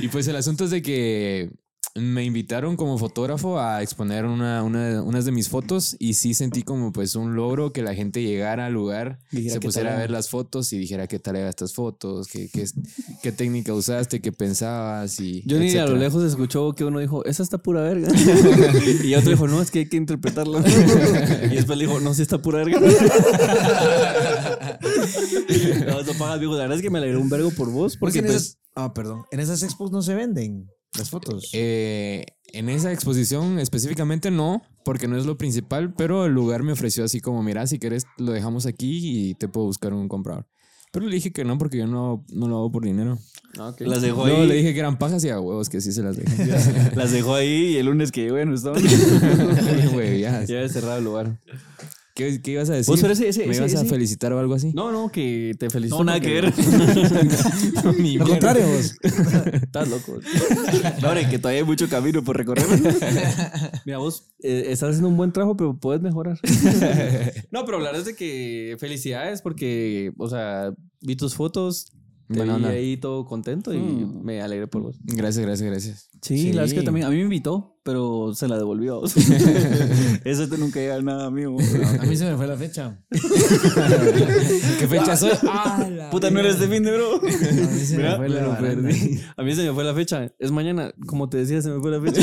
Y 0.02 0.08
pues 0.08 0.28
el 0.28 0.36
asunto 0.36 0.64
es 0.64 0.72
de 0.72 0.82
que 0.82 1.52
me 2.02 2.24
invitaron 2.24 2.76
como 2.76 2.98
fotógrafo 2.98 3.60
a 3.60 3.82
exponer 3.82 4.26
una, 4.26 4.64
una- 4.64 5.02
unas 5.04 5.26
de 5.26 5.32
mis 5.32 5.50
fotos 5.50 5.96
y 6.00 6.14
sí 6.16 6.34
sentí 6.34 6.64
como 6.64 6.92
pues 6.92 7.16
un 7.16 7.36
logro 7.36 7.72
que 7.74 7.82
la 7.84 7.94
gente 7.96 8.22
llegara 8.24 8.66
al 8.68 8.74
lugar, 8.74 9.20
Dijera 9.32 9.54
se 9.54 9.60
pusiera 9.60 9.94
a 9.96 9.98
ver 9.98 10.12
las 10.12 10.30
fotos 10.30 10.72
y 10.74 10.78
dijera 10.78 11.08
qué 11.08 11.20
tal 11.20 11.36
eran 11.36 11.50
estas 11.50 11.74
fotos, 11.74 12.28
qué, 12.28 12.50
qué, 12.52 12.66
qué 13.22 13.32
técnica 13.32 13.74
usaste, 13.74 14.22
qué 14.22 14.32
pensabas 14.32 15.20
y 15.20 15.44
Johnny 15.50 15.76
a 15.78 15.86
lo 15.86 15.96
lejos 15.96 16.24
escuchó 16.24 16.74
que 16.74 16.84
uno 16.86 17.00
dijo, 17.00 17.24
esa 17.26 17.44
está 17.44 17.58
pura 17.58 17.82
verga. 17.82 18.10
y 19.04 19.14
otro 19.16 19.32
dijo, 19.32 19.48
no, 19.48 19.62
es 19.62 19.72
que 19.72 19.80
hay 19.80 19.90
que 19.90 19.98
interpretarla. 19.98 20.60
y 21.52 21.56
después 21.56 21.78
le 21.78 21.86
dijo, 21.86 22.00
no, 22.00 22.14
sí 22.14 22.22
está 22.22 22.42
pura 22.42 22.60
verga. 22.60 22.80
no, 25.88 26.02
no 26.04 26.14
pagas, 26.14 26.40
viejo. 26.40 26.54
La 26.56 26.62
verdad 26.64 26.78
es 26.78 26.82
que 26.82 26.90
me 26.90 26.98
alegré 27.00 27.18
un 27.18 27.30
vergo 27.30 27.52
por 27.52 27.70
vos. 27.72 27.98
Porque 27.98 28.20
Porque 28.20 28.20
en 28.20 28.26
pues, 28.26 28.36
esas, 28.36 28.58
ah, 28.76 28.94
perdón. 28.94 29.24
En 29.32 29.40
esas 29.40 29.64
expos 29.64 29.92
no 29.92 30.02
se 30.02 30.14
venden 30.14 30.70
las 30.98 31.10
fotos. 31.10 31.50
Eh, 31.54 32.26
en 32.54 32.70
esa 32.70 32.92
exposición 32.92 33.60
específicamente 33.60 34.32
no, 34.32 34.62
porque 34.84 35.08
no 35.08 35.18
es 35.18 35.26
lo 35.26 35.38
principal, 35.38 35.94
pero 35.94 36.26
el 36.26 36.34
lugar 36.34 36.64
me 36.64 36.72
ofreció 36.72 37.04
así 37.04 37.22
como, 37.22 37.44
mira, 37.44 37.68
si 37.68 37.80
quieres 37.80 38.06
lo 38.18 38.32
dejamos 38.32 38.66
aquí 38.66 39.00
y 39.04 39.36
te 39.36 39.48
puedo 39.48 39.68
buscar 39.68 39.94
un 39.94 40.08
comprador. 40.08 40.48
Pero 40.92 41.06
le 41.06 41.16
dije 41.16 41.32
que 41.32 41.46
no, 41.46 41.58
porque 41.60 41.78
yo 41.78 41.86
no, 41.86 42.26
no 42.30 42.48
lo 42.48 42.58
hago 42.58 42.72
por 42.72 42.84
dinero. 42.84 43.20
las 43.80 44.02
dejó 44.02 44.26
ahí. 44.26 44.48
le 44.48 44.56
dije 44.56 44.74
que 44.74 44.80
eran 44.80 44.98
pajas 44.98 45.24
y 45.24 45.30
a 45.30 45.40
huevos 45.40 45.70
que 45.70 45.82
sí 45.82 45.92
se 45.92 46.02
las 46.02 46.18
dejé. 46.18 46.48
Las 46.96 47.12
dejó 47.12 47.36
ahí 47.36 47.74
y 47.74 47.78
el 47.78 47.86
lunes 47.86 48.12
que 48.12 48.32
bueno, 48.32 48.56
estaban. 48.56 48.82
Güey, 49.94 50.22
ya. 50.22 50.44
ya 50.46 50.58
había 50.58 50.70
cerrado 50.70 50.98
el 50.98 51.04
lugar. 51.04 51.40
¿Qué, 52.20 52.42
qué 52.42 52.52
ibas 52.52 52.70
a 52.70 52.74
decir? 52.74 52.92
Vos, 52.92 53.00
pero 53.00 53.14
ese- 53.14 53.30
ese- 53.30 53.46
¿Me 53.46 53.52
ese- 53.54 53.62
ibas 53.62 53.76
a 53.76 53.86
felicitar 53.86 54.34
o 54.34 54.40
algo 54.40 54.54
así? 54.54 54.74
No, 54.74 54.92
no, 54.92 55.10
que 55.10 55.54
te 55.58 55.70
felicito. 55.70 55.98
No, 56.00 56.04
nada 56.04 56.20
que 56.20 56.34
ver. 56.34 56.54
Ni 56.54 58.18
Lo 58.18 58.26
mierda. 58.26 58.26
contrario, 58.28 58.68
vos. 58.68 58.96
Estás 59.54 59.88
loco. 59.90 60.20
No, 61.02 61.08
hombre, 61.08 61.30
que 61.30 61.40
todavía 61.40 61.62
hay 61.62 61.66
mucho 61.66 61.88
camino 61.88 62.22
por 62.24 62.36
recorrer. 62.38 62.66
Mira, 63.86 64.00
vos 64.00 64.34
eh, 64.40 64.66
estás 64.68 64.90
haciendo 64.90 65.08
un 65.08 65.16
buen 65.18 65.32
trabajo, 65.32 65.56
pero 65.56 65.78
puedes 65.80 66.02
mejorar. 66.02 66.38
no, 67.52 67.66
pero 67.66 67.80
es 67.96 68.06
de 68.06 68.16
que 68.16 68.76
felicidades 68.80 69.42
porque, 69.42 70.12
o 70.18 70.28
sea, 70.28 70.74
vi 71.02 71.16
tus 71.16 71.36
fotos, 71.36 71.92
te 72.28 72.36
Buena 72.38 72.58
vi 72.58 72.64
onda. 72.64 72.70
ahí 72.76 72.98
todo 72.98 73.26
contento 73.26 73.74
y 73.74 73.78
Mm. 73.80 74.24
me 74.24 74.42
alegré 74.42 74.68
por 74.68 74.82
vos. 74.84 74.98
Gracias, 75.04 75.46
gracias, 75.46 75.70
gracias. 75.70 76.10
Sí, 76.22 76.48
la 76.48 76.62
verdad 76.62 76.66
es 76.66 76.74
que 76.74 76.82
también 76.84 77.06
a 77.08 77.10
mí 77.10 77.16
me 77.16 77.24
invitó, 77.24 77.79
pero 77.90 78.36
se 78.36 78.48
la 78.48 78.56
devolvió 78.56 79.04
a. 79.04 79.08
Eso 80.24 80.48
te 80.48 80.60
nunca 80.60 80.80
llega 80.80 81.02
nada 81.02 81.26
amigo. 81.26 81.58
A 82.00 82.06
mí 82.06 82.16
se 82.16 82.26
me 82.26 82.38
fue 82.38 82.46
la 82.46 82.56
fecha. 82.56 83.00
¿Qué 84.80 84.88
fecha 84.88 85.18
soy? 85.18 85.32
Puta, 86.12 86.30
no 86.30 86.40
eres 86.40 86.60
de 86.60 86.68
fin 86.68 86.84
de 86.84 86.92
bro. 86.92 87.16
A 87.16 87.20
mí 87.22 87.32
se 87.32 87.98
me 87.98 88.16
fue 88.16 88.30
la 88.30 88.42
lo 88.44 88.50
baranda. 88.50 88.90
perdí. 88.90 89.20
A 89.36 89.42
mí 89.42 89.56
se 89.56 89.64
me 89.64 89.74
fue 89.74 89.84
la 89.84 89.96
fecha. 89.96 90.32
Es 90.38 90.52
mañana, 90.52 90.92
como 91.08 91.30
te 91.30 91.38
decía, 91.40 91.64
se 91.64 91.72
me 91.72 91.80
fue 91.82 91.90
la 91.90 92.00
fecha. 92.00 92.22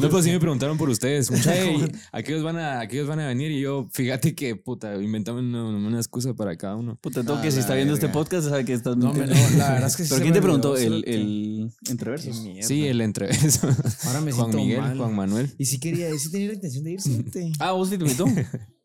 No, 0.00 0.08
pues 0.08 0.24
sí 0.24 0.30
me 0.30 0.40
preguntaron 0.40 0.78
por 0.78 0.88
ustedes. 0.88 1.30
Mucha, 1.30 1.54
"Ey, 1.54 1.86
¿a 2.10 2.22
qué 2.22 2.34
os 2.36 2.42
van 2.42 2.56
a, 2.56 2.80
a 2.80 2.88
qué 2.88 3.02
os 3.02 3.06
van 3.06 3.20
a 3.20 3.26
venir? 3.28 3.50
Y 3.50 3.60
yo, 3.60 3.86
fíjate 3.92 4.34
que, 4.34 4.56
puta, 4.56 4.94
inventamos 4.96 5.42
una, 5.42 5.62
una 5.62 5.98
excusa 5.98 6.32
para 6.32 6.56
cada 6.56 6.76
uno. 6.76 6.96
Puta, 7.02 7.20
tengo 7.20 7.34
A 7.38 7.42
que 7.42 7.50
si 7.50 7.60
está 7.60 7.74
viendo 7.74 7.92
este 7.92 8.08
podcast 8.08 8.48
sabe 8.48 8.64
que 8.64 8.72
estás 8.72 8.96
No, 8.96 9.12
la 9.12 9.72
verdad 9.72 9.86
es 9.88 9.96
que 9.96 10.04
sí 10.04 10.08
¿Pero 10.08 10.16
se 10.16 10.22
quién 10.22 10.32
te 10.32 10.40
preguntó? 10.40 10.74
El, 10.78 11.70
entreverso. 11.86 12.30
Sí, 12.62 12.86
el 12.86 13.02
entreverso. 13.02 13.68
Ahora 14.06 14.22
me 14.22 14.32
Juan 14.32 14.50
siento 14.52 14.56
Miguel, 14.78 14.80
mal. 14.82 14.98
Juan 14.98 15.14
Manuel. 15.16 15.50
Y 15.58 15.64
sí 15.66 15.78
quería, 15.80 16.10
sí 16.18 16.30
tenía 16.30 16.48
la 16.48 16.54
intención 16.54 16.84
de 16.84 16.92
irse. 16.92 17.24
Ah, 17.58 17.72
vos 17.72 17.88
sí 17.90 17.98
te 17.98 18.04
invitó. 18.04 18.26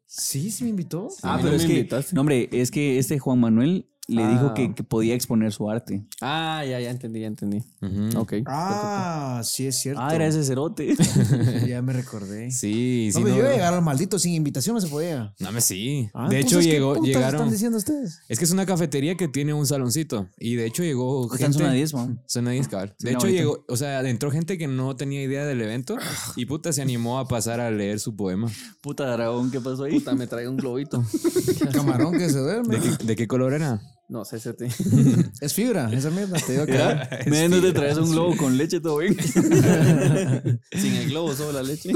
Sí, 0.07 0.51
sí 0.51 0.63
me 0.63 0.69
invitó. 0.69 1.09
Ah, 1.23 1.33
Ah, 1.33 1.37
pero 1.37 1.43
pero 1.43 1.55
es 1.55 1.61
es 1.63 1.67
que, 1.67 1.73
invitaste. 1.77 2.15
no, 2.15 2.21
hombre, 2.21 2.47
es 2.51 2.71
que 2.71 2.97
este 2.99 3.17
Juan 3.19 3.39
Manuel 3.39 3.87
le 4.07 4.23
Ah. 4.23 4.31
dijo 4.31 4.53
que, 4.53 4.73
que 4.75 4.83
podía 4.83 5.15
exponer 5.15 5.51
su 5.51 5.69
arte. 5.69 6.05
Ah, 6.21 6.63
ya, 6.67 6.79
ya 6.79 6.91
entendí, 6.91 7.21
ya 7.21 7.27
entendí. 7.27 7.63
Ujú. 7.81 8.19
Ok. 8.19 8.33
Ah, 8.45 9.41
sí 9.43 9.65
es 9.67 9.79
cierto. 9.79 10.01
Ah, 10.01 10.13
era 10.15 10.27
ese 10.27 10.43
cerote. 10.43 10.95
Ya 11.67 11.81
me 11.81 11.93
recordé. 11.93 12.51
Sí, 12.51 13.09
sí. 13.11 13.17
no, 13.19 13.23
pero 13.25 13.29
no, 13.35 13.35
yo 13.35 13.39
iba 13.45 13.49
a 13.49 13.53
llegar 13.53 13.73
al 13.73 13.81
maldito 13.81 14.19
sin 14.19 14.33
invitación, 14.33 14.75
no 14.75 14.81
se 14.81 14.87
podía. 14.87 15.33
no 15.39 15.51
me 15.51 15.61
sí. 15.61 16.09
Ah, 16.13 16.29
de 16.29 16.37
hecho, 16.39 16.47
entonces, 16.59 16.65
¿qué 16.67 16.71
llegó, 16.73 16.93
putas 16.95 17.07
llegaron. 17.07 17.35
están 17.41 17.51
diciendo 17.51 17.77
ustedes? 17.77 18.19
Es 18.29 18.37
que 18.39 18.45
es 18.45 18.51
una 18.51 18.65
cafetería 18.65 19.15
que 19.15 19.27
tiene 19.27 19.53
un 19.53 19.65
saloncito. 19.65 20.29
Y 20.37 20.55
de 20.55 20.65
hecho 20.67 20.83
llegó 20.83 21.25
Está 21.25 21.37
gente. 21.37 21.57
zona 21.59 21.71
10, 21.73 21.93
man. 21.93 22.21
Zona 22.27 22.51
10, 22.51 22.67
cabal. 22.67 22.95
De 22.99 23.11
hecho, 23.13 23.27
llegó, 23.27 23.65
o 23.67 23.77
sea, 23.77 24.07
entró 24.07 24.31
gente 24.31 24.57
que 24.57 24.67
no 24.67 24.95
tenía 24.95 25.23
idea 25.23 25.45
del 25.45 25.61
evento 25.61 25.97
y 26.35 26.45
puta 26.45 26.71
se 26.73 26.81
animó 26.81 27.19
a 27.19 27.27
pasar 27.27 27.59
a 27.59 27.71
leer 27.71 27.99
su 27.99 28.15
poema. 28.15 28.51
Puta 28.81 29.05
dragón, 29.11 29.49
¿qué 29.51 29.59
pasó 29.59 29.83
ahí? 29.85 29.93
Puta, 29.93 30.13
me 30.15 30.27
trae 30.27 30.47
un 30.47 30.57
globito. 30.57 31.03
Camarón 31.73 32.13
que 32.17 32.29
se 32.29 32.39
duerme. 32.39 32.77
¿De 32.77 32.81
qué, 32.97 33.03
de 33.05 33.15
qué 33.15 33.27
color 33.27 33.53
era? 33.53 33.81
No 34.07 34.23
te. 34.23 34.67
Es 35.41 35.53
fibra, 35.53 35.89
esa 35.93 36.09
mierda. 36.09 36.37
Te 36.39 36.51
digo 36.53 36.63
acá. 36.63 37.09
Me 37.25 37.49
no 37.49 37.61
te 37.61 37.73
traes 37.73 37.97
un 37.97 38.11
globo 38.11 38.37
con 38.37 38.57
leche, 38.57 38.79
todo 38.79 38.97
bien. 38.97 39.17
Sin 40.71 40.93
el 40.93 41.09
globo, 41.09 41.33
solo 41.33 41.53
la 41.53 41.63
leche. 41.63 41.91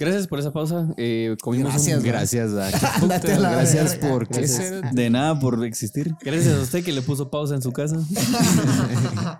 Gracias 0.00 0.26
por 0.26 0.38
esa 0.40 0.50
pausa. 0.52 0.88
Eh, 0.96 1.36
comimos 1.42 1.72
Gracias, 1.72 1.98
un-. 1.98 2.04
Gracias, 2.04 2.52
Dak. 2.52 2.74
Ándate 3.02 3.32
a 3.34 3.38
la 3.38 3.50
Gracias 3.52 3.92
verga. 4.00 4.08
por 4.08 4.26
qué 4.28 4.38
Gracias. 4.38 4.94
De 4.94 5.10
nada 5.10 5.38
por 5.38 5.62
existir. 5.64 6.14
Gracias 6.22 6.58
a 6.58 6.60
usted 6.62 6.82
que 6.82 6.92
le 6.92 7.02
puso 7.02 7.30
pausa 7.30 7.54
en 7.54 7.62
su 7.62 7.70
casa. 7.72 7.96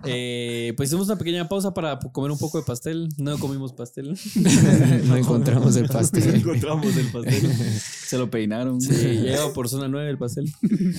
Eh, 0.05 0.73
pues 0.77 0.89
hicimos 0.89 1.07
una 1.09 1.17
pequeña 1.17 1.49
pausa 1.49 1.75
para 1.75 1.99
comer 1.99 2.31
un 2.31 2.39
poco 2.39 2.59
de 2.59 2.65
pastel. 2.65 3.09
No 3.19 3.39
comimos 3.39 3.73
pastel. 3.73 4.17
No 5.07 5.17
encontramos 5.17 5.77
el 5.77 5.83
No 5.87 5.89
pastel. 5.89 6.35
encontramos 6.37 6.97
el 6.97 7.07
pastel. 7.11 7.53
Se 8.07 8.19
lo 8.19 8.31
peinaron. 8.31 8.81
Sí, 8.81 8.93
lleva 8.95 9.53
por 9.53 9.69
zona 9.69 9.89
9 9.89 10.11
el 10.11 10.19
pastel. 10.19 10.51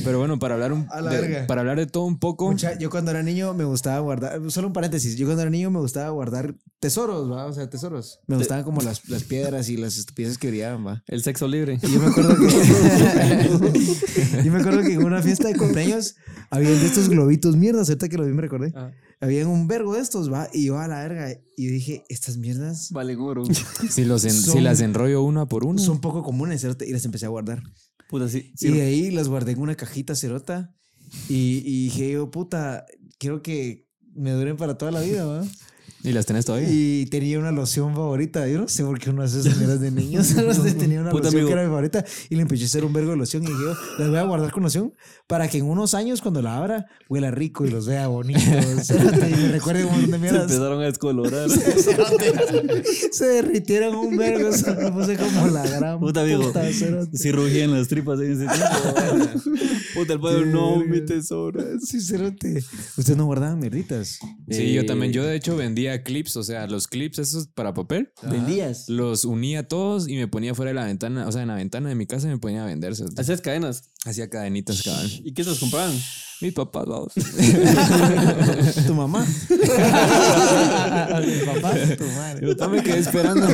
Pero 0.04 0.20
bueno, 0.20 0.40
para 0.40 0.56
hablar, 0.56 0.74
un, 0.74 0.88
A 0.92 1.02
la 1.02 1.12
de, 1.12 1.22
verga. 1.22 1.48
para 1.48 1.62
hablar 1.62 1.78
de 1.78 1.88
todo 1.88 2.06
un 2.06 2.20
poco. 2.20 2.50
Mucha- 2.52 2.78
yo 2.78 2.90
cuando 2.90 3.12
era 3.12 3.22
niño 3.24 3.54
me 3.54 3.64
gustaba 3.66 4.00
guardar, 4.00 4.40
solo 4.50 4.68
un 4.68 4.74
paréntesis, 4.74 5.16
yo 5.18 5.26
cuando 5.26 5.42
era 5.42 5.52
niño 5.52 5.70
me 5.72 5.80
gustaba 5.80 6.10
guardar 6.10 6.56
tesoros, 6.80 7.30
¿va? 7.32 7.46
O 7.46 7.54
sea, 7.54 7.70
tesoros. 7.70 8.20
Me 8.28 8.38
gustaban 8.38 8.64
como 8.64 8.82
las, 8.82 9.08
las 9.10 9.24
piedras 9.24 9.51
y 9.70 9.78
las 9.78 9.98
estupideces 9.98 10.38
que 10.38 10.50
brillaban, 10.50 10.86
¿va? 10.86 11.04
El 11.08 11.22
sexo 11.24 11.48
libre. 11.48 11.80
Y 11.82 11.92
yo 11.94 12.00
me 12.00 12.08
acuerdo 12.08 12.36
que 12.36 12.48
yo 14.44 14.52
me 14.52 14.60
acuerdo 14.60 14.82
que 14.82 14.94
en 14.94 15.04
una 15.04 15.22
fiesta 15.22 15.48
de 15.48 15.56
cumpleaños 15.56 16.16
habían 16.50 16.80
de 16.80 16.86
estos 16.86 17.10
globitos 17.10 17.56
mierdas, 17.56 17.90
ahorita 17.90 18.10
que 18.10 18.18
lo 18.18 18.26
vi 18.26 18.34
me 18.34 18.42
recordé. 18.42 18.74
Ah. 18.76 18.92
Habían 19.20 19.48
un 19.48 19.68
vergo 19.68 19.94
de 19.94 20.02
estos, 20.02 20.32
va, 20.32 20.50
y 20.52 20.66
yo 20.66 20.80
a 20.80 20.88
la 20.88 21.00
verga 21.00 21.32
y 21.56 21.68
dije, 21.68 22.04
estas 22.10 22.38
mierdas 22.38 22.90
Vale, 22.92 23.14
goro. 23.16 23.44
Si, 23.90 24.04
los 24.06 24.26
en- 24.26 24.32
si 24.32 24.60
las 24.62 24.82
enrollo 24.82 25.22
una 25.24 25.46
por 25.46 25.64
una. 25.66 25.82
son 25.82 26.02
poco 26.02 26.24
comunes, 26.24 26.62
cerote, 26.62 26.88
y 26.88 26.92
las 26.92 27.06
empecé 27.06 27.26
a 27.28 27.30
guardar. 27.30 27.62
Puta, 28.10 28.28
sí. 28.28 28.52
sí. 28.56 28.70
Y 28.70 28.72
de 28.72 28.82
ahí 28.82 29.12
las 29.12 29.28
guardé 29.28 29.52
en 29.52 29.60
una 29.60 29.76
cajita 29.76 30.16
cerota 30.16 30.74
y, 31.30 31.62
y 31.66 31.84
dije 31.86 32.12
yo, 32.12 32.32
puta, 32.32 32.86
quiero 33.20 33.42
que 33.44 33.88
me 34.16 34.32
duren 34.32 34.58
para 34.58 34.78
toda 34.78 34.92
la 34.92 35.02
vida, 35.02 35.26
¿va? 35.26 35.46
Y 36.04 36.12
las 36.14 36.26
tenés 36.26 36.46
todavía. 36.46 36.68
Y 36.72 37.06
tenía 37.08 37.38
una 37.40 37.52
loción 37.52 37.94
favorita. 37.94 38.48
Yo 38.48 38.60
no 38.60 38.68
sé 38.68 38.84
por 38.84 38.98
qué 39.00 39.10
uno 39.12 39.22
hace 39.24 39.38
mierdas 39.58 39.80
de 39.80 39.92
niños. 39.92 40.34
Tenía 40.80 41.02
una 41.02 41.12
Puta, 41.12 41.26
loción 41.26 41.42
amigo. 41.42 41.48
que 41.48 41.54
era 41.54 41.62
mi 41.64 41.68
favorita 41.70 42.06
y 42.30 42.36
le 42.36 42.42
empecé 42.42 42.64
a 42.64 42.66
hacer 42.68 42.86
un 42.86 42.94
vergo 42.94 43.12
de 43.12 43.18
loción. 43.18 43.44
Y 43.44 43.48
dije, 43.48 43.60
yo, 43.62 43.74
las 44.00 44.10
voy 44.10 44.18
a 44.18 44.24
guardar 44.24 44.52
con 44.52 44.64
loción 44.64 44.94
para 45.28 45.48
que 45.48 45.60
en 45.60 45.66
unos 45.66 45.94
años, 45.94 46.22
cuando 46.22 46.42
la 46.42 46.58
abra, 46.58 46.88
huela 47.08 47.30
rico 47.32 47.66
y 47.66 47.70
los 47.72 47.86
vea 47.86 48.08
bonitos. 48.08 48.42
y 48.90 48.94
me 49.36 49.48
recuerde 49.50 49.86
un 49.86 49.92
montón 49.92 50.12
de 50.12 50.18
Se 50.18 50.22
mierdas. 50.22 50.42
empezaron 50.52 50.82
a 50.82 50.86
descolorar. 50.86 51.50
Se 53.12 53.26
derritieron 53.26 53.96
un 53.96 54.18
vergo. 54.18 54.52
Se 54.54 54.72
me 54.74 54.92
puse 54.92 55.18
como 55.18 55.48
la 55.48 55.66
gran 55.68 56.00
Puta, 56.00 56.22
amigo. 56.22 56.44
puta. 56.44 56.64
Sí 57.14 57.32
rugían 57.32 57.72
las 57.74 57.88
tripas 57.88 58.20
en 58.20 58.32
ese 58.34 58.48
tiempo. 58.48 59.42
Puta, 59.94 60.14
el 60.14 60.20
padre, 60.20 60.46
no, 60.48 60.78
mi 60.78 61.02
tesoro. 61.06 61.62
Sí, 61.80 62.00
cerote. 62.02 62.64
Ustedes 62.98 63.18
no 63.18 63.26
guardaban 63.26 63.60
mierditas. 63.60 64.20
Sí, 64.50 64.74
yo 64.74 64.86
también. 64.86 65.12
Yo 65.14 65.24
de 65.24 65.36
hecho 65.36 65.56
vendía 65.56 65.91
clips, 66.04 66.38
o 66.38 66.44
sea, 66.44 66.68
los 66.68 66.88
clips 66.88 67.20
esos 67.20 67.48
para 67.48 67.74
papel. 67.74 68.12
¿Vendías? 68.24 68.90
Los 68.90 69.26
unía 69.26 69.68
todos 69.68 70.08
y 70.08 70.16
me 70.16 70.28
ponía 70.28 70.56
fuera 70.56 70.70
de 70.70 70.76
la 70.76 70.86
ventana, 70.86 71.28
o 71.28 71.32
sea, 71.32 71.42
en 71.42 71.50
la 71.50 71.56
ventana 71.56 71.90
de 71.90 71.96
mi 71.96 72.06
casa 72.06 72.28
me 72.28 72.38
ponía 72.38 72.64
a 72.64 72.68
venderse. 72.68 73.06
Hacías 73.18 73.42
cadenas. 73.42 73.92
Hacía 74.06 74.30
cadenitas, 74.30 74.82
cabrón. 74.82 75.12
¿Y 75.24 75.34
qué 75.34 75.44
te 75.44 75.50
los 75.50 75.60
compraban? 75.60 75.94
Mi 76.42 76.50
papá, 76.50 76.84
vamos. 76.86 77.14
tu 78.88 78.96
mamá. 78.96 79.24
Mi 79.24 79.58
papá, 81.46 81.74
tu 81.96 82.06
madre. 82.06 82.56
Papá 82.56 82.68
me 82.68 82.82
quedé 82.82 82.98
esperando. 82.98 83.48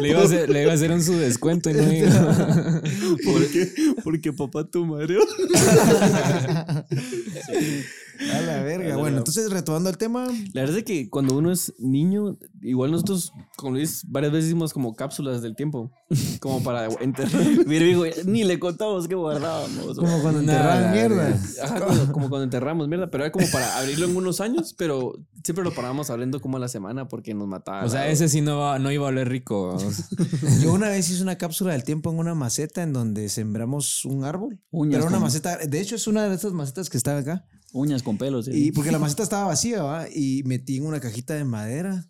le, 0.00 0.08
iba 0.08 0.20
a 0.20 0.24
hacer, 0.24 0.48
le 0.48 0.62
iba 0.62 0.72
a 0.72 0.76
hacer 0.76 0.92
un 0.92 1.04
su 1.04 1.12
descuento 1.18 1.68
y 1.68 1.74
no 1.74 1.92
iba. 1.92 2.80
¿Por 3.22 3.46
qué? 3.50 3.70
Porque 4.02 4.32
papá 4.32 4.64
tu 4.64 4.86
madre. 4.86 5.18
A 8.20 8.40
la 8.42 8.62
verga. 8.62 8.96
Bueno, 8.96 9.18
entonces 9.18 9.50
retomando 9.50 9.88
el 9.90 9.96
tema. 9.98 10.26
La 10.52 10.62
verdad 10.62 10.78
es 10.78 10.84
que 10.84 11.08
cuando 11.08 11.36
uno 11.36 11.50
es 11.50 11.72
niño, 11.78 12.38
igual 12.60 12.90
nosotros, 12.90 13.32
como 13.56 13.72
Luis, 13.72 14.02
varias 14.06 14.32
veces 14.32 14.46
hicimos 14.48 14.72
como 14.72 14.94
cápsulas 14.94 15.40
del 15.42 15.56
tiempo. 15.56 15.90
Como 16.40 16.62
para 16.62 16.86
enterrar. 17.00 17.42
Ni 18.26 18.44
le 18.44 18.58
contamos 18.58 19.08
que 19.08 19.14
guardábamos. 19.14 19.96
Como 19.96 20.20
cuando 20.22 20.40
enterraban 20.40 20.92
mierda. 20.92 21.40
Ajá, 21.62 21.80
como, 21.80 22.12
como 22.12 22.28
cuando 22.28 22.44
enterramos 22.44 22.88
mierda, 22.88 23.10
pero 23.10 23.24
era 23.24 23.32
como 23.32 23.46
para 23.50 23.78
abrirlo 23.78 24.06
en 24.06 24.16
unos 24.16 24.40
años, 24.40 24.74
pero 24.76 25.14
siempre 25.44 25.64
lo 25.64 25.72
parábamos 25.72 26.10
abriendo 26.10 26.40
como 26.40 26.56
a 26.56 26.60
la 26.60 26.68
semana 26.68 27.08
porque 27.08 27.32
nos 27.34 27.48
mataba. 27.48 27.84
O 27.84 27.88
sea, 27.88 28.08
ese 28.08 28.28
sí 28.28 28.40
no, 28.40 28.58
va- 28.58 28.78
no 28.78 28.90
iba 28.90 29.06
a 29.06 29.08
oler 29.08 29.28
rico. 29.28 29.76
Yo 30.60 30.72
una 30.72 30.88
vez 30.88 31.08
hice 31.10 31.22
una 31.22 31.36
cápsula 31.38 31.72
del 31.72 31.84
tiempo 31.84 32.10
en 32.10 32.18
una 32.18 32.34
maceta 32.34 32.82
en 32.82 32.92
donde 32.92 33.28
sembramos 33.28 34.04
un 34.04 34.24
árbol. 34.24 34.58
Uñas 34.70 34.98
Pero 34.98 35.08
una 35.08 35.18
maceta, 35.20 35.56
de 35.58 35.80
hecho 35.80 35.96
es 35.96 36.06
una 36.06 36.28
de 36.28 36.34
estas 36.34 36.52
macetas 36.52 36.90
que 36.90 36.96
están 36.96 37.18
acá. 37.18 37.44
Uñas 37.72 38.02
con 38.02 38.18
pelos. 38.18 38.46
¿sí? 38.46 38.52
Y 38.52 38.72
porque 38.72 38.90
la 38.92 38.98
maceta 38.98 39.22
estaba 39.22 39.44
vacía, 39.46 39.82
¿va? 39.82 40.06
Y 40.12 40.42
metí 40.44 40.76
en 40.78 40.86
una 40.86 41.00
cajita 41.00 41.34
de 41.34 41.44
madera 41.44 42.06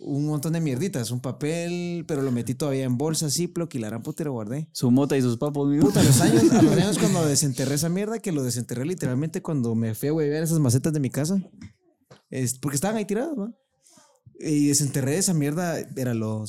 un 0.00 0.26
montón 0.26 0.52
de 0.52 0.60
mierditas, 0.60 1.10
un 1.10 1.20
papel, 1.20 2.04
pero 2.06 2.22
lo 2.22 2.30
metí 2.30 2.54
todavía 2.54 2.84
en 2.84 2.96
bolsa, 2.96 3.28
Ziploc 3.30 3.74
y 3.74 3.78
la 3.80 3.88
gran 3.88 4.00
puta 4.02 4.22
y 4.22 4.26
lo 4.26 4.32
guardé. 4.32 4.68
Su 4.72 4.92
mota 4.92 5.16
y 5.16 5.22
sus 5.22 5.38
papos. 5.38 5.68
mi 5.68 5.80
Puta, 5.80 6.02
los 6.04 6.20
años, 6.20 6.52
a 6.52 6.62
los 6.62 6.72
años 6.76 6.98
cuando 7.00 7.26
desenterré 7.26 7.74
esa 7.74 7.88
mierda, 7.88 8.20
que 8.20 8.30
lo 8.30 8.44
desenterré 8.44 8.84
literalmente 8.84 9.42
cuando 9.42 9.74
me 9.74 9.94
fui 9.96 10.08
a 10.08 10.12
huevear 10.12 10.44
esas 10.44 10.60
macetas 10.60 10.92
de 10.92 11.00
mi 11.00 11.10
casa. 11.10 11.42
Es 12.30 12.58
porque 12.60 12.76
estaban 12.76 12.96
ahí 12.96 13.06
tiradas, 13.06 13.36
¿va? 13.36 13.52
Y 14.40 14.68
desenterré 14.68 15.18
esa 15.18 15.34
mierda, 15.34 15.80
era 15.96 16.14
lo. 16.14 16.44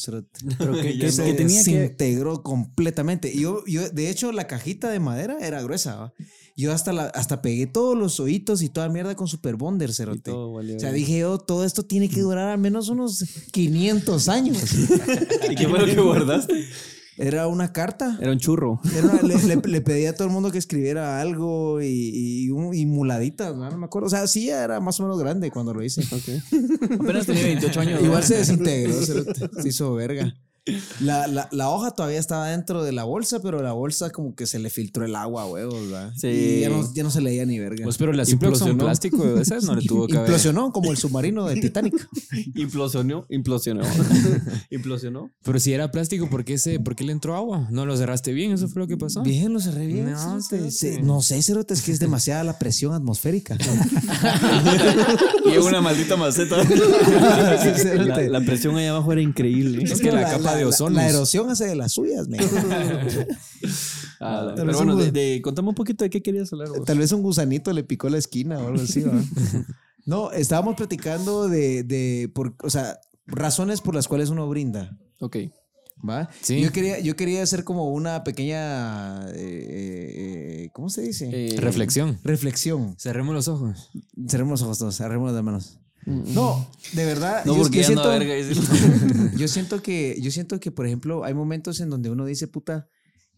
Pero 0.60 0.74
que- 0.74 0.82
que, 1.00 1.10
que 1.10 1.34
tenía 1.34 1.58
que- 1.58 1.64
se 1.64 1.86
integró 1.86 2.44
completamente. 2.44 3.32
Y 3.34 3.42
yo, 3.42 3.64
yo, 3.66 3.90
de 3.90 4.12
hecho, 4.12 4.32
la 4.32 4.46
cajita 4.46 4.92
de 4.92 5.00
madera 5.00 5.38
era 5.42 5.60
gruesa, 5.64 5.96
¿va? 5.96 6.14
Yo 6.60 6.74
hasta, 6.74 6.92
la, 6.92 7.06
hasta 7.06 7.42
pegué 7.42 7.68
todos 7.68 7.98
los 7.98 8.20
oídos 8.20 8.62
y 8.62 8.70
toda 8.70 8.90
mierda 8.90 9.16
con 9.16 9.28
Super 9.28 9.56
Bonder, 9.56 9.94
cerote. 9.94 10.32
o 10.76 10.80
sea, 10.80 10.92
dije 10.92 11.20
yo, 11.20 11.38
todo 11.38 11.64
esto 11.64 11.84
tiene 11.84 12.10
que 12.10 12.20
durar 12.22 12.50
al 12.50 12.60
menos 12.60 12.90
unos 12.90 13.24
500 13.52 14.28
años. 14.30 14.58
¿Y 15.50 15.56
qué 15.56 15.68
fue 15.70 15.80
lo 15.80 15.86
que 15.86 16.00
guardaste? 16.02 16.66
Era 17.18 17.48
una 17.48 17.74
carta. 17.74 18.18
Era 18.22 18.32
un 18.32 18.40
churro. 18.40 18.80
Era 18.96 19.08
una- 19.08 19.22
le, 19.22 19.44
le- 19.44 19.56
le 19.68 19.82
pedí 19.82 20.06
a 20.06 20.16
todo 20.16 20.28
el 20.28 20.34
mundo 20.34 20.52
que 20.52 20.58
escribiera 20.58 21.20
algo 21.20 21.82
y, 21.82 21.88
y, 22.46 22.50
un- 22.50 22.74
y 22.74 22.86
muladitas, 22.86 23.56
¿no? 23.58 23.70
No 23.70 23.78
me 23.78 23.86
acuerdo. 23.86 24.08
O 24.08 24.10
sea, 24.10 24.26
sí 24.28 24.50
era 24.50 24.80
más 24.80 25.00
o 25.00 25.04
menos 25.04 25.20
grande 25.20 25.52
cuando 25.52 25.74
lo 25.74 25.84
hice. 25.84 26.02
Apenas 27.00 27.26
tenía 27.26 27.44
28 27.44 27.80
años. 27.82 28.02
Igual 28.04 28.24
se 28.24 28.36
desintegró, 28.38 28.94
se, 29.02 29.24
se 29.62 29.68
hizo 29.68 29.94
verga. 29.96 30.34
La, 31.02 31.28
la, 31.28 31.48
la 31.52 31.70
hoja 31.70 31.92
todavía 31.92 32.20
estaba 32.20 32.48
dentro 32.50 32.84
de 32.84 32.92
la 32.92 33.04
bolsa, 33.04 33.40
pero 33.42 33.62
la 33.64 33.72
bolsa 33.74 34.10
como 34.12 34.36
que 34.36 34.46
se 34.46 34.60
le 34.60 34.70
filtró 34.70 35.04
el 35.06 35.16
agua, 35.16 35.46
huevos, 35.48 35.82
¿verdad? 35.90 36.12
Sí. 36.16 36.28
Y 36.28 36.60
ya 36.62 36.70
no, 36.70 36.94
ya 36.94 37.04
no 37.04 37.10
se 37.12 37.22
leía 37.22 37.46
ni 37.46 37.58
verga. 37.60 37.84
Pues, 37.84 37.98
pero 37.98 38.14
son 38.14 38.30
Implosionó. 38.34 38.78
plástico, 38.84 39.24
esas 39.40 39.64
no 39.64 39.76
le 39.76 39.82
tuvo 39.88 40.08
que 40.08 40.14
haber. 40.18 40.28
Implosionó 40.30 40.72
como 40.72 40.92
el 40.92 40.98
submarino 40.98 41.48
de 41.48 41.56
Titanic. 41.62 41.96
Implosionó. 42.56 43.26
Implosionó. 43.30 43.82
Implosionó. 44.70 45.32
Pero 45.44 45.60
si 45.60 45.74
era 45.74 45.90
plástico, 45.92 46.30
¿por 46.30 46.46
qué, 46.46 46.58
se, 46.58 46.80
¿por 46.80 46.96
qué 46.96 47.04
le 47.04 47.14
entró 47.14 47.36
agua? 47.36 47.68
¿No 47.72 47.86
lo 47.86 47.98
cerraste 47.98 48.32
bien? 48.34 48.52
¿Eso 48.52 48.68
fue 48.68 48.82
lo 48.82 48.88
que 48.88 48.98
pasó? 48.98 49.24
Bien, 49.24 49.52
lo 49.52 49.60
cerré 49.60 49.88
bien. 49.88 50.12
No. 50.12 50.42
Se- 50.42 50.70
sé, 50.72 51.42
Cerote, 51.42 51.74
es 51.74 51.82
que 51.82 51.92
es 51.92 52.00
demasiada 52.00 52.44
la 52.44 52.60
presión 52.60 52.94
atmosférica. 52.94 53.58
Y 55.52 55.58
una 55.58 55.82
maldita 55.82 56.16
maceta. 56.16 56.58
la, 57.96 58.22
la 58.22 58.42
presión 58.42 58.76
allá 58.78 58.92
abajo 58.92 59.12
era 59.14 59.22
increíble. 59.22 59.84
Es 59.84 60.00
que 60.00 60.12
la, 60.12 60.30
capa 60.30 60.56
de 60.60 60.66
ozono. 60.66 60.96
La, 60.96 61.10
erosión 61.10 61.50
hace 61.50 61.66
de 61.66 61.76
las 61.76 61.92
suyas. 61.94 62.28
Ah, 64.22 64.52
pero 64.56 64.74
bueno, 64.74 64.96
un- 64.96 65.00
de, 65.00 65.12
de- 65.12 65.42
contame 65.42 65.70
un 65.70 65.76
poquito 65.76 66.04
de 66.04 66.10
qué 66.10 66.22
querías 66.22 66.52
hablar. 66.52 66.68
vos. 66.70 66.84
Tal 66.86 66.98
vez 66.98 67.12
un 67.14 67.22
gusanito 67.22 67.72
le 67.72 67.86
picó 67.86 68.10
la 68.10 68.18
esquina 68.18 68.60
o 68.60 68.68
algo 68.68 68.82
así. 68.84 69.04
No, 70.06 70.32
estábamos 70.32 70.76
platicando 70.76 71.48
de, 71.50 71.84
de 71.84 72.32
por, 72.34 72.56
o 72.64 72.70
sea, 72.70 73.00
razones 73.28 73.80
por 73.80 73.94
las 73.94 74.08
cuales 74.08 74.30
uno 74.30 74.50
brinda, 74.50 74.98
Ok. 75.20 75.38
¿va? 76.08 76.30
Sí. 76.42 76.62
Yo 76.62 76.72
quería, 76.72 77.00
yo 77.00 77.16
quería 77.16 77.44
hacer 77.44 77.64
como 77.64 77.90
una 77.90 78.24
pequeña, 78.24 79.28
eh, 79.30 79.34
eh, 79.36 80.70
¿cómo 80.74 80.90
se 80.90 81.02
dice? 81.02 81.30
Eh, 81.32 81.56
Reflexión. 81.60 82.18
Reflexión. 82.24 82.96
Cerremos 82.98 83.36
los 83.36 83.48
ojos. 83.50 83.92
Cerremos 84.28 84.52
los 84.52 84.64
ojos 84.64 84.80
todos, 84.80 84.96
cerremos 84.98 85.32
las 85.32 85.44
manos. 85.44 85.80
No, 86.06 86.68
de 86.94 87.06
verdad. 87.06 87.44
No, 87.46 87.56
yo- 87.56 87.62
porque 87.64 87.80
yo 87.80 87.84
siento- 87.86 88.10
verga. 88.10 88.34
yo 89.38 89.48
siento 89.48 89.82
que, 89.82 90.18
yo 90.22 90.32
siento 90.32 90.60
que, 90.60 90.72
por 90.72 90.86
ejemplo, 90.88 91.24
hay 91.24 91.34
momentos 91.34 91.80
en 91.82 91.90
donde 91.90 92.10
uno 92.10 92.26
dice, 92.26 92.48
puta, 92.48 92.88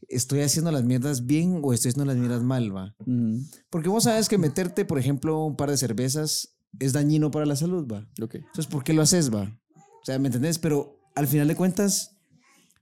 estoy 0.07 0.41
haciendo 0.41 0.71
las 0.71 0.83
mierdas 0.83 1.25
bien 1.25 1.59
o 1.63 1.73
estoy 1.73 1.89
haciendo 1.89 2.05
las 2.05 2.17
mierdas 2.17 2.43
mal, 2.43 2.75
va. 2.75 2.95
Ujú. 2.99 3.41
Porque 3.69 3.89
vos 3.89 4.03
sabes 4.05 4.29
que 4.29 4.37
meterte, 4.37 4.85
por 4.85 4.99
ejemplo, 4.99 5.43
un 5.45 5.55
par 5.55 5.69
de 5.69 5.77
cervezas 5.77 6.55
es 6.79 6.93
dañino 6.93 7.31
para 7.31 7.45
la 7.45 7.55
salud, 7.55 7.85
va. 7.91 8.07
Ok. 8.21 8.35
Entonces, 8.35 8.67
¿por 8.67 8.83
qué 8.83 8.93
lo 8.93 9.01
haces, 9.01 9.33
va? 9.33 9.43
O 9.75 10.05
sea, 10.05 10.17
¿me 10.19 10.27
entendés? 10.29 10.57
Pero 10.57 10.97
al 11.15 11.27
final 11.27 11.47
de 11.47 11.55
cuentas, 11.55 12.17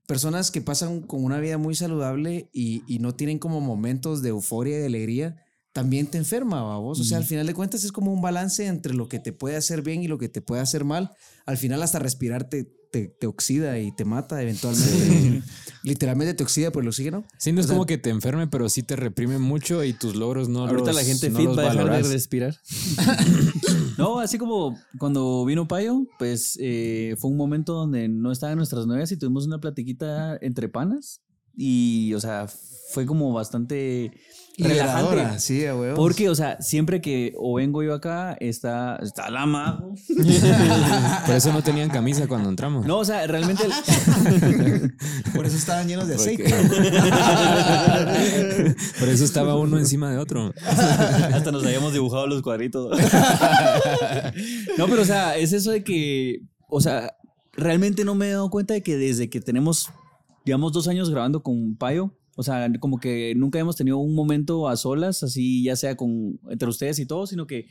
personas 0.05 0.51
que 0.51 0.61
pasan 0.61 1.01
con 1.01 1.23
una 1.23 1.39
vida 1.39 1.57
muy 1.57 1.75
saludable 1.75 2.49
y, 2.53 2.83
y 2.87 2.99
no 2.99 3.15
tienen 3.15 3.39
como 3.39 3.59
momentos 3.61 4.21
de 4.21 4.29
euforia 4.29 4.77
y 4.77 4.79
de 4.81 4.85
alegría, 4.87 5.35
también 5.73 6.08
te 6.08 6.17
enferma, 6.17 6.63
¿va 6.63 6.77
vos? 6.77 6.99
O 6.99 7.03
sea, 7.03 7.17
al 7.17 7.23
final 7.25 7.45
de 7.45 7.53
cuentas 7.53 7.84
es 7.84 7.91
como 7.91 8.12
un 8.12 8.21
balance 8.21 8.65
entre 8.65 8.93
lo 8.93 9.08
que 9.08 9.19
te 9.19 9.34
puede 9.34 9.55
hacer 9.55 9.82
bien 9.82 10.01
y 10.03 10.08
lo 10.08 10.17
que 10.17 10.29
te 10.29 10.41
puede 10.41 10.62
hacer 10.62 10.84
mal. 10.84 11.12
Al 11.45 11.58
final 11.58 11.84
hasta 11.84 11.99
respirar 11.99 12.49
te, 12.49 12.63
te, 12.91 13.08
te 13.08 13.27
oxida 13.27 13.77
y 13.79 13.91
te 13.91 14.03
mata 14.03 14.41
eventualmente. 14.41 15.43
Literalmente 15.84 16.34
te 16.34 16.43
oxida 16.43 16.71
por 16.71 16.82
el 16.84 16.89
oxígeno. 16.89 17.23
Sí, 17.38 17.51
no 17.51 17.60
es 17.60 17.65
O 17.65 17.69
sea- 17.69 17.75
como 17.75 17.86
que 17.86 17.97
te 17.99 18.10
enferme, 18.10 18.47
pero 18.47 18.67
sí 18.67 18.82
te 18.82 18.95
reprime 18.95 19.38
mucho 19.38 19.84
y 19.84 19.93
tus 19.93 20.15
logros 20.15 20.49
no 20.49 20.62
Ahorita 20.65 20.88
los 20.88 20.95
la 20.95 21.03
gente 21.03 21.29
no 21.29 21.38
fit 21.38 21.45
los 21.47 21.58
va 21.58 21.69
a 21.69 21.73
dejar 21.73 22.03
de 22.03 22.13
respirar. 22.13 22.58
no, 23.97 24.19
así 24.19 24.38
como 24.38 24.75
cuando 24.97 25.45
vino 25.45 25.67
Payo, 25.67 26.08
pues 26.17 26.58
eh, 26.60 27.15
fue 27.19 27.29
un 27.29 27.38
momento 27.38 27.73
donde 27.73 28.08
no 28.08 28.32
estaban 28.32 28.58
nuestras 28.58 28.88
novias 28.88 29.12
y 29.12 29.17
tuvimos 29.17 29.45
una 29.45 29.60
platiquita 29.60 30.38
entre 30.41 30.67
panas. 30.67 31.21
Y, 31.55 32.13
o 32.13 32.19
sea, 32.19 32.47
fue 32.91 33.05
como 33.05 33.34
bastante 33.34 34.12
relajante. 34.60 35.12
Liberadora, 35.12 35.39
Sí, 35.39 35.65
a 35.65 35.76
huevos. 35.76 35.98
Porque, 35.98 36.30
o 36.30 36.36
sea, 36.36 36.62
siempre 36.62 37.02
que 37.02 37.34
o 37.38 37.56
vengo 37.56 37.82
yo 37.84 37.93
acá, 37.93 38.36
está, 38.39 38.98
está 38.98 39.30
la 39.30 39.45
mago. 39.45 39.95
Por 41.26 41.36
eso 41.36 41.54
no 41.54 41.62
tenían 41.62 41.89
camisa 41.89 42.28
cuando 42.28 42.50
entramos. 42.50 42.86
No, 42.86 43.00
o 43.00 43.06
sea, 43.06 43.26
realmente. 43.28 43.63
Por 45.36 45.45
eso 45.45 45.58
estaban 45.58 45.88
llenos 45.88 46.08
de 46.08 46.15
aceite. 46.15 46.43
Por 49.00 49.10
eso 49.10 49.24
estaba 49.24 49.56
uno 49.56 49.78
encima 49.78 50.12
de 50.12 50.17
otro. 50.17 50.54
Hasta 50.65 51.52
nos 51.52 51.65
habíamos 51.65 51.93
dibujado 51.93 52.28
los 52.28 52.41
cuadritos. 52.41 52.98
no, 54.78 54.88
pero 54.88 55.02
o 55.02 55.06
sea, 55.06 55.38
es 55.38 55.54
eso 55.54 55.72
de 55.72 55.84
que, 55.84 56.41
o 56.67 56.82
sea, 56.82 57.13
realmente 57.54 58.04
no 58.04 58.15
me 58.15 58.28
he 58.28 58.32
dado 58.32 58.50
cuenta 58.50 58.74
de 58.74 58.84
que 58.84 58.98
desde 58.98 59.30
que 59.30 59.41
tenemos, 59.41 59.89
digamos, 60.45 60.74
dos 60.74 60.88
años 60.88 61.10
grabando 61.10 61.43
con 61.43 61.76
Payo, 61.76 62.12
o 62.39 62.43
sea, 62.43 62.71
como 62.80 62.99
que 63.02 63.34
nunca 63.36 63.60
hemos 63.60 63.75
tenido 63.75 63.97
un 63.97 64.15
momento 64.15 64.69
a 64.69 64.78
solas, 64.78 65.23
así 65.23 65.62
ya 65.62 65.75
sea 65.75 65.97
con 65.97 66.39
entre 66.49 66.69
ustedes 66.69 66.97
y 66.99 67.06
todos, 67.06 67.30
sino 67.32 67.45
que, 67.45 67.65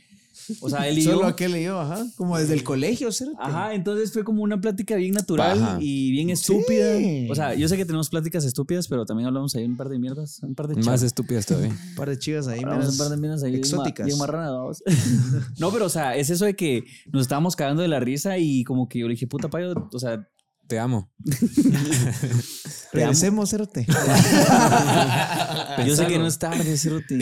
o 0.61 0.69
sea, 0.69 0.87
él 0.87 0.99
y 0.99 1.01
Solo 1.01 1.21
yo. 1.21 1.25
aquel 1.25 1.55
y 1.57 1.63
yo, 1.63 1.79
ajá. 1.79 2.05
Como 2.15 2.37
desde 2.37 2.53
el 2.53 2.63
colegio, 2.63 3.11
¿cierto? 3.11 3.35
Ajá, 3.39 3.73
entonces 3.73 4.13
fue 4.13 4.23
como 4.23 4.43
una 4.43 4.61
plática 4.61 4.95
bien 4.95 5.13
natural 5.15 5.57
Ajá. 5.61 5.77
y 5.81 6.11
bien 6.11 6.29
estúpida. 6.29 6.97
Sí. 6.97 7.27
O 7.31 7.33
sea, 7.33 7.55
yo 7.55 7.67
sé 7.67 7.77
que 7.77 7.85
tenemos 7.85 8.09
pláticas 8.11 8.45
estúpidas, 8.45 8.87
pero 8.87 9.05
también 9.05 9.25
hablamos 9.25 9.55
ahí 9.55 9.65
un 9.65 9.75
par 9.75 9.89
de 9.89 9.97
mierdas, 9.97 10.39
un 10.43 10.53
par 10.53 10.67
de 10.67 10.75
Más 10.75 10.85
char- 10.85 11.03
estúpidas 11.03 11.47
todavía. 11.47 11.71
Un 11.71 11.95
par 11.95 12.09
de 12.09 12.19
chivas 12.19 12.47
ahí, 12.47 12.63
meras 12.63 12.91
un 12.91 12.97
par 12.99 13.09
de 13.09 13.17
minas 13.17 13.41
ahí 13.41 13.55
exóticas. 13.55 14.05
bien 14.05 14.19
marranas, 14.19 14.51
vamos. 14.51 14.83
no, 15.59 15.71
pero 15.71 15.85
o 15.87 15.89
sea, 15.89 16.15
es 16.15 16.29
eso 16.29 16.45
de 16.45 16.55
que 16.55 16.83
nos 17.11 17.23
estábamos 17.23 17.55
cagando 17.55 17.81
de 17.81 17.87
la 17.87 17.99
risa 17.99 18.37
y 18.37 18.63
como 18.63 18.87
que 18.87 18.99
yo 18.99 19.07
le 19.07 19.15
dije, 19.15 19.25
puta 19.25 19.49
payo, 19.49 19.73
o 19.91 19.99
sea, 19.99 20.27
Te 20.69 20.77
amo. 20.77 21.11
Regresemos, 22.93 23.49
Cerote. 23.49 23.87
yo 25.87 25.95
sé 25.95 26.05
que 26.05 26.19
no 26.19 26.27
es 26.27 26.37
tarde, 26.37 26.77
cerote. 26.77 27.17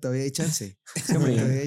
Todavía 0.00 0.22
hay 0.22 0.30
chance. 0.30 0.78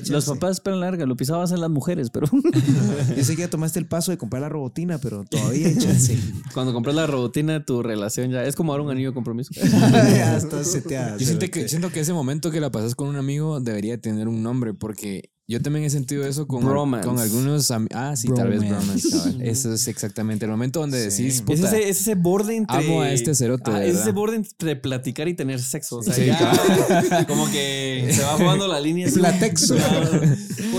Los 0.10 0.26
papás 0.26 0.54
esperan 0.54 0.80
larga, 0.80 1.06
lo 1.06 1.16
pisaban 1.16 1.48
las 1.48 1.70
mujeres, 1.70 2.10
pero 2.10 2.26
Yo 3.16 3.24
sé 3.24 3.36
que 3.36 3.44
ya 3.44 3.50
tomaste 3.50 3.78
el 3.78 3.88
paso 3.88 4.10
de 4.10 4.18
comprar 4.18 4.42
la 4.42 4.50
robotina, 4.50 4.98
pero 4.98 5.24
todavía 5.24 5.68
hay 5.68 5.78
chance. 5.78 6.18
cuando 6.52 6.74
compras 6.74 6.96
la 6.96 7.06
robotina, 7.06 7.64
tu 7.64 7.84
relación 7.84 8.32
ya 8.32 8.44
es 8.44 8.56
como 8.56 8.72
ahora 8.72 8.84
un 8.84 8.90
anillo 8.90 9.10
de 9.10 9.14
compromiso. 9.14 9.52
ya 9.54 10.36
estás 10.36 10.72
seteada. 10.72 11.16
Yo 11.18 11.28
siento 11.28 11.48
que, 11.52 11.70
siento 11.70 11.92
que 11.92 12.00
ese 12.00 12.14
momento 12.14 12.50
que 12.50 12.60
la 12.60 12.72
pasas 12.72 12.96
con 12.96 13.08
un 13.08 13.18
amigo 13.18 13.60
debería 13.60 14.02
tener 14.02 14.28
un 14.28 14.42
nombre 14.42 14.74
porque 14.74 15.30
Yo 15.52 15.62
también 15.62 15.84
he 15.84 15.90
sentido 15.90 16.26
eso 16.26 16.48
con, 16.48 16.62
con 16.62 17.20
algunos 17.20 17.70
Ah, 17.94 18.16
sí, 18.16 18.30
tal 18.34 18.48
vez 18.48 18.62
bromance. 18.62 19.10
Eso 19.42 19.74
es 19.74 19.90
exactamente 19.90 20.46
el 20.46 20.52
momento 20.52 20.80
donde 20.80 20.98
decís. 20.98 21.44
es, 21.46 21.60
ese, 21.60 21.90
es 21.90 22.00
ese 22.00 22.16
borde 22.16 22.56
entre. 22.56 22.78
Amo 22.78 23.02
a 23.02 23.12
este 23.12 23.36
cerote. 23.36 23.70
Ah, 23.70 23.84
es 23.84 23.98
ese 23.98 24.14
borde 24.14 24.38
entre 24.38 24.78
platicar 24.78 25.28
y 25.28 25.34
tener 25.34 25.60
sexo. 25.60 25.98
O 25.98 26.04
sea, 26.04 26.16
ya, 26.18 27.26
como 27.28 27.52
que 27.52 28.12
se 28.14 28.22
va 28.24 28.34
jugando 28.38 28.66
la 28.70 28.80
línea. 28.80 29.10
Platexo. 29.12 29.76
puta, 29.76 30.71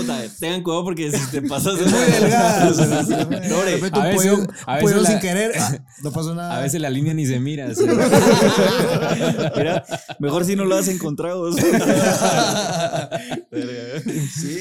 tengan 0.43 0.61
cuidado 0.61 0.83
porque 0.83 1.09
si 1.11 1.31
te 1.31 1.41
pasas. 1.41 1.79
Es 1.83 1.91
muy 1.91 2.01
delgado. 2.01 2.75
no, 3.49 3.57
a 4.01 4.05
veces, 4.07 4.31
a 4.65 4.75
veces 4.75 5.07
sin 5.07 5.19
querer. 5.19 5.53
Ah, 5.57 5.77
no 6.03 6.11
pasó 6.11 6.35
nada. 6.35 6.57
A 6.57 6.61
veces 6.61 6.81
la 6.81 6.89
línea 6.89 7.13
ni 7.13 7.25
se 7.25 7.39
mira. 7.39 7.69
Mira, 9.55 9.85
mejor 10.19 10.43
si 10.45 10.55
no 10.55 10.65
lo 10.65 10.75
has 10.75 10.87
encontrado. 10.87 11.51
sí, 11.53 11.61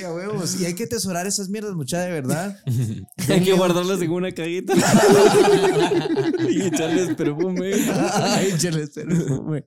a 0.02 0.12
huevos. 0.12 0.60
Y 0.60 0.66
hay 0.66 0.74
que 0.74 0.84
atesorar 0.84 1.26
esas 1.26 1.48
mierdas, 1.48 1.74
mucha 1.74 2.00
de 2.00 2.10
verdad. 2.12 2.56
hay 3.28 3.42
que 3.42 3.52
guardarlas 3.52 4.00
en 4.00 4.10
una 4.10 4.32
cajita. 4.32 4.74
y 6.48 6.62
echarles 6.62 7.14
perfume. 7.14 7.72
echarles 8.48 8.90
perfume. 8.90 9.64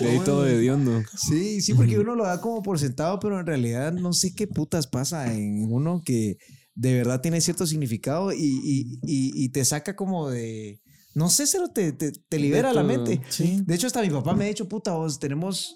De 0.00 0.10
ahí 0.10 0.20
todo 0.24 0.42
de 0.42 0.58
diondo. 0.58 1.02
Sí, 1.16 1.60
sí, 1.60 1.74
porque 1.74 1.98
uno 1.98 2.14
lo 2.14 2.24
da 2.24 2.40
como 2.40 2.62
por 2.62 2.78
sentado, 2.78 3.18
pero 3.20 3.38
en 3.40 3.46
realidad 3.46 3.92
no 3.92 4.12
sé 4.12 4.34
qué 4.34 4.46
putas 4.46 4.86
pasa 4.86 5.32
en 5.36 5.70
uno 5.70 6.02
que 6.04 6.38
de 6.74 6.94
verdad 6.94 7.20
tiene 7.20 7.40
cierto 7.40 7.66
significado 7.66 8.32
y, 8.32 8.38
y, 8.38 9.00
y, 9.02 9.48
te 9.50 9.64
saca 9.64 9.96
como 9.96 10.28
de... 10.28 10.80
No 11.14 11.30
sé, 11.30 11.44
pero 11.50 11.68
te, 11.68 11.92
te, 11.92 12.12
te 12.12 12.38
libera 12.38 12.74
la 12.74 12.82
mente. 12.82 13.22
Sí. 13.30 13.62
De 13.64 13.74
hecho, 13.74 13.86
hasta 13.86 14.02
mi 14.02 14.10
papá 14.10 14.34
me 14.34 14.44
ha 14.44 14.48
dicho, 14.48 14.68
puta, 14.68 14.92
vos 14.92 15.18
tenemos 15.18 15.74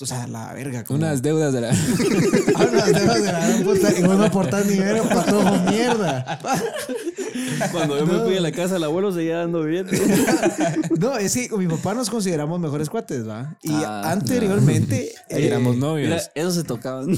o 0.00 0.06
sea, 0.06 0.26
la 0.26 0.52
verga. 0.52 0.84
Unas 0.90 1.22
deudas 1.22 1.52
de 1.52 1.62
la. 1.62 1.68
Unas 2.54 2.92
deudas 2.92 3.22
de 3.22 3.32
la 3.32 3.64
puta. 3.64 3.98
Y 3.98 4.02
vos 4.02 4.18
no 4.18 4.24
aportás 4.24 4.66
verga 4.66 5.02
para 5.08 5.24
todo 5.24 5.70
mierda. 5.70 6.38
Cuando 7.72 7.98
yo 7.98 8.06
me 8.06 8.18
fui 8.20 8.36
a 8.36 8.40
la 8.40 8.52
casa, 8.52 8.76
el 8.76 8.84
abuelo 8.84 9.12
seguía 9.12 9.38
dando 9.38 9.62
bien. 9.62 9.86
no, 10.98 11.16
es 11.16 11.34
que 11.34 11.48
con 11.48 11.60
mi 11.60 11.66
papá 11.66 11.94
nos 11.94 12.10
consideramos 12.10 12.60
mejores 12.60 12.90
cuates, 12.90 13.28
¿va? 13.28 13.56
Y 13.62 13.72
ah, 13.72 14.10
anteriormente. 14.10 15.12
Eh, 15.30 15.46
éramos 15.46 15.76
novios. 15.76 16.08
Mira, 16.08 16.22
eso 16.34 16.50
se 16.50 16.64
tocaban. 16.64 17.14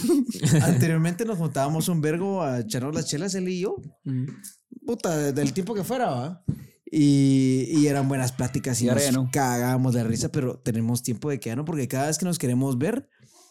anteriormente 0.63 1.25
nos 1.25 1.39
juntábamos 1.39 1.89
un 1.89 2.01
vergo 2.01 2.43
a 2.43 2.61
echarnos 2.61 2.93
las 2.93 3.07
chelas, 3.07 3.35
él 3.37 3.49
y 3.49 3.61
yo. 3.61 3.77
Puta, 4.85 5.33
del 5.33 5.53
tiempo 5.53 5.75
que 5.75 5.85
fuera, 5.85 6.11
¿va? 6.11 6.45
Y, 6.91 7.87
eran 7.87 8.09
buenas 8.09 8.33
pláticas 8.33 8.83
y, 8.83 8.87
nos 8.87 9.31
cagábamos 9.31 9.95
de 9.95 10.03
risa, 10.03 10.33
pero 10.33 10.59
tenemos 10.59 11.03
tiempo 11.03 11.31
de 11.31 11.39
que 11.39 11.51
ya 11.51 11.57
no, 11.57 11.65
porque 11.65 11.87
cada 11.87 12.09
vez 12.09 12.19
que 12.19 12.25
nos 12.25 12.39
queremos 12.39 12.79
ver, 12.79 13.09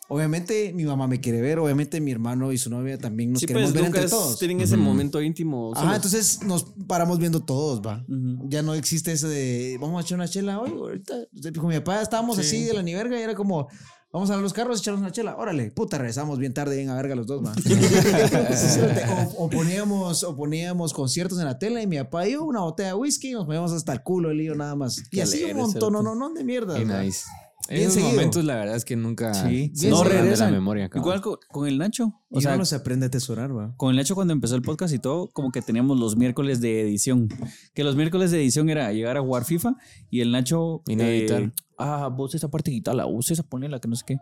obviamente 0.09 0.73
mi 0.73 0.83
mamá 0.83 1.07
me 1.07 1.21
quiere 1.21 1.39
ver, 1.39 1.59
obviamente 1.59 2.01
mi 2.01 2.11
hermano 2.11 2.51
y 2.51 2.57
su 2.57 2.69
novia 2.69 2.97
también 2.97 3.31
nos 3.31 3.41
queremos 3.45 3.71
pues, 3.71 3.81
ver 3.81 3.85
entre 3.85 4.09
todos. 4.09 4.37
Tienen 4.37 4.59
ese 4.59 4.75
momento 4.75 5.21
íntimo. 5.21 5.71
Ah, 5.75 5.93
entonces 5.95 6.43
nos 6.43 6.65
paramos 6.87 7.19
viendo 7.19 7.41
todos, 7.41 7.81
va. 7.81 8.03
Ya 8.47 8.61
no 8.61 8.73
existe 8.73 9.13
ese 9.13 9.27
de 9.27 9.77
vamos 9.79 9.99
a 9.99 10.05
echar 10.05 10.17
una 10.17 10.27
chela 10.27 10.59
hoy, 10.59 10.71
ahorita. 10.71 11.15
Con 11.57 11.69
mi 11.69 11.75
papá 11.75 12.01
estábamos 12.01 12.37
así 12.37 12.63
de 12.65 12.73
la 12.73 12.83
ni 12.83 12.93
verga 12.93 13.17
y 13.17 13.23
era 13.23 13.35
como 13.35 13.69
Vamos 14.11 14.31
a 14.31 14.33
ver 14.33 14.41
los 14.41 14.53
carros, 14.53 14.79
echarnos 14.79 15.01
una 15.01 15.11
chela. 15.11 15.35
Órale, 15.37 15.69
puta, 15.69 15.99
regresamos 15.99 16.39
bien 16.39 16.51
tarde, 16.51 16.75
bien 16.77 16.89
a 16.89 16.95
verga 16.95 17.13
los 17.13 17.27
dos, 17.27 17.43
man. 17.43 17.53
o, 19.37 19.49
poníamos, 19.51 20.23
o 20.23 20.35
poníamos 20.35 20.93
conciertos 20.93 21.37
en 21.37 21.45
la 21.45 21.59
tele 21.59 21.83
y 21.83 21.87
mi 21.87 21.97
papá 21.99 22.27
y 22.27 22.31
yo 22.31 22.43
una 22.43 22.61
botella 22.61 22.89
de 22.89 22.95
whisky 22.95 23.29
y 23.29 23.33
nos 23.33 23.45
poníamos 23.45 23.71
hasta 23.71 23.93
el 23.93 24.01
culo 24.01 24.31
el 24.31 24.37
lío 24.37 24.55
nada 24.55 24.75
más. 24.75 25.03
Y 25.11 25.19
así 25.19 25.43
un 25.43 25.57
montón, 25.57 25.93
no, 25.93 26.01
no, 26.01 26.15
no, 26.15 26.33
de 26.33 26.43
mierda. 26.43 26.79
nice. 26.79 27.25
En 27.69 27.87
esos 27.87 28.03
momentos, 28.03 28.43
la 28.43 28.55
verdad 28.55 28.75
es 28.75 28.83
que 28.83 28.95
nunca 28.95 29.33
sí, 29.33 29.71
no 29.89 30.03
regresa 30.03 30.45
la 30.45 30.51
memoria. 30.51 30.89
Igual 30.93 31.21
con, 31.21 31.67
el 31.67 31.77
Nacho. 31.77 32.13
O 32.29 32.41
sea, 32.41 32.57
no 32.57 32.65
se 32.65 32.75
aprende 32.75 33.05
a 33.05 33.07
atesorar, 33.07 33.55
va. 33.55 33.73
Con 33.77 33.91
el 33.91 33.97
Nacho, 33.97 34.15
cuando 34.15 34.33
empezó 34.33 34.55
el 34.55 34.61
podcast 34.61 34.93
y 34.93 34.99
todo, 34.99 35.27
como 35.27 35.51
que 35.51 35.61
teníamos 35.61 35.99
los 35.99 36.17
miércoles 36.17 36.61
de 36.61 36.81
edición. 36.81 37.29
Que 37.73 37.83
los 37.83 37.95
miércoles 37.95 38.31
de 38.31 38.39
edición 38.39 38.69
era 38.69 38.91
llegar 38.91 39.17
a 39.17 39.21
jugar 39.21 39.45
FIFA 39.45 39.75
y 40.09 40.21
el 40.21 40.31
Nacho. 40.31 40.81
Y 40.87 40.95
no 40.95 41.03
editar 41.03 41.51
ah, 41.79 42.09
vos 42.09 42.35
esa 42.35 42.49
parte 42.49 42.81
la 42.93 43.05
vos 43.05 43.31
esa 43.31 43.43
ponela, 43.43 43.79
que 43.79 43.87
no 43.87 43.95
sé 43.95 44.03
qué. 44.05 44.17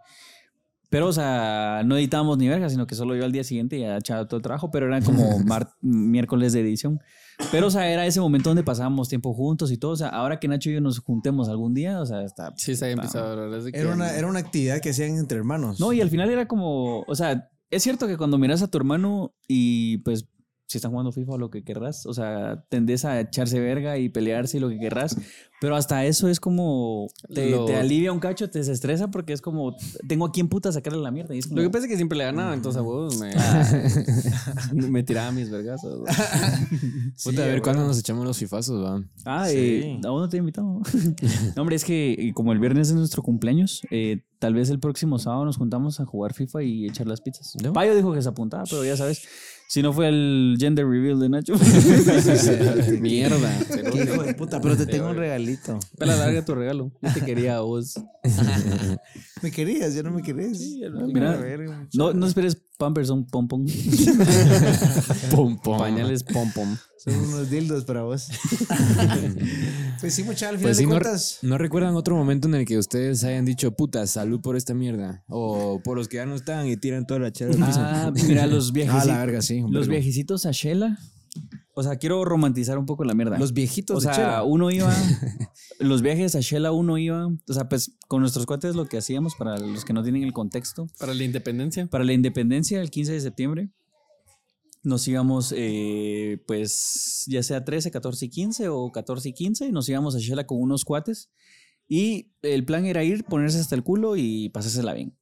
Pero, 0.90 1.08
o 1.08 1.14
sea, 1.14 1.82
no 1.86 1.98
editábamos 1.98 2.38
ni 2.38 2.48
verga, 2.48 2.70
sino 2.70 2.88
que 2.88 2.96
solo 2.96 3.16
yo 3.16 3.26
al 3.26 3.34
día 3.34 3.44
siguiente 3.44 3.78
ya 3.78 3.98
echaba 3.98 4.26
todo 4.26 4.38
el 4.38 4.44
trabajo, 4.44 4.72
pero 4.72 4.88
era 4.88 5.02
como 5.02 5.38
miércoles 5.82 6.54
de 6.54 6.62
edición. 6.62 7.02
Pero, 7.52 7.68
o 7.68 7.72
sea, 7.72 7.90
era 7.90 8.06
ese 8.06 8.20
momento 8.20 8.50
donde 8.50 8.64
pasábamos 8.64 9.10
tiempo 9.10 9.34
juntos 9.34 9.72
y 9.72 9.78
todo. 9.78 9.92
O 9.92 9.96
sea, 9.96 10.10
ahora 10.10 10.40
que 10.40 10.48
Nacho 10.48 10.70
y 10.70 10.74
yo 10.74 10.82
nos 10.82 11.00
juntemos 11.00 11.50
algún 11.50 11.74
día, 11.74 12.02
o 12.02 12.06
sea, 12.06 12.24
está. 12.24 12.54
Sí, 12.58 12.76
se 12.76 12.86
había 12.86 12.96
empezado 12.96 13.54
a 13.54 13.70
Era 13.74 13.94
una, 13.94 14.16
era 14.16 14.28
una 14.28 14.40
actividad 14.40 14.82
que 14.82 14.90
hacían 14.90 15.18
entre 15.18 15.38
hermanos. 15.38 15.80
No, 15.80 15.94
y 15.94 16.02
al 16.02 16.10
final 16.10 16.30
era 16.30 16.48
como, 16.48 17.02
o 17.02 17.16
sea, 17.16 17.50
es 17.70 17.84
cierto 17.84 18.08
que 18.08 18.18
cuando 18.18 18.38
miras 18.38 18.62
a 18.62 18.68
tu 18.68 18.78
hermano 18.78 19.36
y 19.48 20.00
pues 20.00 20.28
si 20.68 20.78
están 20.78 20.92
jugando 20.92 21.14
FIFA 21.14 21.32
o 21.34 21.38
lo 21.38 21.50
que 21.50 21.64
querrás, 21.64 22.06
o 22.06 22.14
sea, 22.14 22.66
tendés 22.70 23.06
a 23.06 23.22
echarse 23.22 23.60
verga 23.60 23.98
y 23.98 24.10
pelearse 24.10 24.58
y 24.58 24.60
lo 24.60 24.68
que 24.68 24.78
querrás, 24.78 25.18
pero 25.62 25.78
hasta 25.78 26.06
eso 26.06 26.28
es 26.28 26.42
como, 26.42 27.08
te, 27.34 27.56
alivia 27.76 28.12
un 28.12 28.20
cacho, 28.20 28.50
te 28.50 28.60
desestresa 28.60 29.10
porque 29.10 29.32
es 29.32 29.42
como, 29.42 29.78
tengo 30.08 30.26
a 30.26 30.32
quién 30.32 30.50
puta 30.50 30.72
sacarle 30.74 31.02
la 31.02 31.10
mierda. 31.10 31.34
lo 31.52 31.62
que 31.62 31.70
pasa 31.70 31.86
es 31.86 31.92
que 31.92 31.96
siempre 31.96 32.18
le 32.18 32.26
ganaba, 32.26 32.54
entonces 32.54 32.80
a 32.80 32.84
vos 32.84 33.18
me, 33.18 33.32
ah. 33.34 33.90
me 34.74 35.04
tiraba 35.04 35.32
mis 35.32 35.50
vergazos. 35.50 36.02
Puta, 37.24 37.44
a 37.44 37.48
ver 37.48 37.62
cuándo 37.62 37.88
nos 37.88 37.98
echamos 37.98 38.26
los 38.26 38.38
fifazos, 38.38 38.84
va. 38.84 39.04
Ah, 39.26 39.50
eh, 39.50 40.00
aún 40.04 40.22
no 40.22 40.30
te 40.30 40.36
he 40.36 40.40
invitado. 40.40 40.82
no, 41.56 41.62
hombre, 41.62 41.78
es 41.78 41.86
que 41.86 42.32
como 42.36 42.52
el 42.52 42.60
viernes 42.60 42.90
es 42.90 42.96
nuestro 42.96 43.24
cumpleaños, 43.24 43.82
eh, 43.90 44.24
tal 44.40 44.54
vez 44.54 44.70
el 44.70 44.80
próximo 44.80 45.18
sábado 45.18 45.46
nos 45.46 45.58
juntamos 45.58 46.02
a 46.02 46.06
jugar 46.06 46.34
FIFA 46.34 46.64
y 46.64 46.88
echar 46.88 47.08
las 47.08 47.22
pizzas. 47.22 47.56
Payo 47.74 47.96
dijo 47.96 48.14
que 48.14 48.22
se 48.22 48.30
apuntaba, 48.30 48.66
pero 48.70 48.84
ya 48.84 48.98
sabes. 48.98 49.26
Si 49.68 49.82
no 49.82 49.92
fue 49.92 50.08
el 50.08 50.56
gender 50.58 50.88
reveal 50.88 51.20
de 51.20 51.28
Nacho. 51.28 51.54
Mierda. 53.02 53.60
Qué 53.92 54.04
hijo 54.04 54.24
de 54.24 54.34
puta, 54.34 54.62
pero 54.62 54.78
te 54.78 54.86
tengo 54.86 55.10
un 55.10 55.18
regalito. 55.18 55.78
Pela 55.98 56.16
larga 56.16 56.46
tu 56.46 56.56
regalo. 56.56 56.92
Yo 57.02 57.14
te 57.14 57.22
quería 57.22 57.58
a 57.58 57.60
vos. 57.62 57.96
me 59.42 59.52
querías, 59.52 59.94
ya 59.94 60.04
no 60.04 60.12
me 60.12 60.22
querés. 60.22 60.60
Mira, 61.14 61.38
no, 61.94 62.14
no 62.14 62.28
esperes 62.28 62.58
Pampers, 62.78 63.08
son 63.08 63.26
pom 63.26 63.48
pom. 63.48 63.66
pom 65.32 65.58
pom. 65.58 65.80
Pañales 65.80 66.24
pom 66.24 66.52
pom. 66.52 66.78
Son 66.98 67.14
unos 67.16 67.50
dildos 67.50 67.86
para 67.86 68.02
vos. 68.02 68.28
pues 70.00 70.14
sí, 70.14 70.24
mucha, 70.24 70.50
al 70.50 70.58
pues 70.58 70.78
final 70.78 71.02
pues 71.02 71.40
no, 71.44 71.58
recuerdan 71.58 71.96
otro 71.96 72.16
momento 72.16 72.48
en 72.48 72.56
el 72.56 72.66
que 72.66 72.78
ustedes 72.78 73.24
hayan 73.24 73.46
dicho, 73.46 73.72
puta, 73.72 74.06
salud 74.08 74.42
por 74.42 74.56
esta 74.56 74.74
mierda? 74.74 75.24
O 75.28 75.80
por 75.84 75.98
los 75.98 76.08
que 76.08 76.18
ya 76.18 76.26
no 76.26 76.36
están 76.36 76.68
y 76.68 76.76
tiran 76.76 77.06
toda 77.06 77.20
la 77.20 77.32
chela. 77.32 77.56
Ah, 77.62 78.12
mira, 78.28 78.48
los 78.48 78.72
viejecitos. 78.74 78.98
Ah, 78.98 79.06
la 79.06 79.20
verga, 79.20 79.42
sí. 79.44 79.64
Los 79.70 79.88
viejecitos 79.88 80.46
a 80.48 80.52
Shela. 80.52 80.98
O 81.76 81.84
sea, 81.84 81.98
quiero 81.98 82.26
romantizar 82.26 82.80
un 82.80 82.88
poco 82.88 83.04
la 83.04 83.14
mierda. 83.14 83.38
Los 83.38 83.54
viejitos 83.54 83.98
o 83.98 84.02
sea, 84.02 84.42
uno 84.42 84.72
iba. 84.72 84.92
los 85.80 86.02
viajes 86.02 86.34
a 86.34 86.40
Shela, 86.40 86.72
uno 86.72 86.98
iba. 86.98 87.28
O 87.28 87.54
sea, 87.54 87.70
pues 87.70 87.92
con 88.08 88.22
nuestros 88.22 88.48
cuates 88.48 88.76
lo 88.76 88.88
que 88.88 88.98
hacíamos, 88.98 89.36
para 89.36 89.60
los 89.60 89.86
que 89.86 89.94
no 89.94 90.02
tienen 90.02 90.24
el 90.24 90.34
contexto. 90.34 90.88
Para 90.98 91.14
la 91.14 91.24
independencia. 91.24 91.86
Para 91.86 92.04
la 92.04 92.14
independencia, 92.14 92.82
el 92.82 92.90
15 92.90 93.12
de 93.12 93.22
septiembre 93.22 93.70
nos 94.88 95.08
íbamos, 95.08 95.54
eh, 95.56 96.42
pues, 96.48 97.26
ya 97.28 97.44
sea 97.44 97.64
13, 97.64 97.92
14 97.92 98.26
y 98.26 98.30
15 98.30 98.70
o 98.70 98.92
14 98.92 99.30
y 99.30 99.34
15, 99.34 99.72
nos 99.72 99.88
íbamos 99.90 100.16
a 100.16 100.20
Shela 100.20 100.48
con 100.48 100.62
unos 100.62 100.86
cuates. 100.86 101.30
Y 101.88 102.32
el 102.42 102.66
plan 102.66 102.86
era 102.86 103.04
ir, 103.04 103.24
ponerse 103.26 103.60
hasta 103.60 103.76
el 103.76 103.84
culo 103.84 104.16
y 104.16 104.50
pasársela 104.50 104.94
bien. 104.94 105.18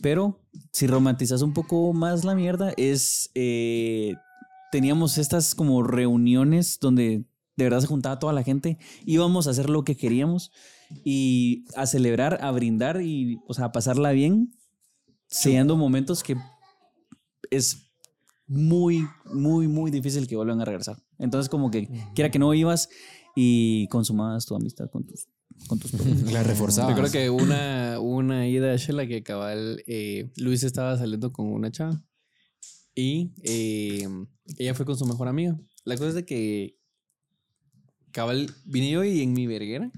Pero 0.00 0.40
si 0.72 0.86
romantizas 0.86 1.42
un 1.42 1.52
poco 1.52 1.92
más 1.92 2.24
la 2.24 2.34
mierda, 2.34 2.72
es. 2.76 3.30
Eh, 3.34 4.14
teníamos 4.72 5.18
estas 5.18 5.54
como 5.54 5.82
reuniones 5.82 6.78
donde 6.80 7.24
de 7.56 7.64
verdad 7.64 7.80
se 7.80 7.88
juntaba 7.88 8.18
toda 8.18 8.32
la 8.32 8.44
gente, 8.44 8.78
íbamos 9.04 9.46
a 9.46 9.50
hacer 9.50 9.68
lo 9.68 9.84
que 9.84 9.96
queríamos 9.96 10.50
y 11.04 11.64
a 11.76 11.86
celebrar, 11.86 12.38
a 12.42 12.50
brindar 12.52 13.02
y, 13.02 13.40
o 13.46 13.52
sea, 13.52 13.66
a 13.66 13.72
pasarla 13.72 14.12
bien, 14.12 14.54
sellando 15.26 15.76
momentos 15.76 16.22
que 16.22 16.36
es 17.50 17.89
muy, 18.50 19.06
muy, 19.32 19.68
muy 19.68 19.92
difícil 19.92 20.26
que 20.26 20.34
vuelvan 20.34 20.60
a 20.60 20.64
regresar. 20.64 20.96
Entonces, 21.18 21.48
como 21.48 21.70
que 21.70 21.88
quiera 22.16 22.32
que 22.32 22.40
no 22.40 22.52
ibas 22.52 22.88
y 23.36 23.86
consumabas 23.88 24.44
tu 24.44 24.56
amistad 24.56 24.90
con 24.90 25.06
tus 25.06 25.28
con 25.68 25.78
tus 25.78 25.92
La 26.32 26.42
reforzabas. 26.42 26.90
Yo 26.90 27.00
creo 27.00 27.12
que 27.12 27.30
una, 27.30 28.00
una 28.00 28.48
ida 28.48 28.72
a 28.72 28.76
Shela 28.76 29.06
que 29.06 29.22
cabal 29.22 29.84
eh, 29.86 30.32
Luis 30.36 30.64
estaba 30.64 30.98
saliendo 30.98 31.32
con 31.32 31.46
una 31.46 31.70
chava 31.70 32.02
y 32.94 33.30
eh, 33.44 34.08
ella 34.58 34.74
fue 34.74 34.84
con 34.84 34.98
su 34.98 35.06
mejor 35.06 35.28
amiga. 35.28 35.56
La 35.84 35.96
cosa 35.96 36.08
es 36.08 36.14
de 36.16 36.24
que 36.24 36.76
cabal 38.10 38.50
vine 38.64 38.90
yo 38.90 39.04
y 39.04 39.22
en 39.22 39.32
mi 39.32 39.46
verguera 39.46 39.92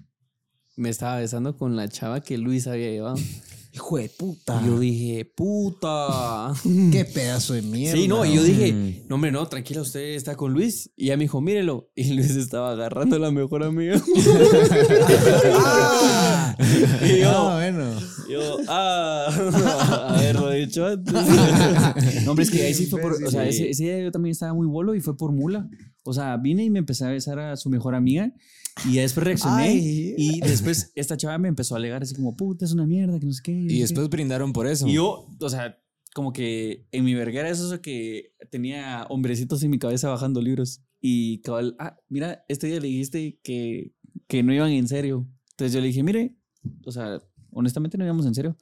me 0.77 0.91
estaba 0.91 1.17
besando 1.17 1.57
con 1.57 1.75
la 1.75 1.89
chava 1.89 2.21
que 2.21 2.37
Luis 2.37 2.67
había 2.67 2.91
llevado. 2.91 3.17
Hijo 3.75 3.97
de 3.97 4.11
puta. 4.11 4.61
Y 4.63 4.67
yo 4.67 4.79
dije, 4.79 5.25
puta. 5.25 6.53
Qué 6.93 7.07
pedazo 7.07 7.55
de 7.55 7.63
mierda. 7.63 7.99
Sí, 7.99 8.07
no, 8.07 8.27
y 8.27 8.35
yo 8.35 8.43
dije, 8.43 8.71
mm. 8.71 9.09
no, 9.09 9.15
hombre, 9.15 9.33
no, 9.33 9.49
tranquila, 9.49 9.81
usted 9.81 10.15
está 10.15 10.37
con 10.37 10.53
Luis. 10.53 10.91
Y 10.95 11.07
ella 11.07 11.17
me 11.17 11.25
dijo, 11.25 11.41
mírelo. 11.41 11.91
Y 11.97 12.13
Luis 12.13 12.33
estaba 12.33 12.73
agarrando 12.73 13.17
a 13.17 13.19
la 13.19 13.31
mejor 13.31 13.63
amiga. 13.65 13.95
ah, 15.55 16.55
y 17.03 17.21
yo, 17.21 17.31
ah, 17.31 17.55
bueno. 17.55 17.99
Yo, 18.29 18.59
ah, 18.69 20.09
a 20.09 20.21
ver, 20.21 20.37
he 20.53 20.65
hecho 20.65 20.87
antes. 20.87 21.15
no, 22.25 22.33
hombre, 22.33 22.45
es 22.45 22.51
que 22.51 22.63
ahí 22.63 22.75
sí 22.75 22.87
fue 22.87 23.01
por. 23.01 23.13
O 23.13 23.31
sea, 23.31 23.47
ese, 23.47 23.71
ese 23.71 23.85
día 23.85 24.01
yo 24.01 24.11
también 24.11 24.33
estaba 24.33 24.53
muy 24.53 24.67
bolo 24.67 24.95
y 24.95 25.01
fue 25.01 25.17
por 25.17 25.33
mula. 25.33 25.67
O 26.03 26.13
sea, 26.13 26.37
vine 26.37 26.65
y 26.65 26.71
me 26.71 26.81
empecé 26.81 27.07
a 27.07 27.09
besar 27.09 27.39
a 27.39 27.57
su 27.57 27.71
mejor 27.71 27.95
amiga. 27.95 28.33
Y 28.89 28.97
después 28.97 29.25
reaccioné. 29.25 29.63
Ay. 29.65 30.15
Y 30.17 30.41
después 30.41 30.93
esta 30.95 31.17
chava 31.17 31.39
me 31.39 31.49
empezó 31.49 31.75
a 31.75 31.79
alegar 31.79 32.03
así 32.03 32.15
como, 32.15 32.37
puta, 32.37 32.65
es 32.65 32.73
una 32.73 32.87
mierda, 32.87 33.19
que 33.21 33.27
no 33.27 33.33
sé 33.33 33.43
qué. 33.45 33.53
Y 33.53 33.81
después 33.81 34.09
brindaron 34.09 34.53
por 34.53 34.67
eso. 34.67 34.87
Y 34.89 34.95
yo, 34.95 35.29
o 35.39 35.49
sea, 35.51 35.79
como 36.15 36.33
que 36.33 36.87
en 36.93 37.05
mi 37.05 37.15
verguera 37.15 37.49
es 37.49 37.59
eso 37.61 37.81
que 37.81 38.35
tenía 38.51 39.07
hombrecitos 39.09 39.63
en 39.63 39.71
mi 39.71 39.79
cabeza 39.79 40.09
bajando 40.09 40.41
libros. 40.41 40.83
Y 41.01 41.41
cabal, 41.43 41.75
ah, 41.79 41.99
mira, 42.09 42.45
este 42.49 42.67
día 42.69 42.81
le 42.81 42.89
dijiste 42.89 43.39
que, 43.43 43.93
que 44.29 44.43
no 44.43 44.53
iban 44.55 44.71
en 44.71 44.89
serio. 44.89 45.29
Entonces 45.51 45.73
yo 45.75 45.81
le 45.81 45.89
dije, 45.89 46.03
mire, 46.03 46.37
o 46.85 46.93
sea, 46.93 47.23
honestamente 47.51 47.99
no 47.99 48.05
íbamos 48.05 48.25
en 48.27 48.35
serio. 48.35 48.57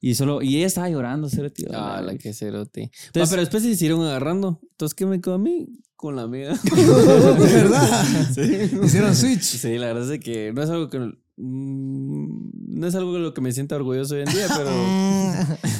Y 0.00 0.14
solo, 0.14 0.40
y 0.42 0.56
ella 0.56 0.66
estaba 0.68 0.88
llorando, 0.88 1.28
cero 1.28 1.50
tío. 1.50 1.66
Ah, 1.72 2.00
la 2.00 2.16
que 2.16 2.32
cerote. 2.32 2.82
Entonces- 3.06 3.22
Ah, 3.22 3.26
pero 3.30 3.42
después 3.42 3.62
se 3.64 3.70
hicieron 3.70 4.00
agarrando. 4.02 4.60
Entonces, 4.70 4.94
¿qué 4.94 5.04
me 5.06 5.20
quedó 5.20 5.34
a 5.34 5.38
mí? 5.38 5.66
Con 5.98 6.14
la 6.14 6.22
amiga. 6.22 6.50
¿De 6.52 6.82
verdad? 7.52 8.04
Hicieron 8.84 9.16
switch. 9.16 9.42
Sí, 9.42 9.78
la 9.78 9.88
verdad 9.88 10.14
es 10.14 10.20
que 10.20 10.52
no 10.52 10.62
es 10.62 10.70
algo 10.70 10.88
que. 10.88 11.00
mm, 11.00 12.50
no 12.78 12.86
es 12.86 12.94
algo 12.94 13.14
de 13.14 13.18
lo 13.18 13.34
que 13.34 13.40
me 13.40 13.50
sienta 13.50 13.74
orgulloso 13.74 14.14
hoy 14.14 14.20
en 14.20 14.32
día, 14.32 14.46
pero. 14.56 14.70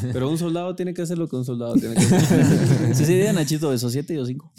pero 0.12 0.28
un 0.28 0.37
soldado 0.37 0.74
tiene 0.74 0.92
que 0.92 1.02
hacer 1.02 1.18
lo 1.18 1.28
que 1.28 1.37
un 1.37 1.44
soldado 1.44 1.74
tiene 1.74 1.94
que 1.94 2.00
hacer. 2.00 2.96
Sí, 2.96 3.04
día 3.14 3.33
Nachito 3.33 3.68
besó 3.68 3.90
siete 3.90 4.14
y 4.14 4.16
yo 4.16 4.26
cinco. 4.26 4.52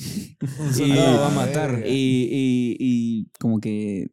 soldado 0.71 1.19
va 1.19 1.27
a 1.27 1.35
matar. 1.35 1.83
Y, 1.85 1.89
y, 1.91 2.77
y 2.79 3.27
como 3.37 3.59
que 3.59 4.11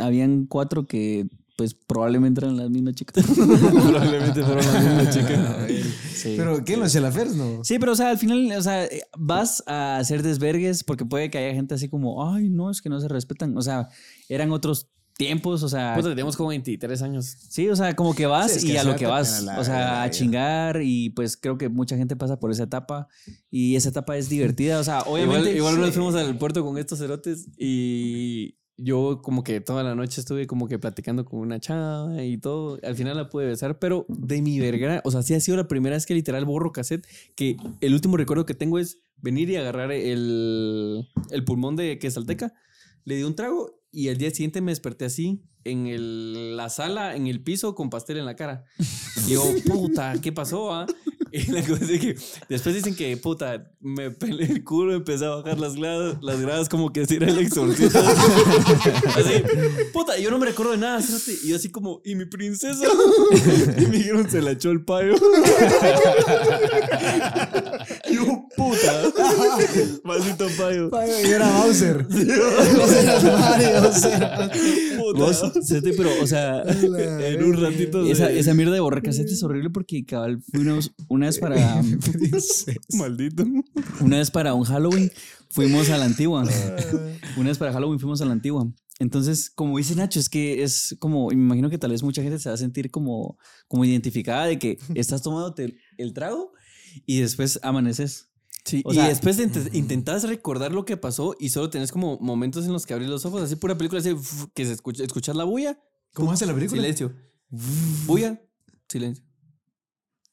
habían 0.00 0.46
cuatro 0.46 0.88
que 0.88 1.28
pues 1.58 1.74
probablemente 1.74 2.40
eran 2.40 2.56
las 2.56 2.70
mismas 2.70 2.94
chicas. 2.94 3.26
Probablemente 3.34 4.44
fueron 4.44 4.64
las 4.64 4.84
mismas 4.84 5.10
chicas. 5.16 5.40
Sí. 6.14 6.34
Pero, 6.36 6.64
¿qué? 6.64 6.76
¿Los 6.76 6.92
chelafers 6.92 7.34
no? 7.34 7.64
Sí, 7.64 7.80
pero 7.80 7.92
o 7.92 7.96
sea, 7.96 8.10
al 8.10 8.18
final, 8.18 8.52
o 8.56 8.62
sea, 8.62 8.88
vas 9.18 9.64
a 9.66 9.96
hacer 9.96 10.22
desvergues 10.22 10.84
porque 10.84 11.04
puede 11.04 11.30
que 11.30 11.38
haya 11.38 11.52
gente 11.52 11.74
así 11.74 11.88
como, 11.88 12.32
ay, 12.32 12.48
no, 12.48 12.70
es 12.70 12.80
que 12.80 12.88
no 12.88 13.00
se 13.00 13.08
respetan. 13.08 13.58
O 13.58 13.62
sea, 13.62 13.88
eran 14.28 14.52
otros 14.52 14.88
tiempos, 15.16 15.64
o 15.64 15.68
sea, 15.68 15.94
Puta, 15.96 16.10
teníamos 16.10 16.36
como 16.36 16.50
23 16.50 17.02
años. 17.02 17.24
sí, 17.48 17.68
o 17.68 17.74
sea, 17.74 17.96
como 17.96 18.14
que 18.14 18.26
vas 18.26 18.52
Sí, 18.52 18.58
es 18.68 18.74
y 18.74 18.76
a 18.76 18.84
lo 18.84 18.94
que 18.94 19.06
vas, 19.06 19.42
la 19.42 19.58
o 19.58 19.64
sea, 19.64 20.04
a 20.04 20.10
chingar 20.10 20.80
y 20.80 21.10
pues 21.10 21.36
creo 21.36 21.58
que 21.58 21.68
mucha 21.68 21.96
gente 21.96 22.14
pasa 22.14 22.38
por 22.38 22.52
esa 22.52 22.62
etapa 22.62 23.08
y 23.50 23.74
esa 23.74 23.88
etapa 23.88 24.16
es 24.16 24.28
divertida, 24.28 24.78
o 24.78 24.84
sea, 24.84 25.00
obviamente. 25.00 25.56
Igual, 25.56 25.74
igual 25.74 25.80
nos 25.80 25.90
fuimos 25.92 26.14
al 26.14 26.38
puerto 26.38 26.64
con 26.64 26.78
estos 26.78 27.00
cerotes 27.00 27.48
y 27.58 28.57
yo 28.78 29.20
como 29.22 29.42
que 29.42 29.60
toda 29.60 29.82
la 29.82 29.94
noche 29.94 30.20
estuve 30.20 30.46
como 30.46 30.68
que 30.68 30.78
platicando 30.78 31.24
con 31.24 31.40
una 31.40 31.58
chava 31.58 32.22
y 32.22 32.38
todo. 32.38 32.78
Al 32.82 32.94
final 32.94 33.16
la 33.16 33.28
pude 33.28 33.46
besar, 33.46 33.78
pero 33.78 34.06
de 34.08 34.40
mi 34.40 34.60
verga, 34.60 35.02
o 35.04 35.10
sea, 35.10 35.22
sí 35.22 35.34
ha 35.34 35.40
sido 35.40 35.56
la 35.56 35.68
primera 35.68 35.96
vez 35.96 36.06
que 36.06 36.14
literal 36.14 36.44
borro 36.44 36.72
cassette, 36.72 37.06
que 37.34 37.56
el 37.80 37.92
último 37.92 38.16
recuerdo 38.16 38.46
que 38.46 38.54
tengo 38.54 38.78
es 38.78 39.00
venir 39.16 39.50
y 39.50 39.56
agarrar 39.56 39.90
el, 39.90 41.08
el 41.30 41.44
pulmón 41.44 41.74
de 41.74 41.98
quesalteca, 41.98 42.54
le 43.04 43.16
di 43.16 43.24
un 43.24 43.34
trago 43.34 43.77
y 43.92 44.08
al 44.08 44.16
día 44.18 44.30
siguiente 44.30 44.60
me 44.60 44.72
desperté 44.72 45.04
así 45.06 45.42
en 45.64 45.86
el- 45.86 46.56
la 46.56 46.68
sala, 46.70 47.14
en 47.16 47.26
el 47.26 47.42
piso, 47.42 47.74
con 47.74 47.90
pastel 47.90 48.16
en 48.18 48.24
la 48.26 48.36
cara. 48.36 48.64
Y 49.26 49.32
yo, 49.32 49.42
puta, 49.66 50.14
¿qué 50.22 50.32
pasó? 50.32 50.72
ah?" 50.72 50.86
Y 51.30 51.50
la 51.50 51.60
cosa 51.60 51.84
es 51.84 52.00
que 52.00 52.16
después 52.48 52.74
dicen 52.74 52.94
que, 52.96 53.14
puta, 53.18 53.70
me 53.80 54.10
pelé 54.10 54.44
el 54.46 54.64
culo, 54.64 54.94
empecé 54.94 55.26
a 55.26 55.28
bajar 55.28 55.58
las 55.58 55.74
gradas, 55.74 56.16
las 56.22 56.40
gradas 56.40 56.70
como 56.70 56.90
que 56.90 57.04
si 57.04 57.16
era 57.16 57.26
el 57.28 57.38
exorcista. 57.40 58.00
Así, 59.14 59.42
puta, 59.92 60.18
yo 60.18 60.30
no 60.30 60.38
me 60.38 60.46
recuerdo 60.46 60.72
de 60.72 60.78
nada, 60.78 61.02
cerote. 61.02 61.34
Y 61.44 61.48
yo 61.50 61.56
así 61.56 61.68
como, 61.70 62.00
¿y 62.02 62.14
mi 62.14 62.24
princesa? 62.24 62.82
Y 63.78 63.86
me 63.88 63.98
dijeron, 63.98 64.30
se 64.30 64.40
la 64.40 64.52
echó 64.52 64.70
el 64.70 64.86
payo. 64.86 65.16
Yo, 68.58 69.12
puta, 69.12 70.00
maldito 70.04 70.46
payo. 70.58 70.90
Y 71.24 71.30
era 71.30 71.50
Bowser. 71.62 72.06
O 72.08 72.86
sea, 72.88 73.38
Mario, 73.38 73.88
o 73.88 73.92
sea. 73.92 74.50
Puta. 74.98 75.18
Vos, 75.18 75.42
pero, 75.96 76.10
o 76.22 76.26
sea, 76.26 76.62
En 76.62 77.42
un 77.44 77.60
ratito 77.60 78.04
de- 78.04 78.10
esa, 78.12 78.30
esa 78.30 78.54
mierda 78.54 78.74
de 78.74 78.80
borrar 78.80 79.02
cassette 79.02 79.30
es 79.30 79.42
horrible 79.42 79.70
porque 79.70 80.04
cabal 80.04 80.40
fuimos 80.52 80.92
una 81.08 81.26
vez 81.26 81.38
para 81.38 81.82
Maldito. 82.94 83.44
una 84.00 84.18
vez 84.18 84.30
para 84.30 84.54
un 84.54 84.64
Halloween 84.64 85.10
fuimos 85.50 85.90
a 85.90 85.98
la 85.98 86.04
antigua. 86.04 86.44
Una 87.36 87.48
vez 87.48 87.58
para 87.58 87.72
Halloween 87.72 87.98
fuimos 87.98 88.20
a 88.20 88.24
la 88.24 88.32
antigua. 88.32 88.66
Entonces, 89.00 89.48
como 89.50 89.78
dice 89.78 89.94
Nacho, 89.94 90.18
es 90.18 90.28
que 90.28 90.62
es 90.64 90.96
como, 90.98 91.28
me 91.28 91.34
imagino 91.34 91.70
que 91.70 91.78
tal 91.78 91.92
vez 91.92 92.02
mucha 92.02 92.20
gente 92.22 92.38
se 92.40 92.48
va 92.48 92.56
a 92.56 92.58
sentir 92.58 92.90
como, 92.90 93.38
como 93.68 93.84
identificada 93.84 94.46
de 94.46 94.58
que 94.58 94.78
estás 94.96 95.22
tomándote 95.22 95.76
el 95.98 96.12
trago 96.12 96.52
y 97.06 97.20
después 97.20 97.60
amaneces. 97.62 98.27
Sí, 98.68 98.82
O 98.84 98.92
y 98.92 98.96
sea- 98.96 99.08
después 99.08 99.36
de 99.38 99.48
int- 99.48 99.74
intentas 99.74 100.24
recordar 100.24 100.72
lo 100.72 100.84
que 100.84 100.96
pasó 100.96 101.34
y 101.40 101.48
solo 101.48 101.70
tenés 101.70 101.90
como 101.90 102.18
momentos 102.20 102.66
en 102.66 102.72
los 102.72 102.84
que 102.84 102.92
abrir 102.94 103.08
los 103.08 103.24
ojos, 103.24 103.40
así 103.42 103.56
pura 103.56 103.78
película, 103.78 104.00
así 104.00 104.14
que 104.54 104.66
se 104.66 104.72
escucha, 104.72 105.02
escuchar 105.04 105.36
la 105.36 105.44
bulla, 105.44 105.78
¿Cómo 106.14 106.32
hace 106.32 106.44
la 106.46 106.54
película? 106.54 106.80
silencio. 106.82 107.12
Bulla, 108.06 108.40
silencio. 108.88 109.24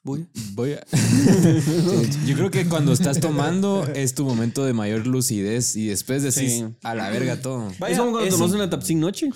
Bulla. 0.04 0.28
Voy 0.54 0.74
a... 0.74 0.86
Yo 2.28 2.36
creo 2.36 2.52
que 2.52 2.68
cuando 2.68 2.94
estás 2.94 3.20
tomando 3.20 3.86
es 3.96 4.14
tu 4.14 4.24
momento 4.24 4.64
de 4.64 4.74
mayor 4.74 5.08
lucidez 5.08 5.76
y 5.76 5.88
después 5.88 6.22
decís 6.22 6.52
Sí. 6.60 6.66
a 6.84 6.94
la 6.94 7.10
verga 7.10 7.42
todo. 7.42 7.70
es 7.72 7.98
como 7.98 8.12
cuando 8.12 8.30
tomas 8.30 8.52
una 8.52 8.70
tapsin 8.70 9.00
noche. 9.00 9.30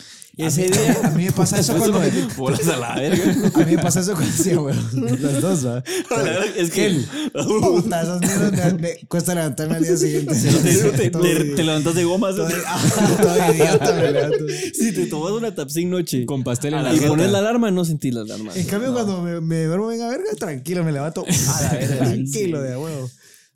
Ese 0.47 0.69
día. 0.69 0.97
A 1.03 1.11
mí 1.11 1.25
me 1.25 1.31
pasa 1.31 1.59
eso 1.59 1.75
cuando. 1.77 2.01
Bolas 2.37 2.67
a 2.67 2.77
la 2.77 2.95
verga. 2.95 3.23
A 3.53 3.57
mí 3.65 3.75
me 3.75 3.81
pasa 3.83 3.99
eso 3.99 4.13
cuando 4.13 4.29
hacía, 4.33 4.57
güey. 4.57 4.75
Los 4.93 5.41
dos, 5.41 5.65
¿va? 5.67 5.83
es 6.57 6.71
que 6.71 7.01
Puta, 7.33 8.01
esas 8.01 8.19
mierdas 8.21 8.73
me, 8.73 8.79
me 8.79 8.95
cuesta 9.07 9.35
levantarme 9.35 9.75
al 9.75 9.83
día 9.83 9.97
siguiente. 9.97 10.33
Te, 10.33 11.09
te- 11.09 11.45
te 11.55 11.63
levantas 11.63 11.95
de 11.95 12.03
gomas. 12.05 12.35
Todo- 12.35 12.47
todo 12.47 13.53
idiota 13.53 13.93
me 13.95 14.11
levanto. 14.11 14.37
si 14.73 14.93
te 14.93 15.05
tomas 15.07 15.31
una 15.33 15.53
tapsin 15.53 15.89
noche 15.89 16.25
Con 16.25 16.43
pastel 16.43 16.73
en 16.73 16.79
y 16.79 16.83
la 16.83 16.91
jeta. 16.93 17.07
pones 17.07 17.31
la 17.31 17.39
alarma, 17.39 17.69
no 17.71 17.83
sentís 17.85 18.13
la 18.13 18.21
alarma. 18.21 18.51
En 18.55 18.65
cambio, 18.65 18.93
cuando 18.93 19.21
me, 19.21 19.41
me 19.41 19.63
duermo 19.65 19.87
venga 19.87 20.07
verga, 20.07 20.31
tranquilo, 20.39 20.83
me 20.83 20.91
levanto. 20.91 21.25
A 21.27 21.61
la 21.63 21.71
verga, 21.73 21.97
tranquilo, 21.97 22.61
de 22.61 22.77
huevo. 22.77 23.09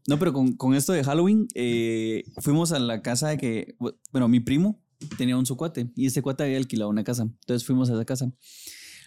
No, 0.06 0.19
pero 0.19 0.34
con, 0.34 0.52
con 0.58 0.76
esto 0.76 0.91
de 0.91 1.02
Halloween, 1.02 1.48
eh, 1.56 2.24
fuimos 2.41 2.74
a 2.74 2.80
la 2.80 3.02
casa 3.02 3.30
de 3.30 3.38
que, 3.38 3.76
bueno, 4.12 4.28
mi 4.28 4.41
primo 4.41 4.83
tenía 5.18 5.38
un 5.38 5.46
su 5.46 5.58
cuate 5.58 5.92
y 5.96 6.06
este 6.06 6.22
cuate 6.22 6.44
había 6.44 6.58
alquilado 6.58 6.89
una 6.89 7.04
casa. 7.04 7.24
Entonces 7.24 7.66
fuimos 7.66 7.89
a 7.89 7.94
esa 7.94 8.06
casa. 8.06 8.34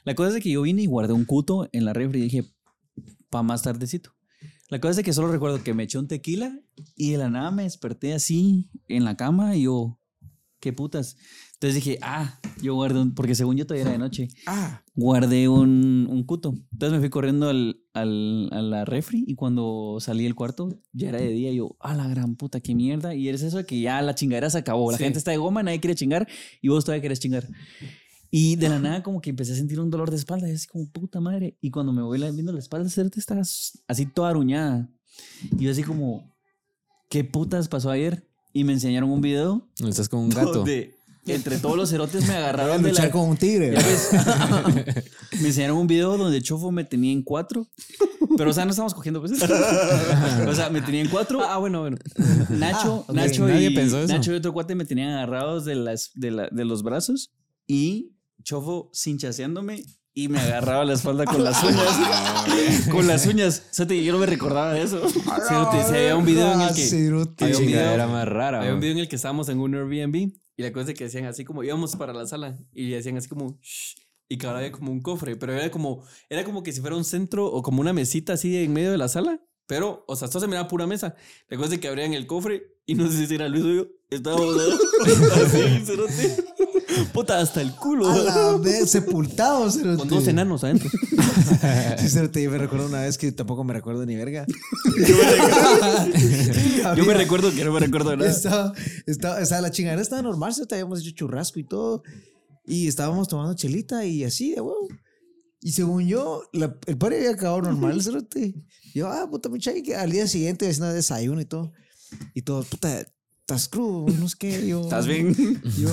La 0.05 0.15
cosa 0.15 0.37
es 0.37 0.43
que 0.43 0.51
yo 0.51 0.63
vine 0.63 0.83
y 0.83 0.87
guardé 0.87 1.13
un 1.13 1.25
cuto 1.25 1.69
en 1.73 1.85
la 1.85 1.93
refri 1.93 2.21
y 2.21 2.23
dije, 2.23 2.45
pa' 3.31 3.43
más 3.43 3.63
tardecito. 3.63 4.15
La 4.69 4.81
cosa 4.81 5.01
es 5.01 5.05
que 5.05 5.13
solo 5.13 5.31
recuerdo 5.31 5.63
que 5.63 5.75
me 5.75 5.85
eché 5.85 5.99
un 5.99 6.09
tequila 6.09 6.61
y 6.97 7.13
de 7.13 7.19
la 7.19 7.31
nada 7.31 7.51
me 7.51 7.63
desperté 7.63 8.15
así 8.15 8.69
en 8.89 9.05
la 9.05 9.17
cama 9.17 9.57
y 9.57 9.63
yo, 9.63 10.01
qué 10.61 10.73
putas. 10.73 11.17
Entonces 11.59 11.75
dije, 11.83 11.99
ah, 12.03 12.39
yo 12.61 12.75
guardé 12.75 13.01
un, 13.01 13.15
porque 13.15 13.35
según 13.35 13.57
yo 13.57 13.67
todavía 13.67 13.85
era 13.85 13.93
de 13.93 13.99
noche 13.99 14.29
Ah, 14.47 14.83
guardé 14.95 15.49
un, 15.49 16.07
un 16.11 16.23
cuto. 16.25 16.55
Entonces 16.73 16.93
me 16.93 17.01
fui 17.01 17.09
corriendo 17.09 17.49
al, 17.49 17.81
al- 17.95 18.51
a 18.53 18.61
la 18.61 18.85
refri 18.85 19.25
y 19.27 19.35
cuando 19.37 19.97
salí 20.01 20.25
del 20.25 20.35
cuarto 20.35 20.69
ya 20.93 21.09
era 21.09 21.19
de 21.19 21.29
día. 21.29 21.51
Y 21.53 21.57
yo, 21.57 21.75
a 21.81 21.95
la 21.95 22.07
gran 22.09 22.37
puta, 22.37 22.61
qué 22.61 22.75
mierda. 22.75 23.15
Y 23.15 23.31
es 23.31 23.41
eso 23.43 23.57
de 23.57 23.65
que 23.65 23.81
ya 23.81 24.03
la 24.03 24.15
chingadera 24.15 24.51
se 24.51 24.59
acabó. 24.59 24.91
La 24.93 24.99
Sí. 24.99 25.05
gente 25.05 25.19
está 25.19 25.31
de 25.31 25.39
goma, 25.39 25.63
nadie 25.63 25.81
quiere 25.81 25.95
chingar 25.95 26.29
y 26.61 26.69
vos 26.69 26.85
todavía 26.85 27.01
querés 27.01 27.21
chingar. 27.21 27.49
Y 28.31 28.57
de 28.57 28.69
la 28.69 28.79
nada 28.79 29.03
como 29.03 29.23
que 29.23 29.31
empecé 29.31 29.53
a 29.53 29.57
sentir 29.57 29.81
un 29.81 29.89
dolor 29.89 30.11
de 30.11 30.17
espalda 30.17 30.49
y 30.51 30.53
así 30.53 30.67
como 30.67 30.91
puta 30.91 31.21
madre. 31.21 31.57
Y 31.63 31.71
cuando 31.71 31.93
me 31.95 32.03
voy 32.03 32.19
viendo 32.19 32.53
la 32.53 32.59
espalda, 32.59 32.91
te 32.91 33.19
estás 33.19 33.81
así 33.89 34.05
toda 34.05 34.29
aruñada. 34.29 34.91
Y 35.59 35.65
yo 35.65 35.71
así 35.71 35.83
como, 35.83 36.37
¿qué 37.09 37.25
putas 37.25 37.69
pasó 37.69 37.89
ayer? 37.91 38.29
Y 38.53 38.65
me 38.65 38.75
enseñaron 38.75 39.09
un 39.11 39.23
video 39.23 39.71
Estás 39.87 40.09
con 40.11 40.21
un 40.21 40.29
gato. 40.31 40.53
donde 40.53 40.96
entre 41.35 41.59
todos 41.59 41.77
los 41.77 41.91
cerotes 41.91 42.23
me 42.23 42.29
voy 42.29 42.37
a 42.37 42.39
agarraron 42.39 42.83
de 42.83 42.91
luchar 42.91 43.07
la, 43.07 43.11
con 43.11 43.29
un 43.31 43.37
tigre. 43.37 43.73
ya 43.75 43.83
ves. 43.83 44.09
me 45.41 45.49
enseñaron 45.49 45.77
un 45.79 45.87
video 45.87 46.17
donde 46.17 46.41
Chofo 46.43 46.71
me 46.73 46.85
tenía 46.85 47.13
en 47.13 47.23
cuatro. 47.23 47.67
Pero, 48.37 48.51
o 48.51 48.53
sea, 48.53 48.65
no 48.65 48.71
estamos 48.71 48.93
cogiendo, 48.95 49.21
pues. 49.21 49.33
o 49.43 50.55
sea, 50.55 50.69
me 50.71 50.81
tenía 50.83 51.01
en 51.01 51.09
cuatro. 51.09 51.43
Ah, 51.45 51.57
bueno, 51.59 51.81
bueno. 51.81 51.97
Nacho, 52.51 53.05
Ah, 53.09 53.11
ok. 53.13 53.15
Nacho, 53.17 53.47
Nadie 53.49 53.71
y, 53.71 53.75
pensó 53.75 53.99
eso. 54.01 54.13
Nacho 54.13 54.33
y 54.33 54.37
otro 54.37 54.53
cuate 54.53 54.75
me 54.75 54.85
tenían 54.85 55.11
agarrados 55.11 55.65
de, 55.65 55.75
las, 55.77 56.11
de, 56.15 56.31
la- 56.31 56.49
de 56.51 56.65
los 56.65 56.83
brazos. 56.83 57.33
Y 57.67 58.13
Chofo 58.43 58.91
cinchaseándome 58.95 59.85
y 60.13 60.29
me 60.29 60.39
agarraba 60.39 60.85
la 60.85 60.95
espalda 60.95 61.25
con 61.25 61.43
las 61.45 61.63
uñas. 61.65 62.89
con 62.91 63.07
las 63.07 63.27
uñas. 63.27 63.63
O 63.71 63.75
sea, 63.75 63.87
te- 63.87 64.03
yo 64.05 64.13
no 64.13 64.19
me 64.19 64.27
recordaba 64.27 64.73
de 64.73 64.83
eso. 64.83 65.01
Cerote, 65.49 65.83
se 65.85 65.97
había 65.99 66.17
un 66.17 66.25
video 66.27 66.53
en 66.53 66.61
el 66.63 66.75
que. 66.75 66.89
Qué 67.37 67.45
Había 67.45 67.59
un 67.59 67.67
video- 67.67 68.09
más 68.09 68.29
rara. 68.29 68.61
Había 68.61 68.75
un 68.75 68.81
video 68.81 68.93
en 68.93 68.99
el 69.01 69.09
que 69.09 69.17
estábamos 69.17 69.49
en 69.49 69.61
un 69.61 69.75
Airbnb 69.75 70.33
y 70.57 70.63
la 70.63 70.73
cosa 70.73 70.91
es 70.93 70.99
que 70.99 71.05
decían 71.05 71.25
así 71.27 71.45
como 71.45 71.63
íbamos 71.63 71.97
para 71.97 72.13
la 72.13 72.27
sala 72.27 72.57
y 72.73 72.91
decían 72.91 73.17
así 73.17 73.29
como 73.29 73.59
"Shh", 73.63 73.97
y 74.29 74.39
que 74.39 74.47
ahora 74.47 74.59
había 74.61 74.73
como 74.73 74.91
un 74.91 75.01
cofre, 75.01 75.37
pero 75.37 75.53
era 75.53 75.71
como 75.71 76.03
era 76.29 76.45
como 76.45 76.63
que 76.63 76.73
si 76.73 76.81
fuera 76.81 76.97
un 76.97 77.05
centro 77.05 77.47
o 77.47 77.63
como 77.63 77.81
una 77.81 77.93
mesita 77.93 78.33
así 78.35 78.57
en 78.57 78.73
medio 78.73 78.91
de 78.91 78.99
la 78.99 79.09
sala, 79.09 79.41
pero 79.67 80.05
o 80.09 80.17
sea, 80.17 80.27
esto 80.27 80.41
se 80.41 80.47
miraba 80.47 80.69
pura 80.69 80.87
mesa. 80.87 81.15
La 81.49 81.57
cosa 81.57 81.75
es 81.75 81.81
que 81.81 81.89
abrían 81.89 82.15
el 82.15 82.27
cofre 82.27 82.77
y 82.87 82.95
no 82.95 83.11
sé 83.11 83.27
si 83.27 83.35
era 83.35 83.49
Luis 83.49 83.65
o 83.65 83.75
yo, 83.75 83.87
estábamos 84.11 84.57
así. 86.07 86.37
Puta, 87.13 87.41
hasta 87.41 87.61
el 87.63 87.73
culo. 87.75 88.09
A 88.11 88.17
la 88.19 88.57
vez, 88.59 88.91
sepultado, 88.91 89.71
cerote. 89.71 89.99
Con 89.99 90.09
dos 90.09 90.27
enanos 90.29 90.65
adentro. 90.65 90.91
Sí, 91.99 92.09
cerote, 92.11 92.43
yo 92.43 92.51
me 92.51 92.59
recuerdo 92.59 92.87
una 92.87 93.01
vez 93.01 93.17
que 93.19 93.33
tampoco 93.33 93.65
me 93.65 93.73
recuerdo 93.73 94.05
ni 94.07 94.15
verga. 94.17 94.47
Yo 96.97 97.05
me 97.05 97.15
recuerdo 97.15 97.53
que 97.53 97.65
no 97.65 97.73
me 97.73 97.81
recuerdo 97.81 98.17
nada. 98.17 98.31
Estaba, 98.31 98.73
estaba, 99.07 99.45
sea, 99.45 99.61
la 99.61 99.71
chingadera 99.71 100.03
estaba 100.03 100.23
normal, 100.23 100.55
cerote, 100.55 100.75
habíamos 100.77 101.01
hecho 101.01 101.11
churrasco 101.13 101.59
y 101.59 101.65
todo. 101.65 102.03
Y 102.67 102.89
estábamos 102.89 103.29
tomando 103.29 103.55
chelita 103.55 104.05
y 104.05 104.25
así, 104.25 104.55
de 104.55 104.61
huevo. 104.61 104.89
Y 105.61 105.73
según 105.73 106.07
yo, 106.07 106.43
la- 106.53 106.77
el 106.87 106.97
padre 106.99 107.19
había 107.19 107.31
acabado 107.31 107.63
normal, 107.63 108.03
cerote. 108.03 108.55
Yo, 108.95 109.09
ah, 109.09 109.29
puta, 109.29 109.49
mucha, 109.49 109.77
y 109.77 109.83
que 109.83 109.97
al 109.97 110.11
día 110.11 110.27
siguiente 110.29 110.69
haciendo 110.69 110.93
desayuno 110.93 111.41
y 111.41 111.45
todo. 111.47 111.73
Y 112.35 112.43
todo, 112.43 112.63
puta, 112.63 113.05
estás 113.47 113.69
crudo, 113.69 114.13
no 114.19 114.29
sé 114.29 114.37
qué. 114.41 114.67
Yo, 114.67 114.81
¿Estás 114.83 115.07
bien? 115.07 115.33
Yo, 115.79 115.89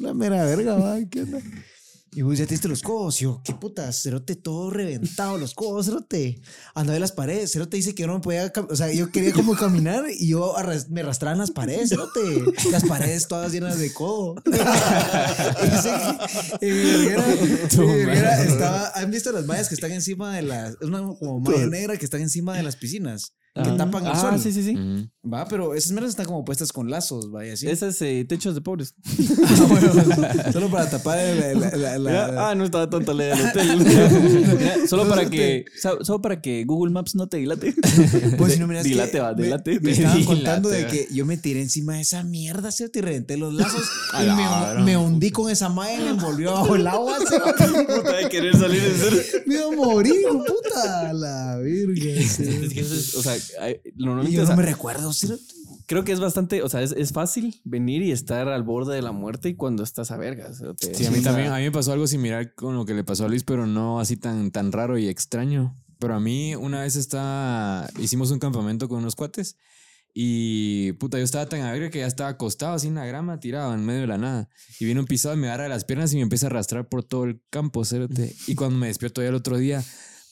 la 0.00 0.12
mera 0.12 0.44
verga, 0.44 0.74
va, 0.76 0.98
¿qué 1.10 1.22
onda? 1.22 1.40
Y 2.14 2.20
vos 2.20 2.36
ya 2.36 2.44
te 2.44 2.52
diste 2.52 2.68
los 2.68 2.82
codos. 2.82 3.18
Y 3.22 3.24
yo, 3.24 3.40
qué 3.42 3.54
puta, 3.54 3.90
cerote 3.90 4.36
todo 4.36 4.68
reventado, 4.68 5.38
los 5.38 5.54
codos, 5.54 5.86
cerote. 5.86 6.42
Andaba 6.74 6.96
en 6.96 7.00
las 7.00 7.12
paredes. 7.12 7.52
Cerote 7.52 7.78
dice 7.78 7.94
que 7.94 8.02
yo 8.02 8.08
no 8.08 8.16
me 8.16 8.20
podía, 8.20 8.52
o 8.68 8.76
sea, 8.76 8.92
yo 8.92 9.10
quería 9.10 9.32
como 9.32 9.56
caminar 9.56 10.04
y 10.10 10.28
yo 10.28 10.54
arras- 10.58 10.90
me 10.90 11.00
arrastraba 11.00 11.32
en 11.32 11.38
las 11.38 11.50
paredes, 11.50 11.88
cerote. 11.88 12.20
Las 12.70 12.84
paredes 12.84 13.26
todas 13.26 13.50
llenas 13.52 13.78
de 13.78 13.90
codo. 13.94 14.34
Que 16.60 16.66
mi 16.70 16.82
verguera, 16.82 17.24
en 17.32 17.80
mi 17.80 18.04
verguera 18.04 18.44
estaba, 18.44 18.92
¿han 18.94 19.10
visto 19.10 19.32
las 19.32 19.46
mallas 19.46 19.68
que 19.70 19.74
están 19.74 19.92
encima 19.92 20.36
de 20.36 20.42
las, 20.42 20.72
es 20.74 20.82
una 20.82 21.00
como 21.00 21.40
malla 21.40 21.66
negra 21.66 21.96
que 21.96 22.04
están 22.04 22.20
encima 22.20 22.54
de 22.54 22.62
las 22.62 22.76
piscinas? 22.76 23.32
Que 23.54 23.70
tapan 23.72 24.06
el 24.06 24.12
ah, 24.12 24.20
sol. 24.20 24.40
sí, 24.40 24.50
sí, 24.50 24.62
sí. 24.62 25.08
Va, 25.24 25.46
pero 25.46 25.74
esas 25.74 25.92
mierdas 25.92 26.10
están 26.10 26.26
como 26.26 26.44
puestas 26.44 26.72
con 26.72 26.90
lazos, 26.90 27.30
vaya, 27.30 27.52
así. 27.52 27.68
Esas 27.68 28.00
eh, 28.02 28.24
techos 28.28 28.56
de 28.56 28.60
pobres. 28.60 28.96
Solo 30.52 30.68
para 30.68 30.90
tapar 30.90 31.18
la, 31.18 31.54
la- 31.54 31.76
la- 31.76 31.98
la- 31.98 32.50
ah, 32.50 32.54
no 32.56 32.64
estaba 32.64 32.90
tonto 32.90 33.14
leer 33.14 33.38
el 33.38 33.46
hotel. 33.46 34.88
Solo 34.88 35.08
para 35.08 35.30
que 35.30 35.64
solo 36.02 36.20
para 36.20 36.40
que 36.40 36.64
Google 36.64 36.92
Maps 36.92 37.14
no 37.14 37.28
te 37.28 37.36
dilate. 37.36 37.72
Pues 38.36 38.54
si 38.54 38.58
no 38.58 38.66
miras 38.66 38.82
dilate, 38.84 39.12
que 39.12 39.20
va, 39.20 39.32
me- 39.34 39.44
dilate. 39.44 39.78
Me, 39.80 39.90
estaban 39.92 40.16
Dilate, 40.18 40.34
contando 40.34 40.68
de 40.68 40.86
que 40.88 41.06
yo 41.12 41.24
me 41.24 41.36
tiré 41.36 41.60
encima 41.60 41.94
de 41.94 42.00
esa 42.00 42.24
mierda, 42.24 42.72
¿cierto? 42.72 42.98
Y 42.98 43.02
reventé 43.02 43.36
los 43.36 43.54
lazos. 43.54 43.82
Y 44.20 44.24
la 44.26 44.74
me, 44.78 44.82
me 44.84 44.96
hundí 44.96 45.30
con 45.30 45.50
esa 45.50 45.68
malla 45.68 46.00
y 46.00 46.04
me 46.04 46.10
envolvió 46.10 46.52
bajo 46.52 46.74
el 46.74 46.86
agua. 46.86 47.16
Puta 47.18 48.16
de 48.16 48.28
querer 48.28 48.56
salir 48.56 48.82
en 48.82 48.96
serio. 48.98 49.22
Me 49.46 49.54
iba 49.54 49.66
a 49.66 49.70
morir, 49.70 50.14
puta. 50.46 51.12
La. 51.12 51.58
¿cierto? 51.62 52.64
Es 52.66 52.72
que 52.72 52.80
eso 52.80 52.94
es, 52.94 53.14
o 53.14 53.22
sea, 53.22 53.36
normalmente, 53.94 54.36
yo 54.36 54.44
no 54.46 54.56
me 54.56 54.62
recuerdo, 54.62 55.11
creo 55.86 56.04
que 56.04 56.12
es 56.12 56.20
bastante, 56.20 56.62
o 56.62 56.68
sea, 56.68 56.82
es, 56.82 56.92
es 56.92 57.12
fácil 57.12 57.60
venir 57.64 58.02
y 58.02 58.10
estar 58.12 58.48
al 58.48 58.62
borde 58.62 58.94
de 58.94 59.02
la 59.02 59.12
muerte 59.12 59.48
y 59.50 59.54
cuando 59.54 59.82
estás 59.82 60.10
a 60.10 60.16
vergas. 60.16 60.60
o 60.62 60.74
te- 60.74 60.94
Sí, 60.94 61.06
a 61.06 61.10
mí 61.10 61.18
o 61.18 61.22
sea, 61.22 61.32
también, 61.32 61.52
a 61.52 61.56
mí 61.58 61.64
me 61.64 61.72
pasó 61.72 61.92
algo 61.92 62.06
similar 62.06 62.54
con 62.54 62.74
lo 62.76 62.84
que 62.84 62.94
le 62.94 63.04
pasó 63.04 63.24
a 63.24 63.28
Luis, 63.28 63.44
pero 63.44 63.66
no 63.66 64.00
así 64.00 64.16
tan, 64.16 64.50
tan 64.50 64.72
raro 64.72 64.98
y 64.98 65.08
extraño. 65.08 65.76
Pero 65.98 66.14
a 66.14 66.20
mí 66.20 66.54
una 66.56 66.80
vez 66.82 66.96
estaba, 66.96 67.88
hicimos 68.00 68.30
un 68.32 68.38
campamento 68.40 68.88
con 68.88 68.98
unos 68.98 69.14
cuates 69.14 69.56
y 70.14 70.92
puta, 70.92 71.16
yo 71.18 71.24
estaba 71.24 71.46
tan 71.48 71.62
alegre 71.62 71.90
que 71.90 72.00
ya 72.00 72.06
estaba 72.06 72.28
acostado 72.30 72.74
así 72.74 72.88
en 72.88 72.96
la 72.96 73.06
grama, 73.06 73.40
tirado 73.40 73.72
en 73.72 73.84
medio 73.84 74.02
de 74.02 74.06
la 74.08 74.18
nada. 74.18 74.48
Y 74.78 74.84
viene 74.84 75.00
un 75.00 75.06
pisado, 75.06 75.36
me 75.36 75.46
agarra 75.46 75.62
de 75.64 75.68
las 75.70 75.84
piernas 75.84 76.12
y 76.12 76.16
me 76.16 76.22
empieza 76.22 76.46
a 76.46 76.50
arrastrar 76.50 76.88
por 76.88 77.02
todo 77.04 77.24
el 77.24 77.40
campo, 77.50 77.84
cerote. 77.84 78.34
Y 78.46 78.54
cuando 78.54 78.76
me 78.78 78.88
despierto 78.88 79.22
ya 79.22 79.28
el 79.28 79.34
otro 79.34 79.56
día, 79.56 79.82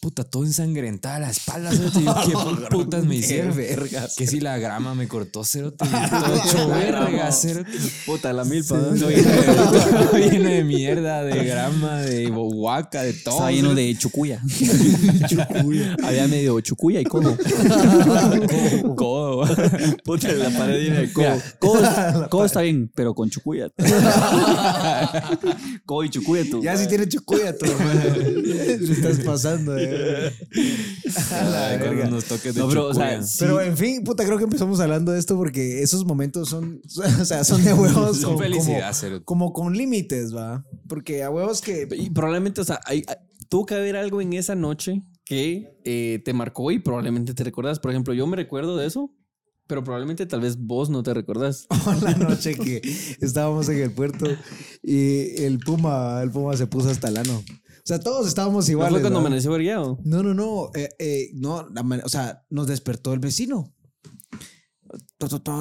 puta, 0.01 0.25
todo 0.25 0.45
ensangrentada 0.47 1.19
la 1.19 1.31
espalda, 1.31 1.71
cerote. 1.73 2.01
Y 2.01 2.05
yo, 2.05 2.15
¿qué 2.59 2.67
putas 2.71 3.05
me 3.05 3.17
hicieron? 3.17 3.55
vergas. 3.55 4.15
Que 4.17 4.27
si 4.27 4.41
la 4.41 4.57
grama 4.59 4.95
me 4.95 5.07
cortó, 5.07 5.45
cerote. 5.45 5.85
y 5.85 6.11
Todo 6.11 6.35
hecho 6.37 6.69
verga, 6.69 7.31
cerote. 7.33 7.71
Puta, 8.07 8.33
la 8.33 8.45
milpa. 8.45 8.79
¿no? 8.79 8.95
Todo 8.99 9.11
lleno 9.11 10.49
de- 10.49 10.65
mierda, 10.65 11.23
de 11.23 11.45
grama, 11.45 12.01
de 12.01 12.29
huaca, 12.31 13.03
de 13.03 13.13
todo. 13.13 13.35
Estaba 13.35 13.53
lleno 13.53 13.75
de 13.75 13.95
chucuya. 13.99 14.41
Había 16.03 16.27
medio 16.29 16.59
chucuya 16.61 17.01
y 17.01 17.05
codo. 17.05 17.37
codo. 18.97 19.45
Puta, 20.05 20.33
la 20.33 20.49
pared 20.51 20.83
llena 20.83 21.01
de 21.01 21.13
codo. 21.13 21.27
Mira, 21.27 21.43
codo, 21.59 22.29
codo 22.31 22.45
está 22.47 22.63
bien, 22.63 22.91
pero 22.95 23.15
con 23.15 23.29
chucuya. 23.29 23.69
codo 25.85 26.05
y 26.05 26.11
chucuya 26.11 26.45
tú. 26.51 26.63
Ya 26.63 26.77
si 26.79 26.87
tiene 26.89 27.07
chucuya, 27.07 27.57
tú. 27.57 27.67
Te 27.67 28.93
estás 28.93 29.19
pasando, 29.19 29.77
eh. 29.77 29.90
Ay, 31.33 31.79
con 31.79 31.99
unos 32.09 32.25
toques 32.25 32.55
de 32.55 32.61
No, 32.61 32.69
pero, 32.69 32.89
o 32.89 32.95
sea, 32.95 33.23
sí. 33.23 33.37
Pero 33.41 33.61
en 33.61 33.77
fin, 33.77 34.05
puta, 34.05 34.25
creo 34.25 34.39
que 34.39 34.45
empezamos 34.45 34.81
hablando 34.81 35.13
de 35.13 35.19
esto 35.19 35.37
porque 35.37 35.83
esos 35.83 36.05
momentos 36.05 36.49
son, 36.49 36.81
o 37.21 37.25
sea, 37.25 37.45
son 37.45 37.63
de 37.65 37.73
huevos 37.73 38.19
Son 38.19 38.35
con- 38.35 38.43
felicidad, 38.43 38.95
como, 39.25 39.53
como 39.53 39.53
con 39.53 39.77
límites, 39.77 40.35
va. 40.35 40.65
Porque 40.89 41.23
a 41.23 41.31
huevos 41.31 41.61
que 41.61 41.89
Y 41.97 42.11
probablemente, 42.11 42.61
o 42.61 42.65
sea, 42.65 42.81
hay, 42.87 43.03
hay- 43.07 43.17
tuvo 43.49 43.67
que 43.67 43.75
haber 43.75 43.97
algo 43.97 44.21
en 44.21 44.33
esa 44.33 44.55
noche 44.55 45.03
que 45.25 45.79
eh, 45.85 46.21
te 46.25 46.33
marcó 46.33 46.71
y 46.71 46.79
probablemente 46.79 47.35
te 47.35 47.45
recuerdas. 47.45 47.79
Por 47.79 47.91
ejemplo, 47.91 48.15
yo 48.15 48.27
me 48.27 48.37
recuerdo 48.37 48.77
de 48.77 48.87
eso, 48.87 49.13
pero 49.67 49.85
probablemente 49.85 50.27
tal 50.27 50.41
vez 50.41 50.57
vos 50.59 50.91
no 50.91 51.03
te 51.05 51.15
recordás. 51.15 51.67
la 52.03 52.15
noche 52.15 52.55
que 52.57 52.81
estábamos 53.21 53.69
en 53.69 53.79
el 53.79 53.93
puerto 53.93 54.27
y 54.83 55.43
el 55.45 55.59
puma, 55.61 56.21
el 56.23 56.31
puma 56.31 56.57
se 56.57 56.67
puso 56.67 56.91
hasta 56.91 57.09
el 57.09 57.17
ano. 57.19 57.43
O 57.81 57.87
sea, 57.87 57.99
todos 57.99 58.27
estábamos 58.29 58.67
¿No 58.67 58.73
iguales. 58.73 58.93
fue 58.93 59.01
cuando 59.01 59.21
¿va? 59.21 59.27
amaneció 59.27 59.51
vergueado? 59.53 59.99
No, 60.05 60.23
no, 60.23 60.35
no. 60.35 60.71
eh, 60.75 60.89
eh, 60.99 61.31
no, 61.35 61.67
o 62.05 62.09
sea, 62.09 62.45
nos 62.51 62.67
despertó 62.67 63.13
el 63.13 63.19
vecino. 63.21 63.75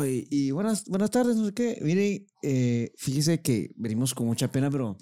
Y, 0.07 0.27
y 0.29 0.51
buenas, 0.51 0.85
buenas 0.85 1.11
tardes, 1.11 1.35
no 1.35 1.45
sé 1.45 1.53
qué. 1.53 1.79
Mire, 1.81 2.25
eh, 2.41 2.91
fíjese 2.97 3.41
que 3.41 3.71
venimos 3.75 4.13
con 4.13 4.25
mucha 4.27 4.51
pena, 4.51 4.71
pero 4.71 4.97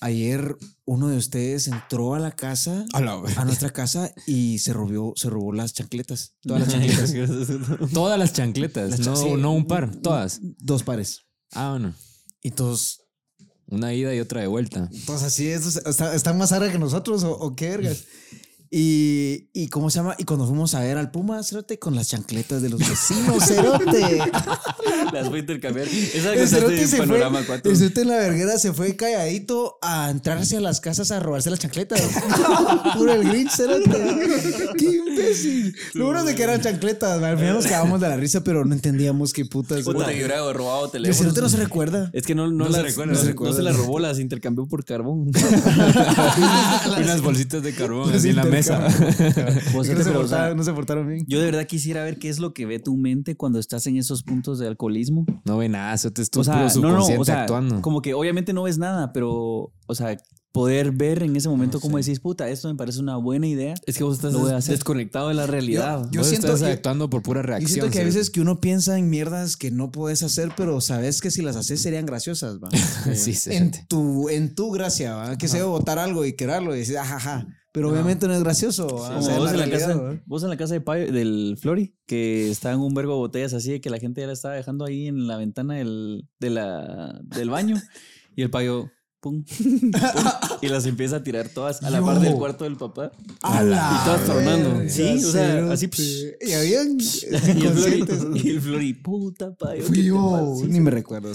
ayer 0.00 0.56
uno 0.86 1.08
de 1.08 1.16
ustedes 1.18 1.68
entró 1.68 2.14
a 2.14 2.18
la 2.18 2.32
casa, 2.32 2.86
A 2.92 3.00
la 3.00 3.12
a 3.36 3.44
nuestra 3.44 3.70
casa 3.72 4.12
y 4.26 4.58
se 4.58 4.72
robó, 4.72 5.12
se 5.16 5.30
robó 5.30 5.52
las 5.52 5.74
chancletas. 5.74 6.34
Todas 6.40 6.62
las 6.62 6.70
chancletas. 6.72 7.92
Todas 7.92 8.18
las 8.18 8.32
chancletas, 8.32 8.90
Las 8.90 9.00
no, 9.00 9.16
sí. 9.16 9.30
no 9.38 9.52
un 9.52 9.66
par, 9.66 9.94
todas. 9.96 10.40
Dos 10.58 10.82
pares. 10.82 11.20
Ah, 11.52 11.70
bueno. 11.72 11.94
Y 12.42 12.50
todos, 12.52 13.02
Una 13.70 13.94
ida 13.94 14.14
y 14.14 14.20
otra 14.20 14.40
de 14.40 14.46
vuelta. 14.48 14.90
todos 15.06 15.22
así, 15.22 15.48
estos 15.48 15.76
está- 15.76 16.14
están 16.14 16.36
más 16.38 16.50
arra 16.52 16.70
que 16.72 16.78
nosotros 16.78 17.22
o 17.24 17.54
qué 17.54 17.70
vergas. 17.70 18.04
Y, 18.72 19.48
y 19.52 19.66
cómo 19.68 19.90
se 19.90 19.98
llama, 19.98 20.14
y 20.16 20.22
cuando 20.22 20.46
fuimos 20.46 20.74
a 20.76 20.80
ver 20.80 20.96
al 20.96 21.10
Puma, 21.10 21.42
cerote, 21.42 21.80
con 21.80 21.96
las 21.96 22.06
chancletas 22.08 22.62
de 22.62 22.68
los 22.68 22.78
vecinos, 22.78 23.44
cerote. 23.44 24.22
Las 25.12 25.28
voy 25.28 25.38
a 25.38 25.40
intercambiar. 25.40 25.88
Esa 25.88 26.32
El 26.34 26.38
que 26.38 26.46
cerote 26.46 26.86
se 26.86 26.98
fue, 26.98 27.06
Panorama 27.08 27.40
4. 27.44 27.68
el 27.72 27.76
cerote 27.76 28.02
en 28.02 28.08
la 28.08 28.16
verguera 28.18 28.56
se 28.58 28.72
fue 28.72 28.94
calladito 28.94 29.76
a 29.82 30.08
entrarse 30.08 30.56
a 30.58 30.60
las 30.60 30.80
casas 30.80 31.10
a 31.10 31.18
robarse 31.18 31.50
las 31.50 31.58
chancletas. 31.58 32.00
Puro 32.96 33.12
el 33.14 33.24
Grinch, 33.28 33.50
cerote. 33.50 33.90
Qué 34.78 34.84
imbécil. 34.84 35.74
Lo 35.94 36.04
bueno 36.06 36.22
de 36.22 36.36
que 36.36 36.44
eran 36.44 36.60
chancletas, 36.60 37.20
al 37.20 37.38
final 37.38 37.54
nos 37.54 37.66
quedamos 37.66 38.00
de 38.00 38.08
la 38.08 38.16
risa, 38.16 38.44
pero 38.44 38.64
no 38.64 38.72
entendíamos 38.72 39.32
qué 39.32 39.44
putas. 39.46 39.78
Puta, 39.82 39.98
cerote. 39.98 40.12
que 40.12 40.24
hubiera 40.24 40.52
robado 40.52 40.84
El 40.86 40.90
teléfono. 40.92 41.18
cerote 41.18 41.40
no 41.40 41.48
se 41.48 41.56
recuerda. 41.56 42.10
Es 42.12 42.24
que 42.24 42.36
no, 42.36 42.46
no, 42.46 42.52
No 42.52 42.66
se 42.66 42.72
las- 42.72 42.82
recuerda, 42.82 43.12
no 43.12 43.18
no 43.18 43.24
se 43.24 43.28
recuerda. 43.30 43.50
no 43.52 43.56
se 43.56 43.62
las 43.64 43.76
robó, 43.76 43.98
las 43.98 44.18
intercambió 44.20 44.66
por 44.68 44.84
carbón. 44.84 45.32
Unas 46.98 47.20
bolsitas 47.20 47.62
de 47.64 47.72
carbón 47.74 48.08
Las 48.08 48.18
así 48.18 48.28
en 48.28 48.36
la 48.36 48.44
mesa. 48.44 48.59
No 48.70 49.72
Vos, 49.72 49.86
se, 49.86 49.94
portaron, 50.12 50.56
no 50.56 50.62
se 50.64 50.72
portaron 50.72 51.08
bien. 51.08 51.24
yo 51.26 51.38
de 51.40 51.46
verdad 51.46 51.66
quisiera 51.66 52.04
ver 52.04 52.18
qué 52.18 52.28
es 52.28 52.38
lo 52.38 52.52
que 52.54 52.66
ve 52.66 52.78
tu 52.78 52.96
mente 52.96 53.36
cuando 53.36 53.58
estás 53.58 53.86
en 53.86 53.96
esos 53.96 54.22
puntos 54.22 54.58
de 54.58 54.66
alcoholismo. 54.68 55.24
No 55.44 55.58
ve 55.58 55.68
nada, 55.68 55.94
eso 55.94 56.10
te 56.10 56.22
estuvo 56.22 56.40
O 56.42 56.44
sea, 56.44 56.66
no, 56.80 56.92
no, 56.92 57.04
o 57.20 57.24
sea, 57.24 57.42
actuando. 57.42 57.80
como 57.82 58.02
que 58.02 58.14
obviamente 58.14 58.52
no 58.52 58.62
ves 58.64 58.78
nada, 58.78 59.12
pero, 59.12 59.72
o 59.86 59.94
sea, 59.94 60.16
poder 60.52 60.90
ver 60.90 61.22
en 61.22 61.36
ese 61.36 61.48
momento 61.48 61.78
como 61.78 61.96
decís, 61.98 62.18
puta, 62.18 62.48
esto 62.48 62.66
me 62.66 62.74
parece 62.74 62.98
una 62.98 63.16
buena 63.16 63.46
idea. 63.46 63.74
Es 63.86 63.96
que 63.96 64.02
vos 64.02 64.16
estás 64.16 64.34
a 64.34 64.54
des- 64.56 64.66
desconectado 64.66 65.28
de 65.28 65.34
la 65.34 65.46
realidad. 65.46 66.08
Yo 66.10 66.22
Vos 66.22 66.28
siento- 66.28 66.48
estás 66.48 66.60
yo- 66.60 66.66
actuando 66.74 67.08
por 67.08 67.22
pura 67.22 67.40
Yo 67.42 67.46
reacción. 67.46 67.70
siento 67.70 67.86
que 67.92 67.98
a 67.98 68.02
cerote. 68.02 68.16
veces 68.18 68.30
que 68.30 68.40
uno 68.40 68.60
piensa 68.60 68.98
en 68.98 69.08
mierdas 69.10 69.56
que 69.56 69.70
no 69.70 69.92
puedes 69.92 70.24
hacer, 70.24 70.50
pero 70.56 70.80
sabes 70.80 71.20
que 71.20 71.30
si 71.30 71.42
las 71.42 71.54
haces 71.54 71.80
serían 71.80 72.04
graciosas, 72.04 72.58
va. 72.58 72.68
Sí, 73.14 73.30
en 73.30 73.36
cerote. 73.36 73.86
tu, 73.88 74.28
en 74.28 74.52
tu 74.56 74.72
gracia, 74.72 75.14
¿va? 75.14 75.38
Que 75.38 75.46
se 75.46 75.58
debe 75.58 75.68
votar 75.68 76.00
algo 76.00 76.24
y 76.24 76.32
quererlo 76.32 76.74
y 76.74 76.80
decir, 76.80 76.98
ajaja. 76.98 77.46
Pero 77.72 77.88
obviamente 77.90 78.26
no 78.26 78.34
es 78.34 78.42
gracioso, 78.42 78.86
¿va? 78.88 79.18
O 79.18 79.22
sea, 79.22 79.38
vos, 79.38 79.50
en 79.52 79.58
la 79.58 79.64
realidad, 79.66 79.88
casa, 79.96 80.22
vos 80.26 80.42
en 80.42 80.48
la 80.48 80.56
casa 80.56 80.74
de 80.74 80.80
Payo- 80.80 81.12
del 81.12 81.56
Flori, 81.56 81.94
que 82.06 82.50
estaban 82.50 82.80
un 82.80 82.94
vergo 82.94 83.12
de 83.12 83.18
botellas 83.18 83.52
así 83.54 83.70
de 83.70 83.80
que 83.80 83.90
la 83.90 83.98
gente 83.98 84.20
ya 84.20 84.26
la 84.26 84.32
estaba 84.32 84.54
dejando 84.54 84.84
ahí 84.84 85.06
en 85.06 85.28
la 85.28 85.36
ventana 85.36 85.74
del, 85.74 86.24
de 86.40 86.50
la, 86.50 87.20
del 87.36 87.50
baño. 87.50 87.76
Y 88.36 88.42
el 88.42 88.50
payo, 88.50 88.88
pum, 89.20 89.44
pum, 89.58 89.90
y 90.62 90.68
las 90.68 90.86
empieza 90.86 91.16
a 91.16 91.22
tirar 91.22 91.48
todas 91.48 91.82
a 91.82 91.90
la 91.90 92.00
par 92.00 92.20
del 92.20 92.34
cuarto 92.34 92.62
del 92.64 92.76
papá. 92.76 93.10
A 93.42 93.62
la 93.62 94.00
Y 94.00 94.04
todas 94.04 94.24
tornando. 94.24 94.88
Sí, 94.88 95.02
o 95.24 95.30
sea, 95.32 95.70
así, 95.72 95.90
Y 96.40 96.52
habían 96.52 96.96
Y 97.00 97.66
el 97.66 97.72
Flori, 97.74 98.04
y 98.36 98.50
el 98.50 98.60
Flori, 98.60 98.94
puta 98.94 99.54
payo. 99.56 99.82
Fui 99.82 99.96
¿qué 99.96 100.02
te 100.02 100.06
yo? 100.08 100.54
Sí, 100.60 100.66
ni 100.68 100.80
me 100.80 100.90
recuerdo. 100.92 101.32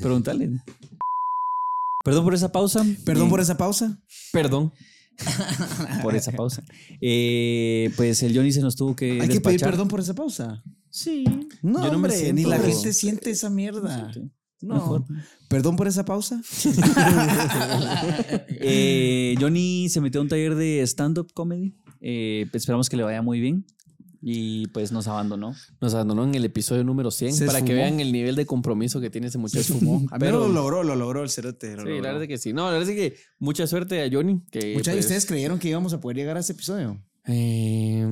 Pregúntale. 0.00 0.50
Perdón 2.04 2.24
por 2.24 2.34
esa 2.34 2.52
pausa. 2.52 2.84
Perdón 3.04 3.26
Eh, 3.26 3.30
por 3.30 3.40
esa 3.40 3.56
pausa. 3.56 3.98
Perdón. 4.32 4.72
por 6.02 6.14
esa 6.14 6.32
pausa. 6.32 6.62
Eh, 7.00 7.90
pues 7.96 8.22
el 8.22 8.34
Johnny 8.36 8.52
se 8.52 8.60
nos 8.60 8.76
tuvo 8.76 8.94
que 8.94 9.20
Hay 9.20 9.28
que 9.28 9.40
pedir 9.40 9.60
perdón 9.60 9.88
por 9.88 10.00
esa 10.00 10.14
pausa. 10.14 10.62
Sí. 10.90 11.24
No, 11.62 11.84
Yo 11.84 11.92
no 11.92 11.98
me 11.98 12.08
hombre, 12.08 12.32
ni 12.32 12.44
la 12.44 12.58
gente 12.58 12.92
siente 12.92 13.30
esa 13.30 13.50
mierda. 13.50 14.12
No. 14.60 15.06
Perdón 15.48 15.76
por 15.76 15.86
esa 15.86 16.04
pausa. 16.04 16.40
Eh, 18.68 19.36
Johnny 19.38 19.88
se 19.88 20.00
metió 20.00 20.20
a 20.20 20.22
un 20.22 20.28
taller 20.28 20.54
de 20.54 20.82
stand-up 20.82 21.32
comedy. 21.32 21.76
Eh, 22.00 22.46
esperamos 22.52 22.88
que 22.88 22.96
le 22.96 23.02
vaya 23.04 23.22
muy 23.22 23.40
bien. 23.40 23.64
Y 24.28 24.66
pues 24.68 24.90
nos 24.90 25.06
abandonó. 25.06 25.54
Nos 25.80 25.94
abandonó 25.94 26.24
en 26.24 26.34
el 26.34 26.44
episodio 26.44 26.82
número 26.82 27.12
100 27.12 27.32
Se 27.32 27.46
para 27.46 27.64
que 27.64 27.72
vean 27.72 28.00
el 28.00 28.10
nivel 28.10 28.34
de 28.34 28.44
compromiso 28.44 29.00
que 29.00 29.08
tiene 29.08 29.28
ese 29.28 29.38
muchacho. 29.38 29.74
A 30.10 30.18
ver, 30.18 30.32
lo 30.32 30.48
logró, 30.48 30.82
lo 30.82 30.96
logró 30.96 31.22
el 31.22 31.30
cerote. 31.30 31.76
lo 31.76 31.82
Sí, 31.82 31.88
logró. 31.90 32.02
la 32.02 32.08
verdad 32.08 32.22
es 32.24 32.28
que 32.28 32.38
sí. 32.38 32.52
No, 32.52 32.64
la 32.64 32.72
verdad 32.72 32.88
es 32.90 32.96
que 32.96 33.16
mucha 33.38 33.68
suerte 33.68 34.02
a 34.02 34.08
Johnny. 34.10 34.42
Que, 34.50 34.72
Muchachos, 34.74 34.94
pues, 34.94 35.04
¿ustedes 35.04 35.26
creyeron 35.26 35.60
que 35.60 35.68
íbamos 35.68 35.92
a 35.92 36.00
poder 36.00 36.16
llegar 36.16 36.36
a 36.36 36.40
este 36.40 36.54
episodio? 36.54 37.00
Eh, 37.28 38.06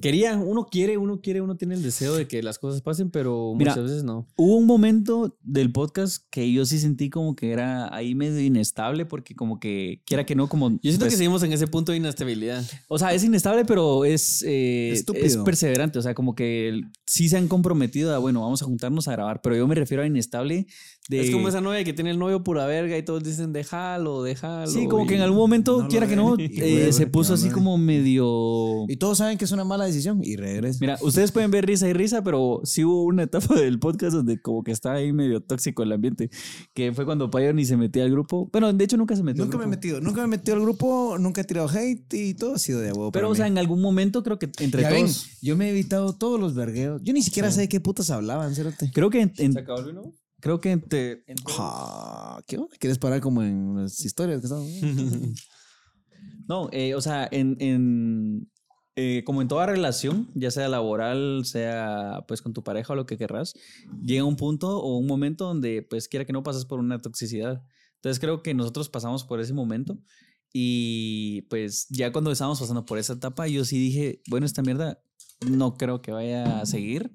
quería, 0.00 0.36
uno 0.36 0.66
quiere, 0.66 0.96
uno 0.96 1.20
quiere, 1.20 1.40
uno 1.42 1.56
tiene 1.56 1.74
el 1.74 1.82
deseo 1.82 2.14
de 2.16 2.26
que 2.26 2.42
las 2.42 2.58
cosas 2.58 2.80
pasen, 2.80 3.10
pero 3.10 3.54
Mira, 3.54 3.72
muchas 3.72 3.84
veces 3.84 4.04
no. 4.04 4.26
Hubo 4.36 4.56
un 4.56 4.66
momento 4.66 5.36
del 5.42 5.72
podcast 5.72 6.24
que 6.30 6.50
yo 6.50 6.64
sí 6.64 6.78
sentí 6.78 7.10
como 7.10 7.36
que 7.36 7.52
era 7.52 7.94
ahí 7.94 8.14
medio 8.14 8.40
inestable 8.40 9.04
porque 9.04 9.34
como 9.34 9.60
que 9.60 10.02
quiera 10.06 10.24
que 10.24 10.34
no, 10.34 10.48
como... 10.48 10.70
Yo 10.70 10.78
siento 10.82 11.04
pues, 11.04 11.14
que 11.14 11.18
seguimos 11.18 11.42
en 11.42 11.52
ese 11.52 11.66
punto 11.66 11.92
de 11.92 11.98
inestabilidad. 11.98 12.64
O 12.88 12.98
sea, 12.98 13.12
es 13.12 13.24
inestable, 13.24 13.64
pero 13.66 14.04
es, 14.04 14.42
eh, 14.46 14.92
es 14.92 15.36
perseverante. 15.38 15.98
O 15.98 16.02
sea, 16.02 16.14
como 16.14 16.34
que 16.34 16.80
sí 17.04 17.28
se 17.28 17.36
han 17.36 17.48
comprometido 17.48 18.14
a, 18.14 18.18
bueno, 18.18 18.40
vamos 18.40 18.62
a 18.62 18.64
juntarnos 18.64 19.06
a 19.08 19.12
grabar, 19.12 19.42
pero 19.42 19.56
yo 19.56 19.66
me 19.66 19.74
refiero 19.74 20.02
a 20.02 20.06
inestable 20.06 20.66
de... 21.08 21.20
Es 21.20 21.30
como 21.30 21.48
esa 21.48 21.60
novia 21.60 21.84
que 21.84 21.92
tiene 21.92 22.10
el 22.10 22.18
novio 22.18 22.42
pura 22.42 22.66
verga 22.66 22.96
y 22.98 23.02
todos 23.02 23.22
dicen 23.22 23.52
déjalo, 23.52 24.22
déjalo. 24.22 24.66
Sí, 24.66 24.86
como 24.88 25.04
y- 25.04 25.08
que 25.08 25.14
en 25.16 25.22
algún 25.22 25.38
momento, 25.38 25.82
no 25.82 25.88
quiera 25.88 26.06
que 26.06 26.16
no, 26.16 26.36
eh, 26.38 26.92
se 26.92 27.06
puso 27.06 27.34
¿qué 27.34 27.40
así 27.40 27.50
como 27.50 27.78
medio... 27.78 28.84
Y 28.88 28.96
todos 28.96 29.18
saben 29.18 29.38
que 29.38 29.44
es 29.44 29.52
una 29.52 29.64
mala 29.64 29.84
decisión 29.84 30.20
y 30.22 30.36
regresa. 30.36 30.78
Mira, 30.80 30.98
ustedes 31.02 31.32
pueden 31.32 31.50
ver 31.50 31.66
risa 31.66 31.88
y 31.88 31.92
risa, 31.92 32.22
pero 32.22 32.60
sí 32.64 32.84
hubo 32.84 33.04
una 33.04 33.24
etapa 33.24 33.54
del 33.60 33.78
podcast 33.78 34.14
donde 34.14 34.40
como 34.40 34.62
que 34.64 34.72
estaba 34.72 34.96
ahí 34.96 35.12
medio 35.12 35.40
tóxico 35.40 35.82
el 35.82 35.92
ambiente, 35.92 36.30
que 36.74 36.92
fue 36.92 37.04
cuando 37.04 37.30
Payo 37.30 37.52
ni 37.52 37.64
se 37.64 37.76
metía 37.76 38.04
al 38.04 38.10
grupo. 38.10 38.48
Bueno, 38.52 38.72
de 38.72 38.84
hecho 38.84 38.96
nunca 38.96 39.14
se 39.16 39.22
metió. 39.22 39.42
al 39.44 39.48
Nunca 39.48 39.58
me 39.58 39.64
he 39.64 39.68
metido, 39.68 40.00
nunca 40.00 40.20
me 40.22 40.24
he 40.26 40.38
metido 40.38 40.56
al 40.56 40.62
grupo, 40.62 41.16
nunca 41.18 41.40
he 41.40 41.44
tirado 41.44 41.68
hate 41.68 42.12
y 42.14 42.34
todo 42.34 42.54
ha 42.54 42.58
sido 42.58 42.80
de 42.80 42.92
huevo. 42.92 43.12
Pero, 43.12 43.26
para 43.28 43.32
o 43.32 43.34
sea, 43.34 43.44
mí. 43.46 43.52
en 43.52 43.58
algún 43.58 43.80
momento 43.80 44.22
creo 44.22 44.38
que 44.38 44.50
entre 44.60 44.82
Ya 44.82 44.90
ven, 44.90 45.02
todos... 45.06 45.28
yo 45.42 45.56
me 45.56 45.66
he 45.66 45.70
evitado 45.70 46.14
todos 46.14 46.40
los 46.40 46.54
vergueos. 46.54 47.00
Yo 47.04 47.12
ni 47.12 47.22
siquiera 47.22 47.50
sé 47.50 47.62
de 47.62 47.68
qué 47.68 47.80
putas 47.80 48.10
hablaban, 48.10 48.54
cerote. 48.54 48.90
Creo 48.92 49.10
que 49.10 49.20
en- 49.20 49.32
en- 49.38 49.52
¿Se 49.52 49.58
acabó 49.60 49.80
el 49.80 49.86
vino? 49.86 50.12
Creo 50.46 50.60
que 50.60 50.70
entre- 50.70 51.24
Ah, 51.58 52.40
¿Qué 52.46 52.56
onda? 52.56 52.76
¿Quieres 52.78 52.98
parar 52.98 53.20
como 53.20 53.42
en 53.42 53.82
las 53.82 54.00
historias 54.04 54.40
que 54.40 54.46
estamos? 54.46 54.68
No, 56.48 56.68
eh, 56.72 56.94
o 56.94 57.00
sea, 57.00 57.28
en, 57.32 57.56
en 57.60 58.50
eh, 58.94 59.22
como 59.26 59.42
en 59.42 59.48
toda 59.48 59.66
relación, 59.66 60.30
ya 60.34 60.50
sea 60.52 60.68
laboral, 60.68 61.42
sea 61.44 62.24
pues 62.28 62.40
con 62.40 62.52
tu 62.52 62.62
pareja 62.62 62.92
o 62.92 62.96
lo 62.96 63.04
que 63.04 63.18
querrás, 63.18 63.54
llega 64.02 64.22
un 64.24 64.36
punto 64.36 64.78
o 64.78 64.96
un 64.96 65.06
momento 65.06 65.44
donde 65.46 65.82
pues 65.82 66.06
quiera 66.08 66.24
que 66.24 66.32
no 66.32 66.42
pasas 66.44 66.64
por 66.64 66.78
una 66.78 66.98
toxicidad. 66.98 67.62
Entonces 67.96 68.20
creo 68.20 68.42
que 68.42 68.54
nosotros 68.54 68.88
pasamos 68.88 69.24
por 69.24 69.40
ese 69.40 69.52
momento 69.54 69.98
y 70.52 71.42
pues 71.50 71.86
ya 71.90 72.12
cuando 72.12 72.30
estábamos 72.30 72.60
pasando 72.60 72.86
por 72.86 72.98
esa 72.98 73.14
etapa, 73.14 73.48
yo 73.48 73.64
sí 73.64 73.76
dije, 73.78 74.22
bueno, 74.30 74.46
esta 74.46 74.62
mierda 74.62 75.02
no 75.50 75.74
creo 75.74 76.00
que 76.00 76.12
vaya 76.12 76.60
a 76.60 76.66
seguir. 76.66 77.10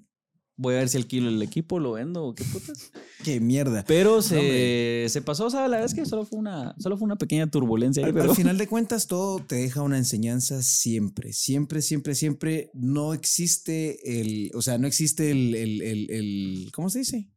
Voy 0.57 0.75
a 0.75 0.79
ver 0.79 0.89
si 0.89 0.97
alquilo 0.97 1.29
el 1.29 1.41
equipo, 1.41 1.79
lo 1.79 1.93
vendo 1.93 2.23
o 2.23 2.35
qué 2.35 2.43
putas. 2.43 2.91
¡Qué 3.23 3.39
mierda! 3.39 3.83
Pero 3.87 4.21
se, 4.21 5.07
se 5.09 5.21
pasó, 5.21 5.45
o 5.45 5.49
sea, 5.49 5.61
la 5.61 5.77
verdad 5.77 5.85
es 5.85 5.93
que 5.95 6.05
solo 6.05 6.25
fue 6.25 6.37
una, 6.37 6.75
solo 6.77 6.97
fue 6.97 7.05
una 7.05 7.15
pequeña 7.17 7.49
turbulencia. 7.49 8.03
ahí, 8.03 8.09
Al, 8.09 8.13
pero... 8.15 8.29
al 8.31 8.35
final 8.35 8.57
de 8.57 8.67
cuentas, 8.67 9.07
todo 9.07 9.39
te 9.39 9.55
deja 9.55 9.81
una 9.81 9.97
enseñanza 9.97 10.61
siempre, 10.61 11.33
siempre, 11.33 11.81
siempre, 11.81 12.13
siempre. 12.15 12.69
No 12.73 13.13
existe 13.13 14.21
el, 14.21 14.51
o 14.53 14.61
sea, 14.61 14.77
no 14.77 14.85
existe 14.87 15.31
el, 15.31 15.55
el, 15.55 15.81
el, 15.81 16.11
el- 16.11 16.71
¿cómo 16.73 16.89
se 16.89 16.99
dice? 16.99 17.29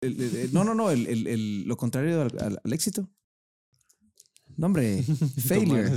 El- 0.00 0.50
no, 0.52 0.64
no, 0.64 0.74
no, 0.74 0.90
el, 0.90 1.06
el- 1.06 1.26
el- 1.26 1.64
lo 1.64 1.76
contrario 1.76 2.22
al, 2.22 2.32
al- 2.40 2.60
al 2.64 2.72
éxito. 2.72 3.10
No, 4.56 4.66
hombre, 4.68 5.02
failure. 5.46 5.90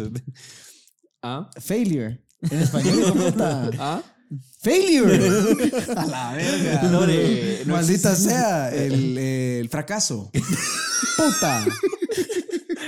¿Ah? 1.21 1.49
Failure. 1.59 2.25
En 2.41 2.59
español, 2.59 3.03
¿cómo 3.09 3.27
está? 3.27 3.69
¿Ah? 3.77 4.03
Failure. 4.61 5.15
A 5.95 6.05
la 6.05 6.33
verga. 6.33 6.81
No, 6.91 7.05
de- 7.07 7.63
no 7.65 7.73
Maldita 7.75 8.15
sea, 8.15 8.69
el, 8.73 9.17
el 9.17 9.69
fracaso. 9.69 10.31
Puta. 11.17 11.65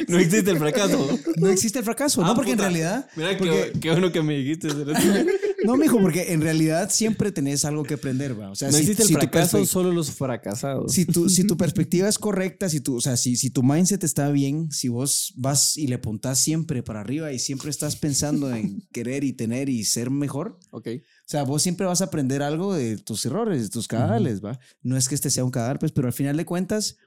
No 0.08 0.18
existe 0.20 0.52
el 0.52 0.58
fracaso. 0.58 1.20
No 1.38 1.50
existe 1.50 1.80
el 1.80 1.86
fracaso, 1.86 2.22
Ah, 2.24 2.28
no, 2.28 2.36
porque 2.36 2.52
puta. 2.52 2.68
en 2.68 2.74
realidad. 2.74 3.08
Mira 3.16 3.38
porque- 3.38 3.72
qué, 3.74 3.80
qué 3.80 3.92
bueno 3.92 4.12
que 4.12 4.22
me 4.22 4.36
dijiste. 4.38 4.68
No, 5.64 5.78
mijo, 5.78 6.00
porque 6.00 6.34
en 6.34 6.42
realidad 6.42 6.90
siempre 6.92 7.32
tenés 7.32 7.66
algo 7.66 7.84
que 7.84 7.94
aprender, 7.96 8.40
va. 8.40 8.52
O 8.52 8.56
sea, 8.56 8.70
No 8.70 8.78
si, 8.78 8.82
existe 8.84 9.04
el 9.04 9.08
si 9.10 9.14
tu 9.14 9.20
fracaso, 9.20 9.66
solo 9.66 9.92
los 9.92 10.12
fracasados. 10.12 10.92
si 10.92 11.06
tu, 11.06 11.30
si 11.30 11.46
tu 11.46 11.58
perspectiva 11.58 12.08
es 12.10 12.18
correcta, 12.18 12.70
si 12.70 12.82
tu, 12.82 12.96
o 12.96 13.02
sea, 13.02 13.18
si, 13.18 13.36
si 13.36 13.50
tu 13.50 13.64
mindset 13.64 14.04
está 14.04 14.30
bien, 14.32 14.72
si 14.72 14.88
vos 14.88 15.34
vas 15.38 15.78
y 15.78 15.88
le 15.88 15.96
apuntás 15.96 16.40
siempre 16.40 16.84
para 16.84 17.02
arriba 17.02 17.32
y 17.32 17.40
siempre 17.40 17.70
estás 17.70 17.96
pensando 17.96 18.54
en 18.54 18.82
querer 18.92 19.24
y 19.24 19.34
tener 19.34 19.70
y 19.70 19.86
ser 19.86 20.10
mejor, 20.10 20.60
Ok. 20.72 20.88
o 20.88 21.00
sea, 21.26 21.44
vos 21.44 21.62
siempre 21.62 21.86
vas 21.86 22.02
a 22.02 22.06
aprender 22.06 22.42
algo 22.44 22.74
de 22.74 22.98
tus 22.98 23.26
errores, 23.26 23.62
de 23.64 23.70
tus 23.70 23.88
cadáveres, 23.88 24.44
¿va? 24.44 24.60
No 24.82 24.98
es 24.98 25.08
que 25.10 25.16
este 25.16 25.30
sea 25.30 25.44
un 25.44 25.52
cadáver, 25.52 25.80
pues, 25.80 25.92
pero 25.92 26.08
al 26.08 26.14
final 26.14 26.38
de 26.38 26.46
cuentas, 26.46 26.98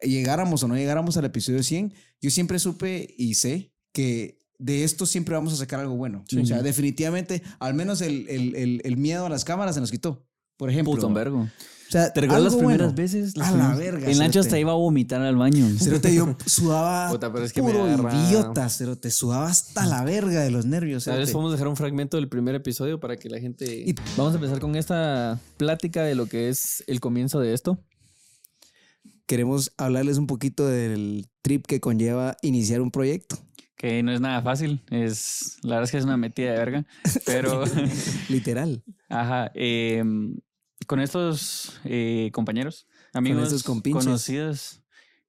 llegáramos 0.00 0.62
o 0.62 0.68
no 0.68 0.76
llegáramos 0.76 1.16
al 1.16 1.24
episodio 1.24 1.62
100, 1.62 1.92
yo 2.20 2.30
siempre 2.30 2.58
supe 2.58 3.14
y 3.18 3.34
sé 3.34 3.72
que 3.92 4.38
de 4.58 4.84
esto 4.84 5.06
siempre 5.06 5.34
vamos 5.34 5.52
a 5.52 5.56
sacar 5.56 5.80
algo 5.80 5.96
bueno. 5.96 6.24
O 6.40 6.46
sea, 6.46 6.62
definitivamente, 6.62 7.42
al 7.58 7.74
menos 7.74 8.00
el, 8.00 8.28
el- 8.28 8.54
el- 8.54 8.80
el 8.84 8.96
miedo 8.96 9.26
a 9.26 9.28
las 9.28 9.44
cámaras 9.44 9.74
se 9.74 9.80
nos 9.80 9.90
quitó. 9.90 10.26
Por 10.56 10.70
ejemplo. 10.70 10.94
Puto, 10.94 11.08
un 11.08 11.14
¿va? 11.14 11.18
vergo. 11.18 11.40
O 11.40 11.90
sea, 11.90 12.12
¿Te 12.12 12.22
recuerdas 12.22 12.44
las 12.44 12.54
primeras 12.54 12.78
bueno. 12.88 12.94
veces? 12.96 13.36
Las 13.36 13.48
A 13.52 13.56
la 13.56 13.74
verga. 13.76 14.08
El 14.10 14.18
Nacho 14.18 14.40
hasta 14.40 14.58
iba 14.58 14.72
a 14.72 14.74
vomitar 14.76 15.20
al 15.20 15.36
baño. 15.36 15.68
Cerote, 15.78 16.14
yo 16.14 16.36
sudaba 16.46 17.10
Puta, 17.10 17.32
pero 17.32 17.44
es 17.44 17.52
que 17.52 17.60
me 17.62 17.70
puro 17.72 17.84
agarra- 17.84 18.26
idiota, 18.28 18.68
cerote. 18.68 19.10
Sudaba 19.10 19.48
hasta 19.48 19.84
la 19.86 20.02
verga 20.04 20.40
de 20.42 20.50
los 20.50 20.64
nervios. 20.64 21.04
Tal 21.04 21.18
vez 21.18 21.30
podemos 21.30 21.52
dejar 21.52 21.68
un 21.68 21.76
fragmento 21.76 22.16
del 22.16 22.28
primer 22.28 22.54
episodio 22.54 22.98
para 23.00 23.16
que 23.16 23.28
la 23.28 23.38
gente. 23.38 23.66
Y- 23.86 23.94
Vamos 24.16 24.32
a 24.32 24.36
empezar 24.36 24.60
con 24.60 24.76
esta 24.76 25.38
plática 25.56 26.02
de 26.04 26.14
lo 26.14 26.26
que 26.26 26.48
es 26.48 26.82
el 26.86 27.00
comienzo 27.00 27.38
de 27.40 27.52
esto. 27.52 27.78
Queremos 29.26 29.72
hablarles 29.78 30.18
un 30.18 30.26
poquito 30.26 30.66
del 30.66 31.28
trip 31.42 31.66
que 31.66 31.80
conlleva 31.80 32.36
iniciar 32.42 32.80
un 32.80 32.90
proyecto. 32.90 33.38
Que 33.84 34.02
no 34.02 34.12
es 34.12 34.20
nada 34.20 34.40
fácil. 34.40 34.80
Es, 34.90 35.58
la 35.62 35.74
verdad 35.74 35.84
es 35.84 35.90
que 35.90 35.98
es 35.98 36.04
una 36.04 36.16
metida 36.16 36.52
de 36.52 36.56
verga. 36.58 36.86
Pero, 37.26 37.64
Literal. 38.30 38.82
ajá. 39.10 39.50
eh, 39.54 40.02
con 40.86 41.00
estos 41.00 41.78
eh, 41.84 42.30
compañeros, 42.32 42.86
amigos, 43.12 43.62
compinches. 43.62 44.04
conocidos, 44.04 44.82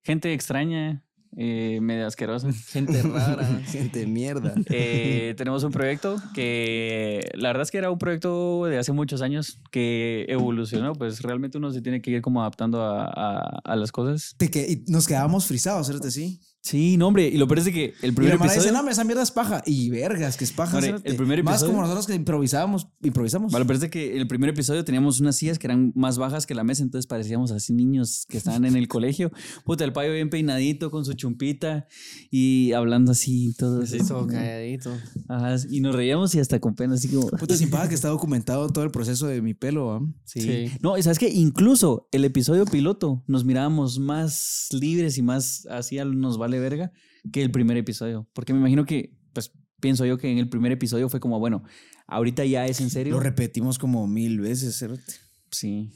gente 0.04 0.32
extraña, 0.34 1.04
eh, 1.38 1.80
medio 1.82 2.08
asquerosa. 2.08 2.50
Gente 2.72 3.02
rara. 3.02 3.46
Gente 3.66 4.00
de 4.00 4.08
mierda. 4.08 4.54
Eh, 4.68 5.34
tenemos 5.36 5.64
un 5.66 5.72
proyecto 5.74 6.16
que 6.34 7.30
la 7.34 7.50
verdad 7.50 7.64
es 7.64 7.72
que 7.72 7.78
era 7.78 7.92
un 7.92 8.00
proyecto 8.00 8.66
de 8.68 8.78
hace 8.78 8.94
muchos 8.94 9.22
años 9.22 9.60
que 9.70 10.26
evolucionó, 10.30 10.94
pues 10.94 11.22
realmente 11.22 11.58
uno 11.58 11.72
se 11.72 11.82
tiene 11.82 12.02
que 12.02 12.12
ir 12.12 12.22
como 12.22 12.40
adaptando 12.40 12.82
a, 12.82 13.04
a- 13.06 13.60
a 13.66 13.76
las 13.76 13.92
cosas. 13.92 14.34
Te 14.38 14.50
que, 14.50 14.82
nos 14.88 15.08
quedábamos 15.08 15.46
frisados, 15.46 15.88
cerote, 15.88 16.10
sí. 16.10 16.40
Sí, 16.66 16.98
no 16.98 17.10
hombre, 17.10 17.28
y 17.28 17.38
lo 17.38 17.48
peor 17.48 17.60
es 17.60 17.66
de 17.66 17.72
que 17.72 17.94
el 18.02 18.10
Y 18.10 18.14
primer 18.16 18.34
la 18.34 18.40
mara 18.40 18.46
dice, 18.52 18.56
episodio... 18.56 18.74
no, 18.74 18.80
hombre, 18.80 18.94
esa 18.94 19.04
mierda 19.04 19.22
es 19.22 19.30
paja. 19.30 19.62
Y 19.68 19.92
vergas, 19.92 20.36
que 20.36 20.44
es 20.46 20.52
paja. 20.52 20.78
Hombre, 20.78 20.96
el 21.04 21.16
primer 21.16 21.44
Más 21.44 21.56
episodio- 21.62 21.72
como 21.74 21.82
nosotros 21.84 22.08
que 22.08 22.16
improvisábamos. 22.16 22.88
Improvisamos. 23.04 23.52
Vale, 23.52 23.66
pero 23.66 23.76
es 23.76 23.82
de 23.82 23.92
que 23.92 24.16
en 24.16 24.22
el 24.22 24.28
primer 24.28 24.50
episodio 24.50 24.84
teníamos 24.84 25.20
unas 25.20 25.36
sillas 25.36 25.60
que 25.60 25.68
eran 25.68 25.94
más 25.96 26.18
bajas 26.18 26.48
que 26.48 26.56
la 26.56 26.64
mesa, 26.64 26.82
entonces 26.82 27.06
parecíamos 27.06 27.52
así 27.52 27.72
niños 27.72 28.26
que 28.28 28.40
estaban 28.40 28.66
en 28.66 28.76
el 28.76 28.88
colegio. 28.88 29.32
Puta, 29.64 29.84
el 29.84 29.94
payo 29.94 30.12
bien 30.12 30.32
peinadito 30.32 30.90
con 30.90 31.06
su 31.06 31.14
chumpita 31.14 31.88
y 32.32 32.72
hablando 32.74 33.12
así, 33.12 33.54
todo 33.58 33.86
Sí, 33.86 34.00
todo 34.00 34.26
calladito. 34.26 34.92
Ajá, 35.28 35.58
y 35.70 35.82
nos 35.82 35.94
reíamos 35.94 36.34
y 36.34 36.40
hasta 36.40 36.60
con 36.60 36.74
pena, 36.74 36.96
así 36.96 37.10
como... 37.10 37.28
Puta, 37.28 37.56
sin 37.56 37.70
paja 37.70 37.90
que 37.90 37.96
está 37.96 38.08
documentado 38.08 38.68
todo 38.72 38.84
el 38.84 38.90
proceso 38.90 39.28
de 39.28 39.42
mi 39.44 39.54
pelo, 39.54 39.86
¿va? 39.86 40.02
Sí. 40.24 40.42
Sí. 40.42 40.72
No, 40.82 40.98
y 40.98 41.04
sabes 41.04 41.20
que 41.20 41.30
incluso 41.30 42.08
el 42.12 42.26
episodio 42.26 42.66
piloto 42.66 43.24
nos 43.28 43.46
mirábamos 43.46 44.00
más 44.00 44.68
libres 44.72 45.20
y 45.20 45.22
más 45.22 45.68
así 45.70 45.98
nos 45.98 46.40
vale 46.40 46.55
verga 46.60 46.92
que 47.32 47.42
el 47.42 47.52
primer 47.52 47.78
episodio. 47.78 48.28
Porque 48.34 48.54
me 48.54 48.60
imagino 48.60 48.86
que, 48.86 49.18
pues 49.34 49.52
pienso 49.80 50.06
yo 50.06 50.18
que 50.18 50.32
en 50.32 50.38
el 50.38 50.50
primer 50.50 50.72
episodio 50.72 51.10
fue 51.10 51.20
como, 51.20 51.40
bueno, 51.40 51.64
ahorita 52.08 52.46
ya 52.46 52.66
es 52.66 52.82
en 52.82 52.90
serio. 52.90 53.14
Lo 53.14 53.20
repetimos 53.20 53.78
como 53.78 54.08
mil 54.08 54.40
veces, 54.40 54.78
cerote. 54.78 55.14
Sí. 55.52 55.92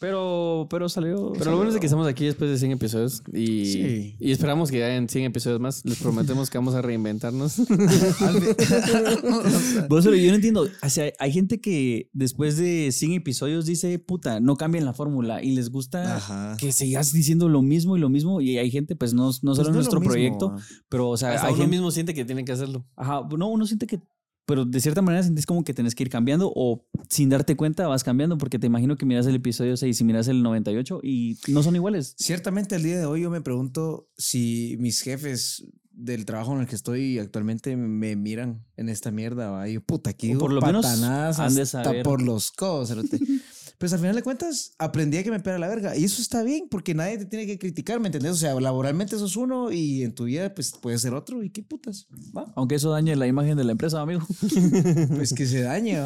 Pero, 0.00 0.66
pero 0.70 0.88
salió. 0.88 1.32
Pero 1.36 1.50
lo 1.50 1.56
bueno 1.56 1.70
es 1.70 1.74
de 1.74 1.80
que 1.80 1.86
estamos 1.86 2.06
aquí 2.06 2.24
después 2.24 2.50
de 2.50 2.58
100 2.58 2.72
episodios 2.72 3.22
y, 3.32 3.64
Sí. 3.64 4.16
y 4.20 4.30
esperamos 4.30 4.70
que 4.70 4.84
hayan 4.84 5.08
100 5.08 5.24
episodios 5.24 5.58
más. 5.60 5.84
Les 5.84 5.98
prometemos 5.98 6.50
que 6.50 6.58
vamos 6.58 6.74
a 6.74 6.82
reinventarnos. 6.82 7.58
Vos, 9.88 10.04
pero 10.04 10.16
yo 10.16 10.28
no 10.30 10.36
entiendo. 10.36 10.68
O 10.82 10.88
sea, 10.88 11.12
hay 11.18 11.32
gente 11.32 11.60
que 11.60 12.10
después 12.12 12.56
de 12.56 12.90
100 12.92 13.12
episodios 13.12 13.66
dice, 13.66 13.98
puta, 13.98 14.40
no 14.40 14.56
cambien 14.56 14.84
la 14.84 14.92
fórmula 14.92 15.42
y 15.42 15.52
les 15.52 15.70
gusta 15.70 16.16
Ajá. 16.16 16.56
que 16.58 16.72
sigas 16.72 17.12
diciendo 17.12 17.48
lo 17.48 17.62
mismo 17.62 17.96
y 17.96 18.00
lo 18.00 18.08
mismo. 18.08 18.40
Y 18.40 18.58
hay 18.58 18.70
gente, 18.70 18.94
pues 18.96 19.14
no, 19.14 19.26
no 19.26 19.32
solo 19.32 19.54
Pues 19.56 19.58
en 19.58 19.64
no 19.64 19.70
es 19.70 19.74
nuestro 19.86 20.00
proyecto, 20.00 20.54
pero, 20.88 21.08
o 21.08 21.16
sea, 21.16 21.30
Hasta 21.34 21.46
hay 21.48 21.52
uno 21.54 21.62
gente. 21.62 21.76
mismo 21.76 21.90
siente 21.90 22.14
que 22.14 22.24
tiene 22.24 22.44
que 22.44 22.52
hacerlo. 22.52 22.86
Ajá, 22.96 23.22
no, 23.36 23.48
uno 23.48 23.66
siente 23.66 23.86
que 23.86 24.00
pero 24.48 24.64
de 24.64 24.80
cierta 24.80 25.02
manera 25.02 25.22
sentís 25.22 25.44
como 25.44 25.62
que 25.62 25.74
tenés 25.74 25.94
que 25.94 26.04
ir 26.04 26.08
cambiando 26.08 26.50
o 26.56 26.82
sin 27.10 27.28
darte 27.28 27.54
cuenta 27.54 27.86
vas 27.86 28.02
cambiando 28.02 28.38
porque 28.38 28.58
te 28.58 28.66
imagino 28.66 28.96
que 28.96 29.04
miras 29.04 29.26
el 29.26 29.34
episodio 29.34 29.76
6 29.76 30.00
y 30.00 30.04
miras 30.04 30.26
el 30.26 30.42
98 30.42 31.00
y 31.02 31.36
no 31.48 31.62
son 31.62 31.76
iguales. 31.76 32.14
Ciertamente 32.16 32.76
el 32.76 32.82
día 32.82 32.98
de 32.98 33.04
hoy 33.04 33.20
yo 33.20 33.30
me 33.30 33.42
pregunto 33.42 34.08
si 34.16 34.76
mis 34.80 35.02
jefes 35.02 35.66
del 35.98 36.24
trabajo 36.24 36.54
en 36.54 36.60
el 36.60 36.66
que 36.66 36.76
estoy 36.76 37.18
actualmente 37.18 37.76
me 37.76 38.16
miran 38.16 38.64
en 38.78 38.88
esta 38.88 39.10
mierda. 39.10 39.50
¿va? 39.50 39.68
Y 39.68 39.80
puta, 39.80 40.10
aquí 40.10 40.34
por 40.34 40.50
lo 40.52 40.62
menos 40.62 40.86
han 40.86 41.54
de 41.54 41.62
hasta 41.62 41.84
saber. 41.84 42.02
por 42.02 42.22
los 42.22 42.50
codos. 42.50 42.90
Pues 43.78 43.92
al 43.92 44.00
final 44.00 44.16
de 44.16 44.22
cuentas 44.22 44.74
aprendí 44.78 45.18
a 45.18 45.22
que 45.22 45.30
me 45.30 45.38
pega 45.38 45.56
la 45.56 45.68
verga. 45.68 45.96
Y 45.96 46.02
eso 46.02 46.20
está 46.20 46.42
bien 46.42 46.68
porque 46.68 46.94
nadie 46.94 47.16
te 47.16 47.26
tiene 47.26 47.46
que 47.46 47.60
criticar, 47.60 48.00
¿me 48.00 48.08
entendés? 48.08 48.32
O 48.32 48.36
sea, 48.36 48.58
laboralmente 48.58 49.16
sos 49.16 49.36
uno 49.36 49.70
y 49.70 50.02
en 50.02 50.14
tu 50.14 50.24
vida 50.24 50.52
pues 50.52 50.72
puedes 50.72 51.00
ser 51.00 51.14
otro. 51.14 51.44
¿Y 51.44 51.50
qué 51.50 51.62
putas? 51.62 52.08
¿Va? 52.36 52.52
Aunque 52.56 52.74
eso 52.74 52.90
dañe 52.90 53.14
la 53.14 53.28
imagen 53.28 53.56
de 53.56 53.62
la 53.62 53.72
empresa, 53.72 54.00
amigo. 54.00 54.26
Pues 55.16 55.32
que 55.32 55.46
se 55.46 55.62
dañe. 55.62 55.96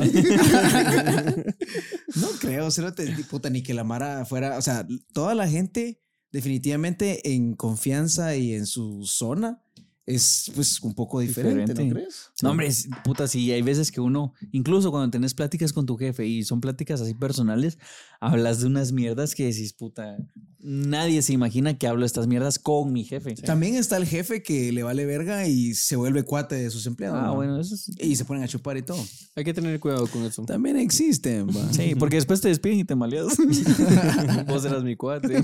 no 2.14 2.28
creo, 2.40 2.70
cerote, 2.70 3.10
ni 3.10 3.22
puta, 3.22 3.48
ni 3.48 3.62
que 3.62 3.72
la 3.72 3.84
Mara 3.84 4.26
fuera. 4.26 4.58
O 4.58 4.62
sea, 4.62 4.86
toda 5.12 5.34
la 5.34 5.48
gente 5.48 6.02
definitivamente 6.30 7.34
en 7.34 7.54
confianza 7.54 8.36
y 8.36 8.54
en 8.54 8.66
su 8.66 9.04
zona 9.06 9.62
es 10.07 10.50
pues 10.55 10.80
un 10.82 10.94
poco 10.94 11.20
diferente, 11.20 11.72
Diferente. 11.72 11.84
¿no 11.84 11.90
crees? 11.94 12.30
No, 12.42 12.50
hombre, 12.50 12.66
es- 12.66 12.88
puta, 13.05 13.28
sí, 13.28 13.50
hay 13.53 13.62
veces 13.62 13.92
que 13.92 14.00
uno, 14.00 14.34
incluso 14.50 14.90
cuando 14.90 15.11
tenés 15.11 15.32
pláticas 15.34 15.72
con 15.72 15.86
tu 15.86 15.96
jefe 15.96 16.26
y 16.26 16.42
son 16.44 16.61
pláticas 16.61 17.00
así 17.00 17.14
personales, 17.14 17.78
hablas 18.20 18.61
de 18.61 18.66
unas 18.66 18.92
mierdas 18.92 19.34
que 19.34 19.44
decís, 19.44 19.72
puta, 19.72 20.16
nadie 20.62 21.22
se 21.22 21.32
imagina 21.32 21.76
que 21.76 21.86
hablo 21.86 22.06
estas 22.06 22.26
mierdas 22.26 22.58
con 22.58 22.92
mi 22.92 23.04
jefe. 23.04 23.34
También 23.34 23.74
está 23.74 23.96
el 23.96 24.06
jefe 24.06 24.42
que 24.42 24.72
le 24.72 24.82
vale 24.82 25.04
verga 25.04 25.46
y 25.46 25.74
se 25.74 25.96
vuelve 25.96 26.22
cuate 26.22 26.54
de 26.54 26.70
sus 26.70 26.86
empleados. 26.86 27.18
Ah, 27.20 27.26
¿no? 27.26 27.34
bueno, 27.34 27.60
eso 27.60 27.74
es... 27.74 27.90
Y 27.98 28.16
se 28.16 28.24
ponen 28.24 28.44
a 28.44 28.48
chupar 28.48 28.76
y 28.76 28.82
todo. 28.82 29.02
Hay 29.34 29.44
que 29.44 29.52
tener 29.52 29.78
cuidado 29.80 30.06
con 30.06 30.22
eso. 30.24 30.44
También 30.44 30.76
existen. 30.76 31.48
va. 31.48 31.72
Sí, 31.72 31.94
porque 31.96 32.16
después 32.16 32.40
te 32.40 32.48
despiden 32.48 32.78
y 32.78 32.84
te 32.84 32.94
maleas. 32.94 33.36
Vos 34.46 34.64
eras 34.64 34.84
mi 34.84 34.96
cuate. 34.96 35.36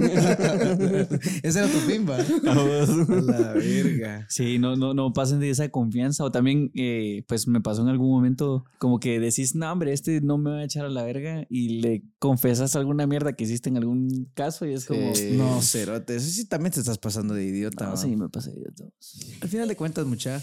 Ese 1.43 1.59
era 1.59 1.69
tu 1.69 1.79
fin, 1.81 2.07
va. 2.09 2.19
A 2.19 2.55
la 2.55 3.53
verga. 3.55 4.27
Sí, 4.29 4.59
no, 4.59 4.77
no, 4.77 4.95
no 4.95 5.13
pasen 5.13 5.41
de 5.41 5.51
esa 5.51 5.69
confianza. 5.69 6.25
O 6.25 6.31
también, 6.31 6.71
eh, 6.75 7.25
pues 7.27 7.49
me 7.49 7.61
pasó 7.61 7.83
en 7.83 7.89
algún 7.89 8.11
momento 8.11 8.65
como 8.79 9.01
que 9.01 9.19
decís, 9.19 9.55
no, 9.55 9.71
hombre, 9.71 9.93
este 9.93 10.21
no 10.21 10.39
me 10.39 10.51
va 10.51 10.59
a 10.59 10.65
echar 10.65 10.85
a 10.85 10.91
la 10.91 11.03
verga 11.03 11.47
y 11.51 11.81
le 11.81 12.05
confesas 12.19 12.77
alguna 12.77 13.07
mierda 13.07 13.35
que 13.35 13.45
hiciste 13.45 13.69
en 13.69 13.79
algún 13.79 14.31
caso 14.35 14.67
y 14.67 14.73
es 14.73 14.85
como... 14.85 15.08
No, 15.33 15.61
cerote. 15.63 16.17
Eso 16.17 16.29
sí 16.31 16.45
también 16.47 16.73
te 16.73 16.81
estás 16.81 16.99
pasando 16.99 17.35
de 17.35 17.45
idiota. 17.45 17.87
No, 17.87 17.97
sí, 17.97 18.15
me 18.17 18.29
pasé 18.29 18.51
de 18.53 18.71
todo. 18.77 18.93
Al 19.41 19.49
final 19.49 19.69
de 19.69 19.77
cuentas, 19.77 20.07
mucha, 20.07 20.43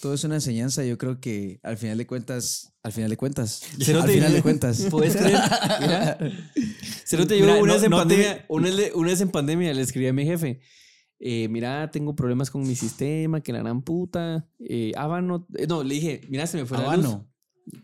todo 0.00 0.14
es 0.14 0.24
una 0.24 0.36
enseñanza. 0.36 0.84
Yo 0.84 0.98
creo 0.98 1.20
que 1.20 1.58
al 1.62 1.76
final 1.76 1.98
de 1.98 2.06
cuentas, 2.06 2.72
al 2.82 2.92
final 2.92 3.10
de 3.10 3.16
cuentas, 3.16 3.62
al 3.94 4.08
final 4.10 4.32
de 4.32 4.42
cuentas. 4.42 4.86
¿Puedes 4.90 5.16
creer? 5.16 5.38
Mira. 5.80 6.18
Cerote, 7.04 7.38
yo 7.38 7.44
Mira, 7.46 7.58
una 7.62 7.66
no- 7.68 7.74
vez 7.74 7.82
en 7.84 7.90
no 7.90 7.96
te- 7.96 8.00
pandemia, 8.02 8.44
una, 8.48 8.66
vez, 8.66 8.74
le- 8.76 8.92
una 8.94 9.08
vez 9.10 9.20
en 9.20 9.28
pandemia 9.30 9.74
le 9.74 9.82
escribí 9.82 10.06
a 10.08 10.12
mi 10.12 10.24
jefe. 10.24 10.60
eh, 11.18 11.48
mira, 11.48 11.90
tengo 11.90 12.14
problemas 12.14 12.50
con 12.50 12.66
mi 12.66 12.76
sistema, 12.76 13.40
que 13.40 13.52
la 13.52 13.60
gran 13.60 13.82
puta. 13.82 14.48
Eh, 14.58 14.92
Habano. 14.96 15.46
eh, 15.56 15.66
no, 15.66 15.82
le 15.82 15.94
dije, 15.94 16.20
mira, 16.28 16.46
se 16.46 16.58
me 16.58 16.66
fue 16.66 16.78
la 16.78 16.96
luz. 16.96 17.06
Habano. 17.06 17.30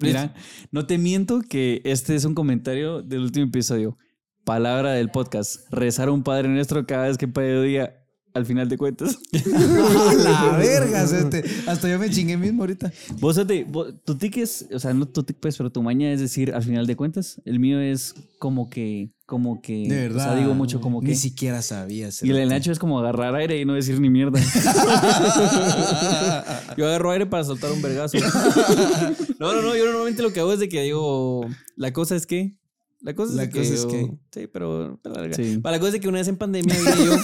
Mira, 0.01 0.35
no 0.71 0.87
te 0.87 0.97
miento 0.97 1.41
que 1.41 1.81
este 1.85 2.15
es 2.15 2.25
un 2.25 2.35
comentario 2.35 3.03
del 3.03 3.21
último 3.23 3.47
episodio. 3.47 3.99
Palabra 4.45 4.93
del 4.93 5.11
podcast. 5.11 5.61
Rezar 5.71 6.09
a 6.09 6.13
un 6.13 6.23
Padre 6.23 6.49
Nuestro 6.49 6.87
cada 6.87 7.09
vez 7.09 7.19
que 7.19 7.27
diga 7.27 7.95
al 8.35 8.47
final 8.47 8.69
de 8.69 8.79
cuentas. 8.79 9.19
La 9.47 10.57
verga, 10.59 11.07
cerote. 11.07 11.45
Hasta 11.67 11.89
yo 11.89 11.99
me 11.99 12.11
chingué 12.11 12.37
mismo 12.37 12.63
ahorita. 12.63 12.93
Vos, 13.21 13.41
vos- 13.69 13.95
tu 14.05 14.17
tic 14.17 14.39
es, 14.39 14.67
o 14.73 14.79
sea, 14.79 14.95
no 14.95 15.07
tu 15.07 15.23
tic, 15.23 15.37
pues, 15.39 15.57
pero 15.57 15.71
tu 15.71 15.83
maña 15.83 16.11
es 16.13 16.21
decir 16.21 16.55
al 16.55 16.63
final 16.63 16.87
de 16.87 16.97
cuentas. 16.97 17.41
El 17.45 17.61
mío 17.61 17.81
es 17.81 18.15
como 18.39 18.71
que, 18.71 19.13
como 19.27 19.61
que. 19.61 19.87
De 19.89 20.09
verdad. 20.09 20.17
O 20.17 20.33
sea, 20.33 20.41
digo 20.41 20.55
mucho 20.55 20.81
como 20.81 21.01
Ni 21.03 21.11
que. 21.11 21.15
siquiera 21.15 21.63
sabía. 21.63 22.09
Y 22.23 22.31
el 22.31 22.49
Nacho 22.49 22.73
es 22.73 22.79
como 22.79 22.99
agarrar 22.99 23.35
aire 23.35 23.61
y 23.61 23.65
no 23.65 23.75
decir 23.75 24.01
ni 24.01 24.11
mierda. 24.11 24.41
Yo 26.77 26.87
agarro 26.87 27.11
aire 27.11 27.27
para 27.27 27.45
soltar 27.45 27.71
un 27.71 27.83
vergazo. 27.83 28.19
no, 29.39 29.53
no, 29.53 29.63
no. 29.63 29.77
Yo 29.77 29.85
normalmente 29.85 30.23
lo 30.23 30.33
que 30.33 30.41
hago 30.41 30.53
es 30.53 30.59
de 30.59 30.69
que 30.69 30.83
digo, 30.83 31.47
la 31.77 31.93
cosa 31.93 32.17
es 32.17 32.27
que. 32.27 32.57
La 33.03 33.15
cosa 33.15 33.33
es 33.33 33.37
La 33.37 33.49
que. 33.51 33.59
cosa 33.59 33.75
es 33.75 33.83
yo- 33.83 33.89
que- 33.89 34.11
Sí, 34.33 34.47
pero. 34.47 35.01
la 35.03 35.21
verga. 35.21 35.35
Sí. 35.35 35.61
La 35.63 35.81
cosa 35.81 35.97
es 35.97 36.01
que 36.01 36.09
una 36.09 36.19
vez 36.19 36.29
en 36.29 36.37
pandemia 36.37 36.75
vine 36.75 37.05
yo. 37.07 37.17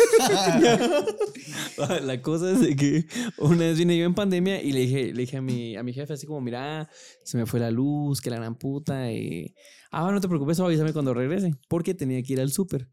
la 2.05 2.21
cosa 2.23 2.51
es 2.53 2.77
que 2.77 3.07
una 3.39 3.59
vez 3.59 3.79
vine 3.79 3.97
yo 3.97 4.05
en 4.05 4.15
pandemia 4.15 4.63
y 4.63 4.73
le 4.73 4.81
dije, 4.81 5.13
le 5.13 5.21
dije 5.21 5.37
a 5.37 5.43
mi, 5.43 5.77
a 5.77 5.83
mi 5.83 5.93
jefe 5.93 6.13
así 6.13 6.27
como, 6.27 6.41
mira, 6.41 6.89
se 7.25 7.37
me 7.39 7.47
fue 7.47 7.61
la 7.61 7.71
luz, 7.71 8.21
que 8.21 8.31
la 8.31 8.37
gran 8.37 8.57
puta. 8.57 9.13
Y, 9.13 9.55
ah, 9.91 10.11
no 10.11 10.21
te 10.21 10.29
preocupes, 10.29 10.59
avísame 10.61 10.93
cuando 10.93 11.15
regrese. 11.15 11.55
Porque 11.69 11.95
tenía 11.95 12.23
que 12.23 12.33
ir 12.33 12.41
al 12.41 12.51
súper. 12.51 12.89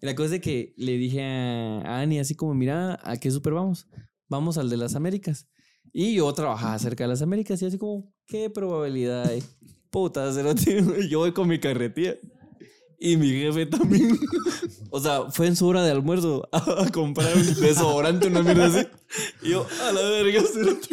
Y 0.00 0.06
la 0.06 0.14
cosa 0.14 0.36
es 0.36 0.40
que 0.40 0.72
le 0.76 0.96
dije 0.96 1.22
a, 1.22 1.80
a 1.82 2.00
Ani 2.00 2.18
así 2.20 2.34
como, 2.34 2.54
mira, 2.54 2.98
¿a 3.02 3.16
qué 3.18 3.30
súper 3.30 3.52
vamos? 3.52 3.86
Vamos 4.28 4.56
al 4.58 4.70
de 4.70 4.76
las 4.78 4.94
Américas. 4.94 5.46
Y 5.92 6.14
yo 6.14 6.32
trabajaba 6.32 6.78
cerca 6.78 7.04
de 7.04 7.08
las 7.08 7.20
Américas 7.20 7.60
y 7.62 7.66
así 7.66 7.76
como, 7.76 8.10
¿qué 8.26 8.48
probabilidad 8.48 9.26
hay? 9.28 9.42
Puta, 9.90 10.30
yo 11.08 11.18
voy 11.18 11.32
con 11.32 11.48
mi 11.48 11.58
carretilla. 11.58 12.16
Y 13.02 13.16
mi 13.16 13.30
jefe 13.30 13.66
también. 13.66 14.18
O 14.92 14.98
sea, 14.98 15.30
fue 15.30 15.46
en 15.46 15.54
su 15.54 15.68
hora 15.68 15.84
de 15.84 15.92
almuerzo 15.92 16.48
a, 16.50 16.58
a 16.82 16.90
comprar 16.90 17.32
un 17.36 17.46
desodorante, 17.60 18.26
una 18.26 18.42
mierda 18.42 18.66
así. 18.66 18.86
Y 19.40 19.50
yo, 19.50 19.64
a 19.88 19.92
la 19.92 20.00
verga, 20.02 20.42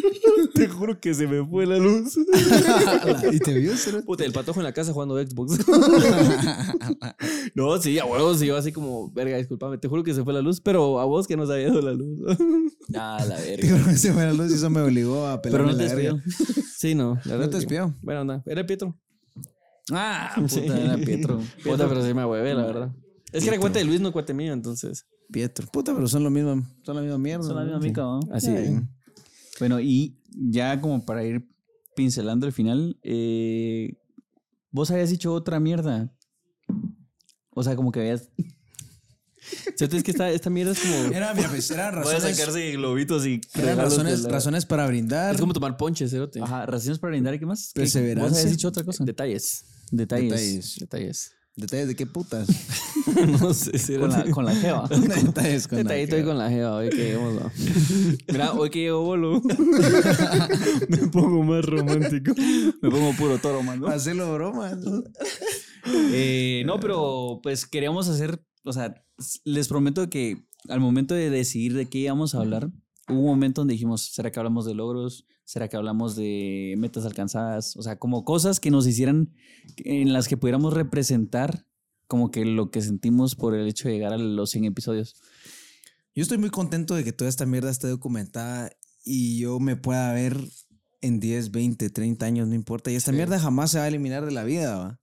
te 0.54 0.68
juro 0.68 1.00
que 1.00 1.16
se 1.16 1.26
me 1.26 1.44
fue 1.44 1.66
la 1.66 1.80
luz. 1.80 2.16
y 3.32 3.40
te 3.40 3.56
vio, 3.56 3.76
cerote. 3.76 4.06
Puta, 4.06 4.24
el 4.24 4.34
patojo 4.34 4.60
en 4.60 4.66
la 4.66 4.72
casa 4.72 4.94
jugando 4.94 5.18
Xbox. 5.20 5.58
no, 7.56 7.82
sí, 7.82 7.98
a 7.98 8.06
huevos, 8.06 8.38
sí, 8.40 8.46
yo 8.46 8.56
así 8.58 8.72
como, 8.72 9.12
verga, 9.12 9.38
discúlpame, 9.38 9.80
te 9.80 9.88
juro 9.88 10.04
que 10.04 10.14
se 10.14 10.24
fue 10.24 10.32
la 10.34 10.42
luz, 10.42 10.62
pero 10.62 11.00
a 11.00 11.06
vos 11.06 11.26
que 11.28 11.36
nos 11.36 11.50
había 11.50 11.68
dado 11.70 11.82
la 11.82 11.94
luz. 11.94 12.20
Ah, 12.96 13.24
la 13.28 13.36
verga. 13.38 13.64
Digo, 13.78 13.78
se 13.98 14.14
fue 14.14 14.24
la 14.26 14.34
luz 14.34 14.52
y 14.52 14.56
eso 14.56 14.70
me 14.70 14.82
obligó 14.82 15.26
a 15.26 15.42
Pero 15.42 15.58
pelarme 15.58 15.72
no 15.74 15.78
te 15.90 15.96
verga. 15.96 16.24
Sí, 16.78 16.94
no. 16.96 17.18
la 17.26 17.38
¿No 17.38 17.40
te 17.40 17.44
es 17.46 17.50
que- 17.50 17.56
despidió? 17.74 17.96
Bueno, 18.02 18.22
anda, 18.22 18.44
era 18.46 18.66
Pietro. 18.66 18.96
Ah, 19.92 20.34
puta, 20.50 20.80
era 20.80 20.98
Pietro. 20.98 21.42
Puta, 21.64 21.88
pero 21.88 22.06
sí 22.06 22.14
me 22.14 22.26
hueve, 22.26 22.54
la 22.54 22.66
verdad. 22.66 22.92
Es 23.32 23.44
que 23.44 23.50
era 23.50 23.60
cuate 23.60 23.80
de 23.80 23.86
Luis, 23.86 24.00
no 24.02 24.12
cuate 24.12 24.34
mío, 24.34 24.54
entonces. 24.54 25.06
Pietro. 25.32 25.68
Puta, 25.68 25.94
pero 25.94 26.08
son 26.08 26.24
lo 26.24 26.30
mismo. 26.30 26.66
Son 26.84 26.96
la 26.96 27.02
misma 27.02 27.18
mierda. 27.18 27.44
Son 27.44 27.56
la 27.56 27.62
¿no? 27.64 27.68
misma 27.80 27.80
mica, 27.80 28.02
¿no? 28.02 28.20
Así. 28.32 28.50
Bueno, 29.60 29.80
y 29.80 30.18
ya 30.32 30.80
como 30.80 31.06
para 31.06 31.24
ir 31.26 31.46
pincelando 31.96 32.46
el 32.46 32.54
final, 32.54 32.98
eh, 33.04 33.98
vos 34.72 34.90
habías 34.92 35.10
dicho 35.10 35.34
otra 35.34 35.60
mierda. 35.60 36.14
O 37.52 37.64
sea, 37.64 37.76
como 37.76 37.92
que 37.92 38.00
habías... 38.02 38.30
¿Cierto? 39.76 39.96
Es 39.98 40.04
que 40.04 40.12
esta, 40.12 40.30
esta 40.30 40.50
mierda 40.50 40.74
es 40.74 40.80
como. 40.80 40.94
Era, 41.14 41.34
mira, 41.34 41.50
pues, 41.50 41.72
eran 41.72 41.96
Voy 41.96 42.02
a 42.12 42.16
razones. 42.18 42.38
sacarse 42.38 42.72
globitos 42.74 43.26
y... 43.26 43.40
Eran 43.56 43.78
razones, 43.78 44.22
la- 44.22 44.30
razones 44.30 44.66
para 44.66 44.86
brindar. 44.88 45.36
Es 45.36 45.42
como 45.42 45.54
tomar 45.54 45.78
ponche, 45.78 46.08
cerote. 46.08 46.42
Ajá, 46.42 46.66
razones 46.66 47.00
para 47.00 47.12
brindar 47.12 47.34
y 47.36 47.40
qué 47.40 47.46
más. 47.46 47.72
¿Qué- 47.74 47.82
Perseverancia. 47.82 48.30
Vos 48.30 48.38
habías 48.40 48.52
dicho 48.52 48.68
otra 48.68 48.84
cosa. 48.84 49.04
Detalles. 49.06 49.64
Detalles. 49.92 50.30
Detalles. 50.32 50.76
Detalles. 50.80 51.32
Detalles 51.58 51.88
de 51.88 51.96
qué 51.96 52.06
putas. 52.06 52.48
no 53.42 53.52
sé, 53.52 53.72
Con 53.72 53.80
cerote. 53.80 54.26
la, 54.26 54.32
con 54.32 54.46
la 54.46 54.56
jeva. 54.56 54.88
Detalles 55.24 55.68
con 55.68 55.78
la 55.78 55.84
Detallito 55.84 56.16
ahí 56.16 56.24
con 56.24 56.38
la 56.38 56.50
jeva, 56.52 56.76
hoy 56.76 56.90
que 56.90 56.98
lleguemos. 56.98 57.52
Mira, 58.28 58.54
hoy 58.58 58.70
que 58.70 58.80
llego 58.80 59.02
bolo. 59.02 59.42
Me 60.88 60.98
pongo 61.08 61.44
más 61.44 61.66
romántico. 61.66 62.36
Me 62.82 62.92
pongo 62.92 63.12
puro 63.18 63.40
toro, 63.40 63.64
man. 63.64 63.80
¿no? 63.80 63.88
Hacerlo 63.88 64.32
bromas. 64.36 64.78
Eh, 66.12 66.62
no, 66.68 66.80
pero 66.80 67.40
pues 67.42 67.66
queríamos 67.66 68.08
hacer, 68.08 68.40
o 68.64 68.72
sea, 68.72 68.94
les 69.44 69.68
prometo 69.68 70.08
que 70.12 70.46
al 70.70 70.80
momento 70.80 71.16
de 71.16 71.32
decidir 71.32 71.74
de 71.74 71.88
qué 71.88 72.00
íbamos 72.00 72.36
a 72.36 72.40
hablar, 72.40 72.70
hubo 73.10 73.20
un 73.20 73.26
momento 73.26 73.62
donde 73.62 73.74
dijimos, 73.74 74.12
¿será 74.14 74.32
que 74.32 74.40
hablamos 74.40 74.66
de 74.66 74.76
logros? 74.76 75.26
¿Será 75.48 75.70
que 75.70 75.78
hablamos 75.78 76.18
de 76.18 76.76
metas 76.78 77.06
alcanzadas? 77.06 77.78
O 77.78 77.82
sea, 77.82 77.98
como 77.98 78.26
cosas 78.26 78.60
que 78.60 78.70
nos 78.70 78.86
hicieran, 78.86 79.34
en 79.78 80.12
las 80.12 80.28
que 80.28 80.36
pudiéramos 80.36 80.74
representar 80.74 81.66
como 82.08 82.32
que 82.32 82.44
lo 82.44 82.70
que 82.70 82.82
sentimos 82.82 83.36
por 83.36 83.56
el 83.56 83.66
hecho 83.66 83.88
de 83.88 83.94
llegar 83.94 84.12
a 84.12 84.18
los 84.18 84.50
100 84.50 84.66
episodios. 84.66 85.16
Yo 86.14 86.22
estoy 86.22 86.38
muy 86.38 86.50
contento 86.50 86.96
de 86.96 87.06
que 87.06 87.14
toda 87.14 87.30
esta 87.30 87.46
mierda 87.46 87.70
esté 87.70 87.88
documentada 87.88 88.72
y 89.06 89.40
yo 89.40 89.62
me 89.62 89.78
pueda 89.78 90.12
ver 90.12 90.38
en 91.00 91.22
10, 91.22 91.52
20, 91.52 91.92
30 91.92 92.26
años, 92.26 92.50
no 92.50 92.54
importa. 92.54 92.92
Y 92.92 92.96
esta 92.96 93.14
mierda 93.14 93.40
jamás 93.40 93.72
se 93.72 93.78
va 93.78 93.86
a 93.86 93.88
eliminar 93.88 94.26
de 94.26 94.34
la 94.34 94.44
vida, 94.44 94.78
¿va? 94.78 95.00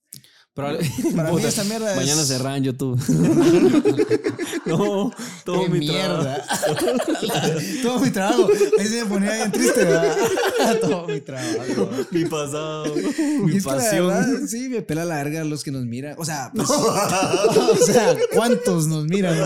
Pero, 0.54 0.78
Para 1.16 1.32
mí 1.32 1.42
esta 1.42 1.64
mierda 1.64 1.90
es... 1.90 1.96
Mañana 1.96 2.22
cerraban 2.24 2.62
YouTube. 2.62 2.96
no, 4.66 5.10
todo 5.44 5.62
¡Qué 5.64 5.68
mi 5.68 5.86
trabajo. 5.86 6.22
mierda! 6.22 6.44
Todo 7.82 7.98
mi 7.98 8.10
trabajo. 8.10 8.48
Ahí 8.78 8.86
se 8.86 9.02
me 9.04 9.10
ponía 9.10 9.34
bien 9.34 9.50
triste, 9.52 9.84
¿verdad? 9.84 10.16
Todo 10.80 11.08
mi 11.08 11.20
trabajo. 11.20 11.90
Mi 12.12 12.24
pasado. 12.24 12.94
Mi 13.44 13.56
es 13.56 13.64
pasión. 13.64 14.06
verdad, 14.08 14.28
sí, 14.46 14.68
me 14.68 14.82
pela 14.82 15.04
la 15.04 15.16
verga 15.16 15.42
los 15.44 15.64
que 15.64 15.72
nos 15.72 15.84
miran. 15.86 16.14
O 16.18 16.24
sea, 16.24 16.52
pues, 16.54 16.70
o 16.70 17.76
sea, 17.86 18.16
¿cuántos 18.32 18.86
nos 18.86 19.06
miran? 19.06 19.36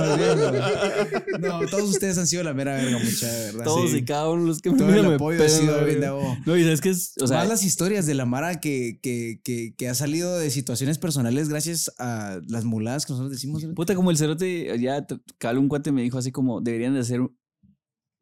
no? 1.41 1.61
Todos 1.71 1.89
ustedes 1.91 2.19
han 2.19 2.27
sido 2.27 2.43
la 2.43 2.53
mera 2.53 2.75
verga, 2.75 2.99
mucha, 2.99 3.33
de 3.33 3.47
verdad. 3.47 3.65
Todos 3.65 3.91
Sí. 3.91 3.99
y 3.99 4.05
cada 4.05 4.29
uno 4.29 4.43
de 4.43 4.49
los 4.49 4.61
que 4.61 4.71
me 4.71 4.77
Todo 4.79 4.89
el 4.89 4.95
miran 4.95 5.09
me 5.09 5.15
apoyo 5.15 5.43
ha 5.43 5.49
sido 5.49 5.85
bien 5.85 6.01
de. 6.01 6.09
No, 6.45 6.57
y 6.57 6.63
sabes 6.65 6.81
que 6.83 6.91
es, 6.91 7.15
o 7.21 7.27
sea, 7.27 7.39
Más 7.39 7.49
las 7.49 7.65
historias 7.65 8.05
de 8.07 8.15
la 8.15 8.27
Mara 8.27 8.61
que, 8.61 8.99
que, 9.03 9.41
que, 9.43 9.75
que 9.77 9.89
ha 9.89 9.95
salido 9.95 10.37
de 10.39 10.51
situaciones 10.51 10.98
personales 10.99 11.49
gracias 11.49 11.91
a 11.99 12.41
las 12.49 12.65
muladas 12.65 13.07
que 13.07 13.13
nosotros 13.13 13.33
decimos. 13.33 13.65
puta, 13.75 13.95
como 13.95 14.11
el 14.11 14.17
cerote, 14.17 14.79
ya 14.81 15.07
cabal 15.39 15.59
un 15.59 15.69
cuate 15.69 15.93
me 15.93 16.03
dijo 16.03 16.19
así 16.19 16.31
como, 16.33 16.61
deberían 16.61 16.95
de 16.95 17.01
hacer 17.01 17.21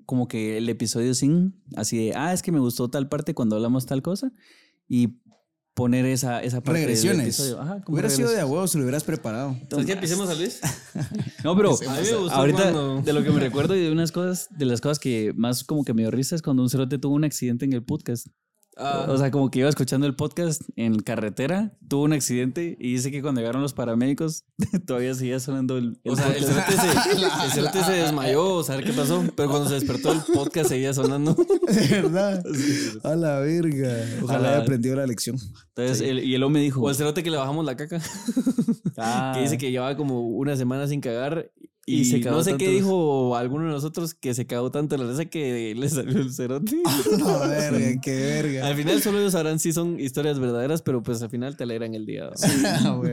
como 0.05 0.29
que 0.29 0.59
el 0.59 0.68
episodio 0.68 1.14
sin, 1.14 1.62
así 1.74 1.97
de, 1.99 2.14
ah, 2.14 2.33
es 2.33 2.43
que 2.43 2.53
me 2.53 2.61
gustó 2.61 2.89
tal 2.89 3.09
parte 3.09 3.35
cuando 3.35 3.57
hablamos 3.57 3.87
tal 3.87 4.03
cosa, 4.03 4.31
y 4.89 5.18
poner 5.74 6.07
esa, 6.07 6.41
esa 6.43 6.62
parte 6.62 6.79
del 6.81 6.87
Regresiones. 6.89 7.24
episodio. 7.27 7.61
Ajá, 7.61 7.83
como 7.83 7.97
Hubiera 7.97 8.09
sido 8.09 8.31
de 8.31 8.41
a 8.41 8.47
huevo 8.47 8.66
si 8.66 8.79
lo 8.79 8.85
hubieras 8.85 9.05
preparado. 9.05 9.55
¿Sabes 9.68 9.85
qué? 9.85 9.97
Pisemos 9.97 10.29
a 10.31 10.35
Luis. 10.35 10.61
No, 11.45 11.55
pero 11.55 11.74
A 11.74 12.01
mí 12.01 12.09
me 12.11 12.16
gustó 12.16 12.35
ahorita 12.35 12.62
cuando- 12.72 13.03
de 13.03 13.12
lo 13.12 13.22
que 13.22 13.31
me 13.31 13.41
recuerdo 13.41 13.77
y 13.77 13.81
de 13.83 13.93
unas 13.93 14.11
cosas, 14.11 14.49
de 14.57 14.64
las 14.64 14.81
cosas 14.81 14.99
que 14.99 15.33
más 15.37 15.64
como 15.64 15.85
que 15.85 15.93
me 15.93 16.03
dio 16.03 16.11
risa 16.11 16.35
es 16.35 16.41
cuando 16.43 16.62
un 16.62 16.70
cerote 16.70 16.99
tuvo 16.99 17.14
un 17.14 17.24
accidente 17.24 17.64
en 17.66 17.72
el 17.74 17.85
podcast. 17.85 18.29
Ah. 18.79 19.07
O 19.09 19.16
sea, 19.16 19.31
como 19.31 19.51
que 19.51 19.61
iba 19.61 19.68
escuchando 19.70 20.07
el 20.07 20.14
podcast 20.14 20.61
en 20.77 20.99
carretera, 21.01 21.72
tuvo 21.89 22.03
un 22.05 22.12
accidente 22.12 22.77
y 22.79 22.93
dice 22.93 23.11
que 23.11 23.22
cuando 23.22 23.41
llegaron 23.41 23.62
los 23.62 23.72
paramédicos 23.72 24.45
todavía 24.87 25.14
seguía 25.14 25.41
sonando 25.41 25.79
el, 25.79 25.99
el 26.05 26.12
O 26.12 26.16
sea, 26.16 26.29
el 26.29 26.45
podcast. 26.45 26.70
cerote, 26.70 27.16
se, 27.16 27.16
el 27.47 27.51
cerote 27.53 27.85
se 27.85 27.93
desmayó, 27.93 28.62
saber 28.62 28.85
qué 28.85 28.93
pasó. 28.93 29.24
Pero 29.35 29.49
cuando 29.49 29.68
se 29.68 29.77
despertó, 29.77 30.12
el 30.12 30.20
podcast 30.35 30.68
seguía 30.68 30.93
sonando. 30.93 31.35
De 31.68 31.89
verdad. 32.03 32.45
A 33.03 33.16
la 33.16 33.39
verga. 33.41 33.97
Ojalá 34.22 34.49
haya 34.51 34.59
aprendido 34.62 34.97
la 34.97 35.07
lección. 35.07 35.39
Entonces, 35.74 36.01
el- 36.07 36.22
y 36.24 36.35
el 36.35 36.43
hombre 36.43 36.61
dijo, 36.61 36.83
O 36.83 36.91
el 36.91 36.97
cerote 36.97 37.22
que 37.22 37.31
le 37.31 37.39
bajamos 37.39 37.64
la 37.64 37.77
caca. 37.77 38.01
ah, 38.99 39.33
Que 39.35 39.41
dice 39.43 39.57
que 39.59 39.70
llevaba 39.70 39.97
como 39.97 40.29
una 40.29 40.55
semana 40.55 40.87
sin 40.87 41.01
cagar. 41.01 41.51
Y, 41.89 42.01
Y 42.01 42.05
se 42.05 42.20
cagó 42.20 42.39
no 42.39 42.43
sé 42.43 42.57
qué 42.57 42.64
tanto. 42.64 42.70
dijo 42.72 43.37
alguno 43.37 43.66
de 43.66 43.70
nosotros 43.70 44.12
que 44.12 44.34
se 44.34 44.45
cagó 44.45 44.72
tanto 44.72 44.97
la 44.97 45.09
risa 45.09 45.26
que 45.26 45.72
le 45.76 45.89
salió 45.89 46.18
el 46.20 46.32
cerote. 46.32 46.76
A 47.24 47.47
verga, 47.47 48.01
qué 48.03 48.12
verga. 48.16 48.66
Al 48.66 48.74
final 48.74 49.01
solo 49.01 49.20
ellos 49.20 49.32
sabrán 49.32 49.61
si 49.61 49.72
son 49.72 50.01
historias 50.01 50.41
verdaderas, 50.41 50.82
pero 50.82 51.05
pues 51.05 51.22
al 51.22 51.30
final 51.30 51.57
te 51.57 51.62
alegran 51.62 51.95
el 51.95 52.05
día. 52.05 52.28
Ah. 52.43 53.01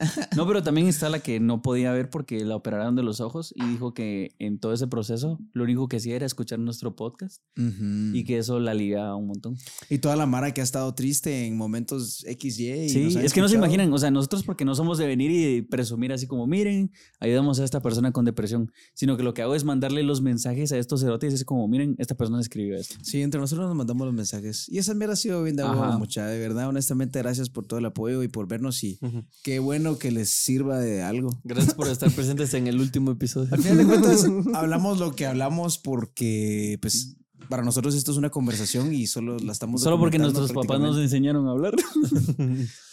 No, 0.36 0.46
pero 0.46 0.62
también 0.62 0.86
está 0.86 1.10
la 1.10 1.20
que 1.20 1.40
no 1.40 1.60
podía 1.60 1.92
ver 1.92 2.08
porque 2.08 2.42
la 2.44 2.56
operaron 2.56 2.96
de 2.96 3.02
los 3.02 3.20
ojos 3.20 3.52
y 3.54 3.62
dijo 3.66 3.92
que 3.92 4.30
en 4.38 4.58
todo 4.58 4.72
ese 4.72 4.86
proceso 4.86 5.38
lo 5.52 5.64
único 5.64 5.88
que 5.88 5.98
hacía 5.98 6.16
era 6.16 6.24
escuchar 6.24 6.58
nuestro 6.58 6.96
podcast 6.96 7.42
Ujú. 7.58 8.14
y 8.16 8.24
que 8.24 8.38
eso 8.38 8.58
la 8.60 8.70
aliviaba 8.70 9.14
un 9.16 9.26
montón. 9.26 9.56
Y 9.90 9.98
toda 9.98 10.16
la 10.16 10.24
Mara 10.24 10.54
que 10.54 10.62
ha 10.62 10.64
estado 10.64 10.94
triste 10.94 11.46
en 11.46 11.56
momentos 11.58 12.24
XY. 12.26 12.70
y 12.84 12.88
Sí, 12.88 13.02
es 13.02 13.12
que 13.14 13.18
no 13.18 13.20
se 13.20 13.26
escuchado. 13.26 13.56
imaginan, 13.56 13.92
o 13.92 13.98
sea, 13.98 14.10
nosotros 14.10 14.42
porque 14.42 14.64
no 14.64 14.74
somos 14.74 14.96
de 14.96 15.06
venir 15.06 15.30
y 15.30 15.60
presumir 15.62 16.12
así 16.14 16.26
como, 16.26 16.46
miren, 16.46 16.90
ayudamos 17.20 17.60
a 17.60 17.64
esta 17.64 17.80
persona 17.82 17.99
con 18.12 18.24
depresión, 18.24 18.72
sino 18.94 19.16
que 19.16 19.22
lo 19.22 19.34
que 19.34 19.42
hago 19.42 19.54
es 19.54 19.64
mandarle 19.64 20.02
los 20.02 20.22
mensajes 20.22 20.72
a 20.72 20.78
estos 20.78 21.00
cerotes 21.00 21.32
y 21.32 21.34
es 21.36 21.44
como, 21.44 21.68
miren, 21.68 21.94
esta 21.98 22.16
persona 22.16 22.40
escribió 22.40 22.76
esto. 22.76 22.96
Sí, 23.02 23.22
entre 23.22 23.40
nosotros 23.40 23.68
nos 23.68 23.76
mandamos 23.76 24.06
los 24.06 24.14
mensajes. 24.14 24.68
Y 24.68 24.78
esa 24.78 24.94
mierda 24.94 25.14
ha 25.14 25.16
sido 25.16 25.42
bien 25.42 25.56
de 25.56 25.64
huevo, 25.64 25.98
mucha. 25.98 26.26
De 26.26 26.38
verdad, 26.38 26.68
honestamente, 26.68 27.18
gracias 27.18 27.50
por 27.50 27.66
todo 27.66 27.78
el 27.78 27.86
apoyo 27.86 28.22
y 28.22 28.28
por 28.28 28.48
vernos. 28.48 28.82
Y 28.82 28.98
qué 29.42 29.58
bueno 29.58 29.98
que 29.98 30.10
les 30.10 30.30
sirva 30.30 30.78
de 30.78 31.02
algo. 31.02 31.30
Gracias 31.44 31.74
por 31.74 31.88
estar 31.88 32.10
presentes 32.10 32.54
en 32.54 32.66
el 32.66 32.80
último 32.80 33.12
episodio. 33.12 33.48
Al 33.52 33.62
final 33.62 33.78
de 33.78 33.86
cuentas, 33.86 34.26
hablamos 34.54 34.98
lo 34.98 35.14
que 35.14 35.26
hablamos 35.26 35.78
porque, 35.78 36.78
pues, 36.80 37.16
para 37.50 37.62
nosotros 37.64 37.94
esto 37.94 38.12
es 38.12 38.16
una 38.16 38.30
conversación 38.30 38.94
y 38.94 39.06
solo 39.06 39.36
la 39.38 39.52
estamos 39.52 39.82
Solo 39.82 39.98
porque 39.98 40.18
nuestros 40.18 40.52
papás 40.52 40.80
nos 40.80 40.96
enseñaron 40.96 41.46
a 41.48 41.50
hablar. 41.50 41.74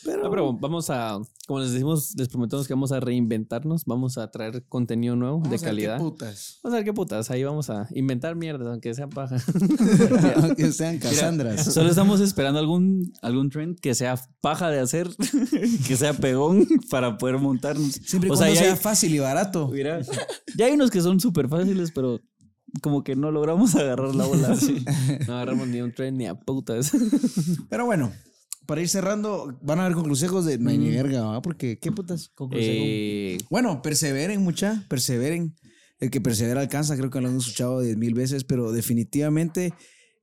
Pero, 0.03 0.29
pero 0.29 0.53
vamos 0.53 0.89
a, 0.89 1.19
como 1.47 1.59
les 1.59 1.71
decimos, 1.73 2.13
les 2.15 2.29
prometemos 2.29 2.65
que 2.65 2.73
vamos 2.73 2.93
a 2.93 3.01
reinventarnos, 3.01 3.83
vamos 3.83 4.17
a 4.17 4.31
traer 4.31 4.63
contenido 4.69 5.17
nuevo 5.17 5.41
de 5.49 5.59
calidad. 5.59 5.97
putas. 5.97 6.59
Vamos 6.63 6.75
a 6.75 6.77
ver 6.77 6.85
qué 6.85 6.93
putas, 6.93 7.29
ahí 7.29 7.43
vamos 7.43 7.69
a 7.69 7.89
inventar 7.93 8.33
mierdas, 8.37 8.69
aunque 8.69 8.93
sea 8.93 9.09
paja. 9.09 9.35
que 10.57 10.71
sean 10.71 10.99
Cassandras. 10.99 11.73
Solo 11.73 11.89
estamos 11.89 12.21
esperando 12.21 12.57
algún, 12.59 13.11
algún 13.21 13.49
trend 13.49 13.77
que 13.81 13.93
sea 13.95 14.17
paja 14.39 14.69
de 14.69 14.79
hacer, 14.79 15.09
que 15.85 15.97
sea 15.97 16.13
pegón 16.13 16.65
para 16.89 17.17
poder 17.17 17.37
montarnos. 17.37 17.91
Siempre 17.91 18.31
o 18.31 18.35
sea, 18.37 18.45
cuando 18.45 18.55
ya 18.55 18.61
sea 18.61 18.73
hay- 18.75 18.79
fácil 18.79 19.13
y 19.13 19.19
barato. 19.19 19.67
Mira, 19.67 19.99
ya 20.55 20.67
hay 20.67 20.71
unos 20.73 20.89
que 20.89 21.01
son 21.01 21.19
súper 21.19 21.49
fáciles, 21.49 21.91
pero 21.93 22.21
como 22.81 23.03
que 23.03 23.15
no 23.15 23.31
logramos 23.31 23.75
agarrar 23.75 24.15
la 24.15 24.25
bola. 24.25 24.55
No 25.27 25.33
agarramos 25.35 25.67
ni 25.67 25.81
un 25.81 25.93
tren 25.93 26.17
ni 26.17 26.27
a 26.27 26.35
putas. 26.35 26.91
Pero 27.69 27.85
bueno, 27.85 28.11
para 28.65 28.81
ir 28.81 28.89
cerrando, 28.89 29.57
van 29.61 29.79
a 29.79 29.85
haber 29.85 29.95
consejos 29.95 30.45
de 30.45 30.57
no 30.57 30.69
hay 30.69 30.77
ni 30.77 30.89
verga, 30.89 31.21
¿va? 31.23 31.41
Porque, 31.41 31.79
¿qué 31.79 31.91
putas? 31.91 32.31
Eh, 32.51 33.37
Bueno, 33.49 33.81
perseveren, 33.81 34.41
mucha, 34.43 34.85
perseveren. 34.89 35.55
El 35.99 36.11
que 36.11 36.21
persevera 36.21 36.61
alcanza, 36.61 36.95
creo 36.95 37.09
que 37.09 37.19
lo 37.21 37.27
han 37.27 37.37
escuchado 37.37 37.81
diez 37.81 37.97
mil 37.97 38.13
veces, 38.13 38.43
pero 38.43 38.71
definitivamente 38.71 39.73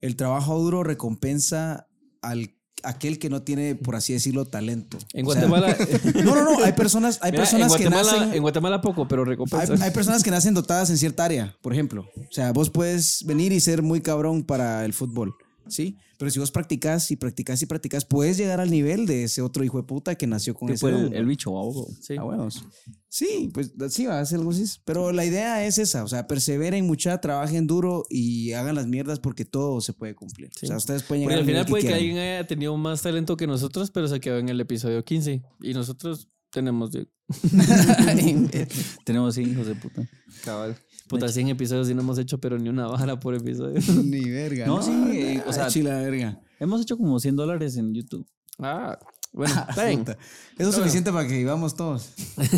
el 0.01 0.14
trabajo 0.14 0.57
duro 0.61 0.84
recompensa 0.84 1.88
al 2.22 2.54
aquel 2.85 3.18
que 3.18 3.30
no 3.30 3.43
tiene, 3.43 3.74
por 3.74 3.97
así 3.97 4.12
decirlo, 4.12 4.45
talento. 4.45 4.99
en 5.12 5.26
O 5.26 5.30
sea, 5.32 5.47
Guatemala. 5.47 5.76
no, 6.24 6.35
no, 6.35 6.45
no. 6.45 6.64
Hay 6.64 6.72
personas, 6.72 7.18
hay 7.22 7.32
Mira, 7.32 7.43
personas 7.45 7.72
en 7.72 7.78
que 7.78 7.91
nacen. 7.91 8.32
en 8.35 8.43
Guatemala 8.43 8.80
poco, 8.80 9.09
pero 9.09 9.22
Hay, 9.22 9.28
recompensa. 9.30 9.74
hay 9.85 9.91
personas 9.91 10.22
que 10.22 10.30
nacen 10.30 10.55
dotadas 10.55 10.91
en 10.91 10.99
cierta 10.99 11.24
área, 11.24 11.57
por 11.62 11.72
ejemplo. 11.72 12.07
O 12.16 12.32
sea, 12.32 12.53
vos 12.53 12.70
puedes 12.70 13.24
venir 13.26 13.53
y 13.53 13.61
ser 13.61 13.82
muy 13.82 14.01
cabrón 14.01 14.43
para 14.45 14.85
el 14.85 14.93
fútbol, 14.93 15.35
¿sí? 15.69 15.97
Pero 16.19 16.31
si 16.31 16.39
vos 16.39 16.51
practicás 16.51 17.11
y 17.11 17.17
practicás 17.17 17.61
y 17.62 17.67
practicás, 17.67 18.05
puedes 18.05 18.37
llegar 18.37 18.61
al 18.61 18.71
nivel 18.71 19.07
de 19.07 19.25
ese 19.25 19.43
otro 19.43 19.65
hijo 19.65 19.79
de 19.79 19.85
puta 19.85 20.15
que 20.15 20.27
nació 20.27 20.55
con 20.55 20.71
ese 20.71 20.89
el, 20.89 21.12
el 21.12 21.27
bicho, 21.27 21.53
¿va? 21.53 21.87
Sí. 22.01 22.17
a 22.17 22.25
huevos. 22.25 22.65
Sí, 23.09 23.51
pues 23.55 23.73
sí, 23.91 24.07
va 24.07 24.21
a 24.21 24.25
ser 24.27 24.39
algo 24.39 24.51
así. 24.51 24.65
Pero 24.85 25.12
la 25.12 25.25
idea 25.25 25.65
es 25.67 25.79
esa, 25.79 26.03
o 26.05 26.09
sea, 26.09 26.27
perseveren 26.27 26.87
mucha, 26.87 27.21
trabajen 27.21 27.67
duro 27.67 28.05
y 28.11 28.53
hagan 28.53 28.75
las 28.75 28.87
mierdas 28.87 29.21
porque 29.21 29.45
todo 29.45 29.81
se 29.81 29.93
puede 29.93 30.15
cumplir. 30.15 30.51
O 30.62 30.67
sea, 30.67 30.77
ustedes 30.77 31.03
pueden 31.03 31.25
Porque 31.25 31.37
llegar 31.37 31.39
al 31.39 31.47
final 31.47 31.65
nivel 31.67 31.71
puede 31.71 31.87
que, 31.87 31.95
alguien 31.95 32.19
haya 32.19 32.47
tenido 32.47 32.77
más 32.77 33.03
talento 33.03 33.37
que 33.37 33.47
nosotros, 33.47 33.91
pero 33.91 34.09
se 34.09 34.21
quedó 34.21 34.39
en 34.39 34.49
el 34.49 34.61
episodio 34.61 35.05
15. 35.05 35.43
Y 35.62 35.75
nosotros 35.75 36.29
tenemos 36.51 36.93
de 36.93 37.09
Tenemos 39.05 39.35
sí, 39.35 39.43
hijos 39.43 39.67
de 39.67 39.75
puta. 39.75 40.09
cabal. 40.45 40.77
Puta, 41.09 41.29
100 41.29 41.49
episodios 41.49 41.91
y 41.91 41.95
no 41.95 42.01
hemos 42.03 42.19
hecho, 42.19 42.39
pero 42.39 42.59
ni 42.59 42.69
una 42.69 42.87
vara 42.87 43.19
por 43.21 43.35
episodio. 43.35 43.79
Ni 44.05 44.29
verga. 44.31 44.67
No, 44.67 44.83
sí, 44.83 44.91
eh, 45.13 45.41
o 45.47 45.53
sea- 45.53 45.65
sea, 45.65 45.69
chila 45.69 45.97
verga. 45.99 46.41
Hemos 46.59 46.81
hecho 46.81 46.97
como 46.97 47.19
100 47.21 47.37
dólares 47.37 47.77
en 47.77 47.93
YouTube. 47.95 48.27
Ah, 48.59 48.99
bueno, 49.33 49.53
está 49.69 49.85
bien. 49.87 50.01
Puta. 50.01 50.17
Eso 50.59 50.69
es 50.71 50.75
suficiente 50.77 51.13
para 51.13 51.29
que 51.29 51.37
vivamos 51.37 51.75
todos. 51.77 52.11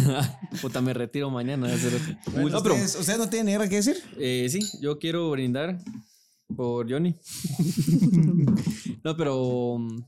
Puta, 0.63 0.81
me 0.81 0.95
retiro 0.95 1.31
mañana. 1.31 1.69
Bueno, 2.33 2.51
No, 2.51 2.63
pero, 2.63 2.75
¿ustedes, 2.75 2.97
¿Ustedes 3.01 3.19
no 3.19 3.29
tienen 3.29 3.47
ni 3.47 3.53
nada 3.55 3.69
que 3.69 3.77
decir? 3.77 3.97
eh, 4.19 4.47
sí, 4.51 4.61
yo 4.81 4.99
quiero 4.99 5.31
brindar 5.31 5.79
por 6.55 6.89
Johnny. 6.91 7.17
no, 9.03 9.17
pero 9.17 9.41
um, 9.75 10.05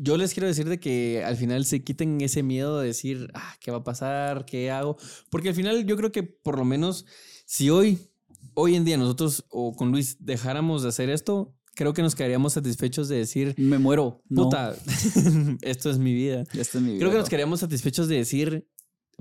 yo 0.00 0.16
les 0.16 0.32
quiero 0.32 0.46
decir 0.46 0.68
de 0.68 0.78
que 0.78 1.24
al 1.24 1.36
final 1.36 1.64
se 1.64 1.82
quiten 1.82 2.20
ese 2.20 2.44
miedo 2.44 2.78
de 2.78 2.86
decir, 2.86 3.30
ah, 3.34 3.56
¿qué 3.60 3.72
va 3.72 3.78
a 3.78 3.84
pasar? 3.84 4.44
¿Qué 4.46 4.70
hago? 4.70 4.96
Porque 5.28 5.48
al 5.48 5.56
final 5.56 5.84
yo 5.84 5.96
creo 5.96 6.12
que 6.12 6.22
por 6.22 6.56
lo 6.56 6.64
menos 6.64 7.04
si 7.46 7.68
hoy, 7.68 7.98
hoy 8.54 8.76
en 8.76 8.84
día 8.84 8.96
nosotros 8.96 9.44
o 9.50 9.74
con 9.74 9.90
Luis 9.90 10.16
dejáramos 10.20 10.84
de 10.84 10.90
hacer 10.90 11.10
esto, 11.10 11.52
creo 11.74 11.94
que 11.94 12.02
nos 12.02 12.14
quedaríamos 12.14 12.52
satisfechos 12.52 13.08
de 13.08 13.16
decir, 13.16 13.54
Me 13.58 13.78
muero. 13.78 14.22
No, 14.28 14.44
puta, 14.44 14.76
esto 15.62 15.90
es 15.90 15.98
mi 15.98 16.14
vida. 16.14 16.44
esta 16.52 16.78
es 16.78 16.84
mi 16.84 16.92
vida. 16.92 17.00
Creo 17.00 17.10
que 17.10 17.18
nos 17.18 17.28
quedaríamos 17.28 17.58
satisfechos 17.58 18.06
de 18.06 18.16
decir, 18.18 18.68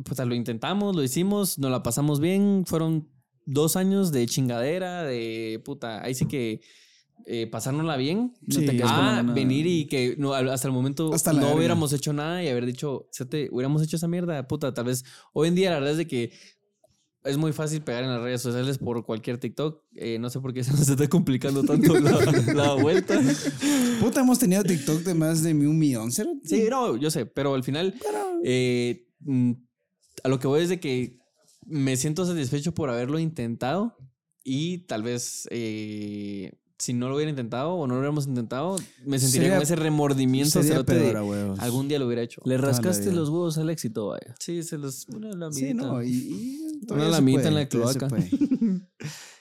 puta, 0.05 0.25
lo 0.25 0.35
intentamos, 0.35 0.95
lo 0.95 1.01
hicimos, 1.01 1.57
nos 1.57 1.71
la 1.71 1.81
pasamos 1.81 2.19
bien, 2.19 2.65
fueron 2.67 3.09
dos 3.45 3.77
años 3.77 4.11
de 4.11 4.27
chingadera, 4.27 5.03
de 5.03 5.59
puta, 5.65 6.03
ahí 6.03 6.13
sí 6.13 6.27
que 6.27 6.61
eh, 7.25 7.47
pasárnosla 7.47 7.97
bien. 7.97 8.33
No 8.41 8.55
te 8.59 8.71
Sí. 8.71 8.77
la 8.77 9.17
Ah, 9.19 9.21
venir 9.23 9.65
y 9.67 9.87
que 9.87 10.15
no, 10.17 10.33
hasta 10.33 10.67
el 10.67 10.73
momento 10.73 11.13
Hasta 11.13 11.33
no 11.33 11.53
hubiéramos 11.55 11.91
hecho 11.93 12.13
nada 12.13 12.43
y 12.43 12.47
haber 12.47 12.65
dicho, 12.65 13.07
"Fíjate, 13.11 13.49
hubiéramos 13.51 13.81
hecho 13.83 13.95
esa 13.97 14.07
mierda, 14.07 14.47
puta, 14.47 14.73
tal 14.73 14.85
vez 14.85 15.03
hoy 15.33 15.47
en 15.49 15.55
día 15.55 15.69
la 15.71 15.75
verdad 15.77 15.91
es 15.91 15.97
de 15.97 16.07
que 16.07 16.31
es 17.23 17.35
muy 17.37 17.51
fácil 17.51 17.81
pegar 17.81 18.03
en 18.05 18.09
las 18.11 18.21
redes 18.21 18.41
sociales 18.41 18.77
por 18.77 19.05
cualquier 19.05 19.37
TikTok. 19.37 19.83
Eh, 19.95 20.17
no 20.17 20.29
sé 20.29 20.39
por 20.39 20.53
qué 20.53 20.63
se 20.63 20.71
nos 20.71 20.87
está 20.87 21.07
complicando 21.09 21.63
tanto 21.63 21.99
la, 21.99 22.11
la 22.53 22.73
vuelta. 22.81 23.19
Puta, 23.99 24.21
hemos 24.21 24.39
tenido 24.39 24.63
TikTok 24.63 25.01
de 25.01 25.13
más 25.13 25.43
de 25.43 25.51
un 25.53 25.77
millón. 25.77 26.11
Sí, 26.11 26.23
no, 26.69 26.95
yo 26.95 27.11
sé, 27.11 27.25
pero 27.25 27.53
al 27.55 27.63
final 27.65 27.95
eh, 28.45 29.07
mm, 29.19 29.51
a 30.23 30.29
lo 30.29 30.39
que 30.39 30.47
voy 30.47 30.61
es 30.61 30.69
de 30.69 30.79
que 30.79 31.19
me 31.65 31.97
siento 31.97 32.25
satisfecho 32.25 32.73
por 32.73 32.89
haberlo 32.89 33.19
intentado 33.19 33.97
y 34.45 34.85
tal 34.85 35.03
vez 35.03 35.45
eh, 35.51 36.53
si 36.79 36.93
no 36.93 37.09
lo 37.09 37.15
hubiera 37.15 37.29
intentado 37.29 37.71
o 37.73 37.87
no 37.87 37.95
lo 37.95 37.99
hubiéramos 38.01 38.27
intentado, 38.27 38.75
me 39.05 39.17
sentiría 39.19 39.47
Sería- 39.47 39.55
con 39.55 39.63
ese 39.63 39.75
remordimiento 39.75 40.51
sería 40.61 40.69
cerote 40.83 40.95
de 40.95 41.55
algún 41.59 41.87
día 41.87 41.97
lo 41.99 42.05
hubiera 42.05 42.21
hecho. 42.21 42.41
Le 42.45 42.57
rascaste 42.57 43.11
los 43.11 43.29
huevos 43.29 43.57
al 43.57 43.69
éxito, 43.69 44.07
vaya. 44.07 44.35
Sí, 44.39 44.61
se 44.63 44.77
los. 44.77 45.07
Una 45.09 45.31
Sí, 45.31 45.37
lamidita. 45.37 45.73
no, 45.87 46.03
y, 46.03 46.09
y 46.11 46.59
Una 46.91 47.09
lamita 47.09 47.37
puede, 47.41 47.47
en 47.49 47.55
la 47.55 47.67
cloaca. 47.67 48.07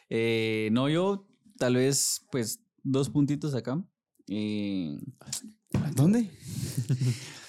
Eh, 0.09 0.69
no, 0.73 0.89
yo 0.89 1.27
tal 1.59 1.75
vez, 1.75 2.23
pues, 2.31 2.61
dos 2.85 3.11
puntitos 3.11 3.55
acá. 3.57 3.83
Eh, 4.29 4.97
¿Dónde? 5.97 6.31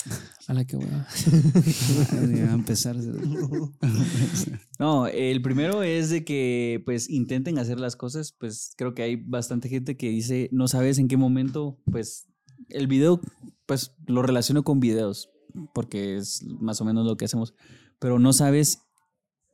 A 0.47 0.53
la 0.53 0.65
que 0.65 0.77
hueva. 0.77 1.05
A 2.49 2.53
empezar. 2.53 2.95
no, 4.79 5.07
el 5.07 5.41
primero 5.41 5.83
es 5.83 6.09
de 6.09 6.23
que, 6.23 6.81
pues, 6.85 7.09
intenten 7.09 7.59
hacer 7.59 7.79
las 7.81 7.97
cosas. 7.97 8.31
Pues, 8.31 8.73
creo 8.77 8.95
que 8.95 9.03
hay 9.03 9.17
bastante 9.17 9.67
gente 9.67 9.97
que 9.97 10.09
dice, 10.09 10.49
no 10.53 10.69
sabes 10.69 10.99
en 10.99 11.09
qué 11.09 11.17
momento, 11.17 11.77
pues, 11.91 12.29
el 12.69 12.87
video, 12.87 13.19
pues, 13.65 13.93
lo 14.05 14.21
relaciono 14.21 14.63
con 14.63 14.79
videos, 14.79 15.29
porque 15.73 16.15
es 16.15 16.43
más 16.45 16.79
o 16.79 16.85
menos 16.85 17.05
lo 17.05 17.17
que 17.17 17.25
hacemos. 17.25 17.53
Pero 17.99 18.17
no 18.17 18.31
sabes 18.31 18.79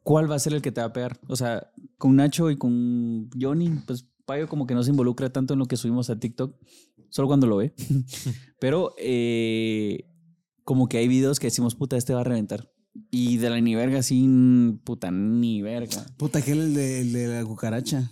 cuál 0.03 0.29
va 0.29 0.35
a 0.35 0.39
ser 0.39 0.53
el 0.53 0.61
que 0.61 0.71
te 0.71 0.81
va 0.81 0.87
a 0.87 0.93
pegar. 0.93 1.19
O 1.27 1.35
sea, 1.35 1.71
con 1.97 2.15
Nacho 2.15 2.51
y 2.51 2.57
con 2.57 3.31
Johnny, 3.39 3.69
pues 3.87 4.07
Payo 4.25 4.47
como 4.47 4.65
que 4.67 4.73
no 4.73 4.83
se 4.83 4.91
involucra 4.91 5.31
tanto 5.31 5.53
en 5.53 5.59
lo 5.59 5.65
que 5.65 5.75
subimos 5.75 6.09
a 6.09 6.17
TikTok, 6.17 6.55
solo 7.09 7.27
cuando 7.27 7.47
lo 7.47 7.57
ve. 7.57 7.73
Pero 8.59 8.93
eh, 8.97 10.05
como 10.63 10.87
que 10.87 10.97
hay 10.97 11.07
videos 11.07 11.39
que 11.39 11.47
decimos, 11.47 11.75
puta, 11.75 11.97
este 11.97 12.13
va 12.13 12.21
a 12.21 12.25
reventar. 12.25 12.69
Y 13.09 13.37
de 13.37 13.49
la 13.49 13.59
ni 13.59 13.73
verga, 13.75 14.03
sin 14.03 14.79
puta, 14.83 15.09
ni 15.11 15.61
verga. 15.61 16.05
Puta, 16.17 16.39
aquel 16.39 16.59
el 16.59 16.73
de, 16.75 17.01
el 17.01 17.13
de 17.13 17.27
la 17.27 17.43
cucaracha. 17.45 18.11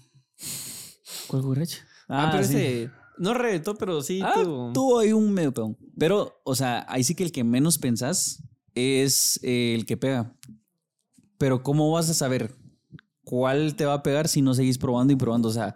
¿Cuál 1.27 1.43
borracha? 1.43 1.77
Ah, 2.07 2.29
pero 2.31 2.43
sí. 2.43 2.55
ese. 2.55 2.89
No 3.17 3.33
reventó, 3.35 3.75
pero 3.75 4.01
sí 4.01 4.19
Ah, 4.23 4.33
tuvo. 4.35 4.73
tuvo 4.73 4.99
ahí 4.99 5.13
un 5.13 5.31
medio 5.31 5.53
peón. 5.53 5.77
Pero, 5.97 6.41
o 6.43 6.55
sea, 6.55 6.85
ahí 6.89 7.03
sí 7.03 7.13
que 7.13 7.23
el 7.23 7.31
que 7.31 7.43
menos 7.43 7.77
pensás 7.77 8.43
es 8.73 9.39
eh, 9.43 9.75
el 9.75 9.85
que 9.85 9.97
pega. 9.97 10.33
Pero 11.37 11.61
¿cómo 11.61 11.91
vas 11.91 12.09
a 12.09 12.13
saber 12.15 12.55
cuál 13.23 13.75
te 13.75 13.85
va 13.85 13.93
a 13.95 14.03
pegar 14.03 14.27
si 14.27 14.41
no 14.41 14.53
seguís 14.55 14.77
probando 14.79 15.13
y 15.13 15.15
probando? 15.15 15.49
O 15.49 15.53
sea, 15.53 15.75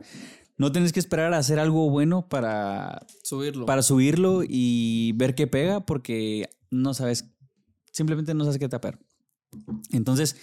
no 0.58 0.72
tienes 0.72 0.92
que 0.94 1.00
esperar 1.00 1.34
a 1.34 1.38
hacer 1.38 1.60
algo 1.60 1.90
bueno 1.90 2.28
para, 2.28 3.06
subirlo. 3.24 3.66
para 3.68 3.84
subirlo 3.84 4.42
y 4.48 5.12
ver 5.14 5.36
qué 5.36 5.46
pega 5.46 5.86
porque 5.86 6.50
no 6.72 6.94
sabes, 6.94 7.26
simplemente 7.92 8.34
no 8.34 8.44
sabes 8.44 8.60
qué 8.60 8.70
pegar. 8.70 9.00
Entonces, 9.92 10.36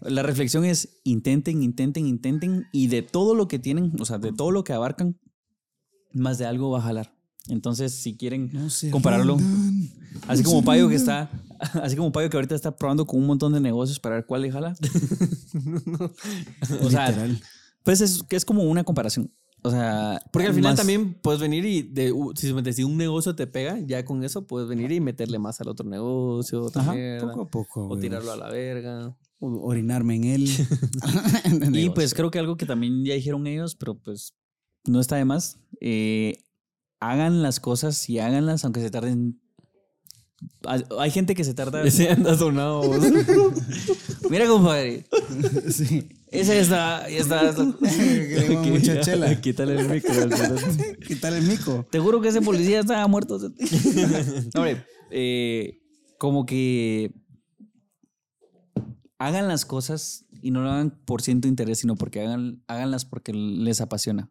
la 0.00 0.22
reflexión 0.22 0.64
es 0.64 1.00
intenten, 1.04 1.62
intenten, 1.62 2.06
intenten 2.06 2.66
y 2.72 2.88
de 2.88 3.02
todo 3.02 3.34
lo 3.34 3.48
que 3.48 3.58
tienen, 3.58 3.92
o 4.00 4.04
sea, 4.04 4.18
de 4.18 4.32
todo 4.32 4.50
lo 4.50 4.64
que 4.64 4.72
abarcan, 4.72 5.18
más 6.12 6.38
de 6.38 6.46
algo 6.46 6.70
va 6.70 6.78
a 6.78 6.82
jalar. 6.82 7.14
Entonces, 7.48 7.92
si 7.92 8.16
quieren 8.16 8.50
compararlo, 8.90 9.38
así 10.28 10.42
como 10.42 10.62
Payo 10.62 10.88
que 10.88 10.94
está, 10.94 11.30
así 11.82 11.96
como 11.96 12.12
Payo 12.12 12.30
que 12.30 12.36
ahorita 12.36 12.54
está 12.54 12.76
probando 12.76 13.06
con 13.06 13.20
un 13.20 13.26
montón 13.26 13.52
de 13.52 13.60
negocios 13.60 13.98
para 13.98 14.16
ver 14.16 14.26
cuál 14.26 14.42
le 14.42 14.52
jala. 14.52 14.74
o 16.82 16.90
sea, 16.90 17.08
Literal. 17.08 17.42
pues 17.82 18.00
es 18.00 18.22
que 18.22 18.36
es 18.36 18.44
como 18.44 18.64
una 18.64 18.84
comparación. 18.84 19.32
O 19.62 19.70
sea, 19.70 20.20
Porque 20.32 20.48
al 20.48 20.54
final 20.54 20.72
más- 20.72 20.78
también 20.78 21.14
puedes 21.14 21.40
venir 21.40 21.66
y 21.66 21.82
de, 21.82 22.14
si, 22.72 22.82
un 22.82 22.96
negocio 22.96 23.34
te 23.36 23.46
pega, 23.46 23.78
ya 23.80 24.04
con 24.04 24.24
eso 24.24 24.46
puedes 24.46 24.68
venir 24.68 24.90
y 24.92 25.00
meterle 25.00 25.38
más 25.38 25.60
al 25.60 25.68
otro 25.68 25.86
negocio, 25.86 26.62
otra 26.62 26.80
Ajá, 26.82 26.92
mierda, 26.94 27.26
Poco 27.28 27.42
a 27.42 27.48
poco. 27.50 27.88
o 27.88 27.98
tirarlo 27.98 28.32
a 28.32 28.36
la 28.36 28.48
verga. 28.48 29.14
O- 29.38 29.66
Orinarme 29.68 30.16
en 30.16 30.24
él. 30.24 30.48
Y 31.74 31.90
pues 31.90 32.14
creo 32.14 32.30
que 32.30 32.38
algo 32.38 32.56
que 32.56 32.66
también 32.66 33.04
ya 33.04 33.14
dijeron 33.14 33.46
ellos, 33.46 33.74
pero 33.74 33.98
pues 33.98 34.34
no 34.86 34.98
está 35.00 35.16
de 35.16 35.24
más. 35.26 35.58
eh, 35.80 36.38
hagan 37.00 37.42
las 37.42 37.60
cosas 37.60 38.08
y 38.10 38.18
háganlas 38.18 38.64
aunque 38.64 38.80
se 38.80 38.90
tarden. 38.90 39.40
Hay- 40.66 41.10
gente 41.10 41.34
que 41.34 41.44
se 41.44 41.52
tarda. 41.54 41.82
Ese 41.86 42.08
anda 42.10 42.36
sonado. 42.36 42.82
Mira, 44.30 44.46
compadre. 44.46 45.04
sí. 45.70 46.08
Esa 46.30 47.06
digo, 47.08 48.62
mucha 48.62 49.00
chela. 49.00 49.40
Quítale 49.40 49.80
el 49.80 49.88
micro. 49.88 50.14
Quitar 51.06 51.32
el 51.32 51.42
mico. 51.42 51.86
Te 51.90 51.98
juro 51.98 52.20
que 52.20 52.28
ese 52.28 52.40
policía 52.40 52.80
estaba 52.80 53.06
muerto. 53.08 53.38
cerote. 53.38 53.64
Hombre, 54.54 54.84
eh, 55.10 55.80
como 56.18 56.46
que 56.46 57.12
hagan 59.18 59.48
las 59.48 59.64
cosas 59.64 60.24
y 60.40 60.52
no 60.52 60.62
lo 60.62 60.70
hagan 60.70 60.90
por 61.04 61.20
ciento 61.20 61.48
interés, 61.48 61.80
sino 61.80 61.96
porque 61.96 62.20
hagan, 62.20 62.62
háganlas 62.68 63.04
porque 63.04 63.32
les 63.32 63.80
apasiona. 63.80 64.30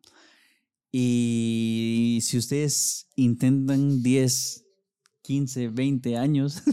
Y 0.92 2.20
si 2.24 2.38
ustedes 2.38 3.10
intentan 3.16 4.02
10, 4.02 4.66
15, 5.22 5.68
20 5.68 6.18
años, 6.18 6.64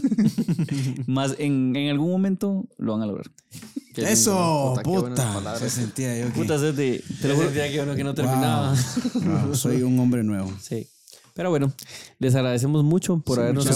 más 1.05 1.35
en, 1.37 1.75
en 1.75 1.89
algún 1.89 2.09
momento 2.09 2.67
lo 2.77 2.93
van 2.93 3.01
a 3.01 3.07
lograr. 3.07 3.29
Qué 4.05 4.11
Eso, 4.11 4.75
puta. 4.83 5.33
palabras. 5.33 5.59
Se 5.59 5.69
sentía 5.71 6.15
yo 6.19 6.27
que 6.27 6.33
Puta, 6.33 6.59
cerote, 6.59 7.03
te 7.07 7.13
Te 7.21 7.27
lo 7.29 7.35
juro. 7.35 7.51
que 7.51 7.79
uno 7.81 7.95
que 7.95 8.03
no 8.03 8.13
terminaba. 8.13 8.75
Wow, 9.15 9.55
soy 9.55 9.81
un 9.81 9.99
hombre 9.99 10.23
nuevo. 10.23 10.53
Sí. 10.61 10.87
Pero 11.37 11.49
bueno, 11.51 11.71
les 12.19 12.33
agradecemos 12.35 12.83
mucho 12.83 13.19
por 13.19 13.35
Sí, 13.35 13.41
habernos 13.41 13.65
la 13.65 13.73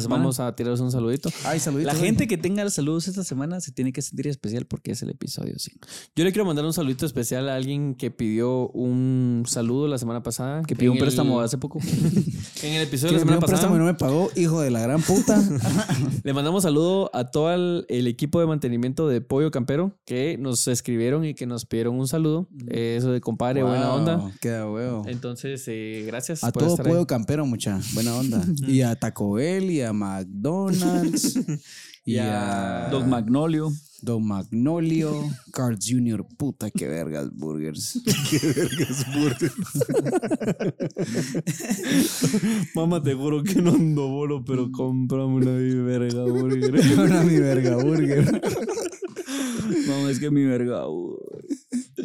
semana. 0.00 0.08
Vamos 0.08 0.40
a 0.40 0.56
tiraros 0.56 0.80
un 0.80 0.90
saludito. 0.90 1.28
Ay, 1.44 1.60
saluditos. 1.60 1.92
La 1.92 1.98
gente 2.00 2.26
que 2.26 2.38
tenga 2.38 2.68
saludos 2.70 3.06
esta 3.06 3.22
semana 3.22 3.60
se 3.60 3.70
tiene 3.70 3.92
que 3.92 4.00
sentir 4.02 4.26
especial 4.28 4.64
porque 4.66 4.92
es 4.92 5.02
el 5.02 5.10
episodio 5.10 5.54
5. 5.58 5.86
Yo 6.16 6.24
le 6.24 6.32
quiero 6.32 6.46
mandar 6.46 6.64
un 6.64 6.72
saludito 6.72 7.06
especial 7.06 7.48
a 7.50 7.54
alguien 7.54 7.94
que 7.94 8.10
pidió 8.10 8.68
un 8.70 9.44
saludo 9.46 9.86
la 9.88 9.98
semana 9.98 10.22
pasada. 10.22 10.62
Que 10.62 10.74
pidió 10.74 10.90
un 10.92 10.96
el- 10.96 11.02
préstamo 11.04 11.38
hace 11.40 11.58
poco. 11.58 11.78
En 12.62 12.72
el 12.72 12.82
episodio 12.84 13.12
de 13.12 13.18
la 13.18 13.24
dio 13.24 13.34
un 13.36 13.40
semana 13.40 13.46
préstamo 13.46 13.76
y 13.76 13.78
pasada. 13.78 13.78
no 13.78 13.84
me 13.84 13.94
pagó, 13.94 14.30
hijo 14.34 14.60
de 14.62 14.70
la 14.70 14.80
gran 14.80 15.02
puta. 15.02 15.38
Le 16.24 16.32
mandamos 16.32 16.62
saludo 16.62 17.10
a 17.12 17.30
todo 17.30 17.52
el, 17.52 17.84
el 17.90 18.06
equipo 18.06 18.40
de 18.40 18.46
mantenimiento 18.46 19.06
de 19.08 19.20
Pollo 19.20 19.50
Campero 19.50 19.92
que 20.06 20.38
nos 20.38 20.66
escribieron 20.66 21.24
y 21.26 21.34
que 21.34 21.46
nos 21.46 21.66
pidieron 21.66 21.96
un 22.00 22.08
saludo. 22.08 22.48
Eh, 22.68 22.96
Eso 22.98 23.12
de 23.12 23.20
compadre, 23.20 23.62
buena 23.62 23.92
onda. 23.92 24.32
Queda 24.40 24.68
huevo. 24.70 25.02
Entonces, 25.06 25.62
eh, 25.68 26.04
gracias 26.06 26.42
A 26.44 26.50
por 26.50 26.62
todo 26.62 26.72
estar 26.72 26.85
puedo 26.86 27.06
campero, 27.06 27.46
mucha. 27.46 27.80
Buena 27.94 28.16
onda. 28.16 28.44
y 28.66 28.82
a 28.82 28.96
Taco 28.96 29.32
Bell, 29.32 29.70
y 29.70 29.82
a 29.82 29.92
McDonald's. 29.92 31.36
y 32.04 32.14
Y 32.14 32.18
a 32.18 32.86
a 32.86 32.90
Dog 32.90 33.06
Magnolio. 33.06 33.72
Don 34.02 34.26
Magnolio. 34.26 35.24
Cards 35.52 35.86
Jr. 35.90 36.26
Puta, 36.36 36.70
qué 36.70 36.86
vergas 36.86 37.30
burgers. 37.32 37.98
Mamá, 42.74 43.02
te 43.02 43.14
juro 43.14 43.42
que 43.42 43.62
no 43.62 43.70
ando 43.70 44.08
bolo, 44.08 44.44
pero 44.44 44.70
compramos 44.70 45.42
una 45.42 45.52
verga 45.52 46.24
burger. 46.24 46.74
Una 46.98 47.22
mi 47.22 47.38
verga 47.38 47.76
burger. 47.76 48.42
No, 49.86 50.08
es 50.08 50.20
que 50.20 50.30
mi 50.30 50.44
verga. 50.44 50.84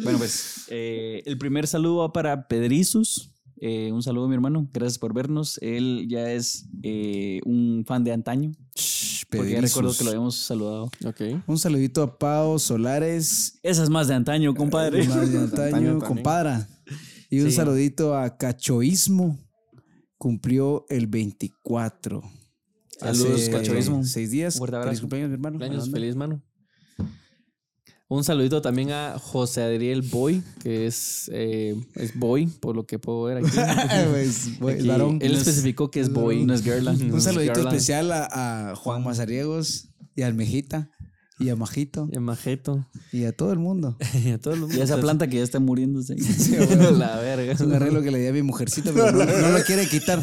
Bueno, 0.02 0.18
pues 0.18 0.64
eh, 0.68 1.22
el 1.26 1.38
primer 1.38 1.66
saludo 1.66 1.98
va 1.98 2.12
para 2.12 2.48
Pedrizus. 2.48 3.31
Eh, 3.64 3.92
un 3.92 4.02
saludo, 4.02 4.26
mi 4.26 4.34
hermano. 4.34 4.68
Gracias 4.72 4.98
por 4.98 5.14
vernos. 5.14 5.56
Él 5.62 6.06
ya 6.08 6.32
es 6.32 6.66
eh, 6.82 7.40
un 7.44 7.84
fan 7.86 8.02
de 8.02 8.10
antaño. 8.10 8.50
Porque 9.30 9.52
ya 9.52 9.60
recuerdo 9.60 9.94
que 9.96 10.02
lo 10.02 10.10
habíamos 10.10 10.34
saludado. 10.34 10.90
ok. 11.06 11.20
Un 11.46 11.58
saludito 11.58 12.02
a 12.02 12.18
Pau 12.18 12.58
Solares. 12.58 13.60
Esa 13.62 13.84
es 13.84 13.88
más 13.88 14.08
de 14.08 14.14
antaño, 14.14 14.52
compadre. 14.52 15.06
Más 15.06 15.30
de 15.30 15.38
Antaño 15.38 15.76
antaño, 15.76 15.98
compadra. 16.00 16.68
Y 17.30 17.38
un 17.38 17.50
Sí. 17.50 17.56
saludito 17.56 18.16
a 18.16 18.36
Cachoísmo. 18.36 19.38
Cumplió 20.18 20.84
el 20.88 21.06
24. 21.06 22.20
Saludos, 22.98 23.42
Hace 23.42 23.50
Cachoísmo. 23.52 24.02
Seis 24.04 24.32
días. 24.32 24.58
Fuerte 24.58 24.74
abrazo. 24.76 24.88
Feliz 24.90 25.00
cumpleaños, 25.02 25.28
mi 25.30 25.34
hermano. 25.34 25.58
Cumpleaños, 25.58 25.88
feliz 25.90 26.16
mano. 26.16 26.42
Un 28.14 28.24
saludito 28.24 28.60
también 28.60 28.90
a 28.90 29.18
José 29.18 29.62
Adriel 29.62 30.02
Boy, 30.02 30.42
que 30.62 30.86
es, 30.86 31.30
eh, 31.32 31.74
es 31.94 32.14
Boy, 32.18 32.46
por 32.46 32.76
lo 32.76 32.84
que 32.86 32.98
puedo 32.98 33.22
ver 33.22 33.38
aquí. 33.38 33.48
Pues, 34.60 34.78
Aquí, 34.78 34.86
varón. 34.86 35.18
él 35.22 35.32
No 35.32 35.38
es- 35.38 35.46
especificó 35.46 35.90
que 35.90 36.00
es 36.00 36.12
Boy. 36.12 36.44
no 36.44 36.52
es 36.52 36.62
girla. 36.62 36.92
No 36.92 37.12
Un 37.12 37.18
es 37.18 37.24
saludito 37.24 37.60
especial 37.60 38.12
a, 38.12 38.70
a 38.72 38.76
Juan 38.76 39.02
Mazariegos 39.02 39.88
y 40.14 40.22
a 40.22 40.26
Almejita 40.26 40.90
y 41.38 41.48
a 41.48 41.56
Majito 41.56 42.08
Y 42.12 42.16
a 42.18 42.20
Majeto. 42.20 42.86
y 43.12 43.24
a 43.24 43.32
todo 43.32 43.52
el 43.52 43.58
mundo. 43.58 43.96
Y 44.24 44.30
a 44.30 44.38
todos 44.38 44.58
los 44.58 44.72
Y 44.74 44.80
esa 44.80 44.98
planta 44.98 45.26
que 45.28 45.38
ya 45.38 45.42
está 45.42 45.58
muriéndose. 45.60 46.14
La 46.92 47.16
verga. 47.18 47.52
Es 47.52 47.60
un 47.60 47.72
arreglo 47.72 48.00
que 48.02 48.10
le 48.10 48.18
di 48.20 48.26
a 48.28 48.32
mi 48.32 48.42
mujercita, 48.42 48.92
pero 48.92 49.10
no, 49.12 49.24
no 49.24 49.48
lo 49.58 49.64
quiere 49.64 49.86
quitar. 49.88 50.22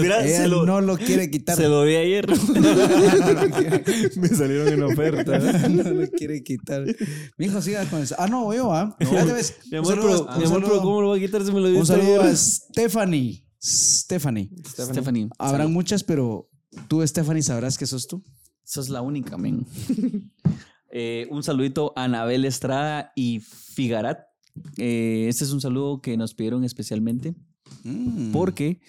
Mira, 0.00 0.24
Ella 0.24 0.36
se 0.42 0.48
lo- 0.48 0.64
no 0.64 0.80
lo 0.80 0.96
quiere 0.96 1.30
quitar. 1.30 1.56
Se 1.56 1.68
lo 1.68 1.82
vi 1.84 1.96
ayer. 1.96 2.26
Me 4.16 4.28
salieron 4.28 4.68
en 4.68 4.82
oferta. 4.82 5.38
no 5.68 5.82
lo 5.90 6.08
quiere 6.10 6.42
quitar. 6.42 6.84
Mi 7.36 7.46
hijo, 7.46 7.60
siga 7.62 7.84
con 7.86 8.02
eso. 8.02 8.14
Ah, 8.18 8.26
no, 8.28 8.52
yo, 8.54 8.72
¿ah? 8.72 8.96
Ya 9.00 9.24
te 9.26 9.32
ves. 9.32 9.54
Mi 9.70 9.78
amor, 9.78 9.94
saludo- 9.96 10.26
pero, 10.26 10.32
un 10.34 10.38
mi 10.38 10.44
amor, 10.46 10.48
saludo- 10.60 10.68
pero 10.70 10.82
¿cómo 10.82 11.02
lo 11.02 11.08
voy 11.08 11.18
a 11.18 11.22
quitar 11.26 11.44
si 11.44 11.52
me 11.52 11.60
lo 11.60 11.68
dio 11.68 11.80
Un 11.80 11.86
saludo 11.86 12.22
a 12.22 12.34
Stephanie. 12.34 13.44
Stephanie. 13.60 14.50
Stephanie. 14.66 15.28
Habrán 15.38 15.72
muchas, 15.72 16.04
pero 16.04 16.48
tú, 16.88 17.06
Stephanie, 17.06 17.42
sabrás 17.42 17.76
que 17.76 17.86
sos 17.86 18.06
tú. 18.06 18.22
Esa 18.68 18.80
es 18.80 18.88
la 18.90 19.00
única, 19.02 19.36
men. 19.38 19.66
Eh, 20.90 21.26
un 21.30 21.42
saludito 21.42 21.92
a 21.96 22.04
Anabel 22.04 22.46
Estrada 22.46 23.12
y 23.14 23.40
Figarat. 23.40 24.20
eh, 24.78 25.26
este 25.28 25.44
es 25.44 25.52
un 25.52 25.60
saludo 25.60 26.00
que 26.00 26.16
nos 26.16 26.32
pidieron 26.34 26.64
especialmente 26.64 27.34
Mm. 27.84 28.32
porque 28.32 28.80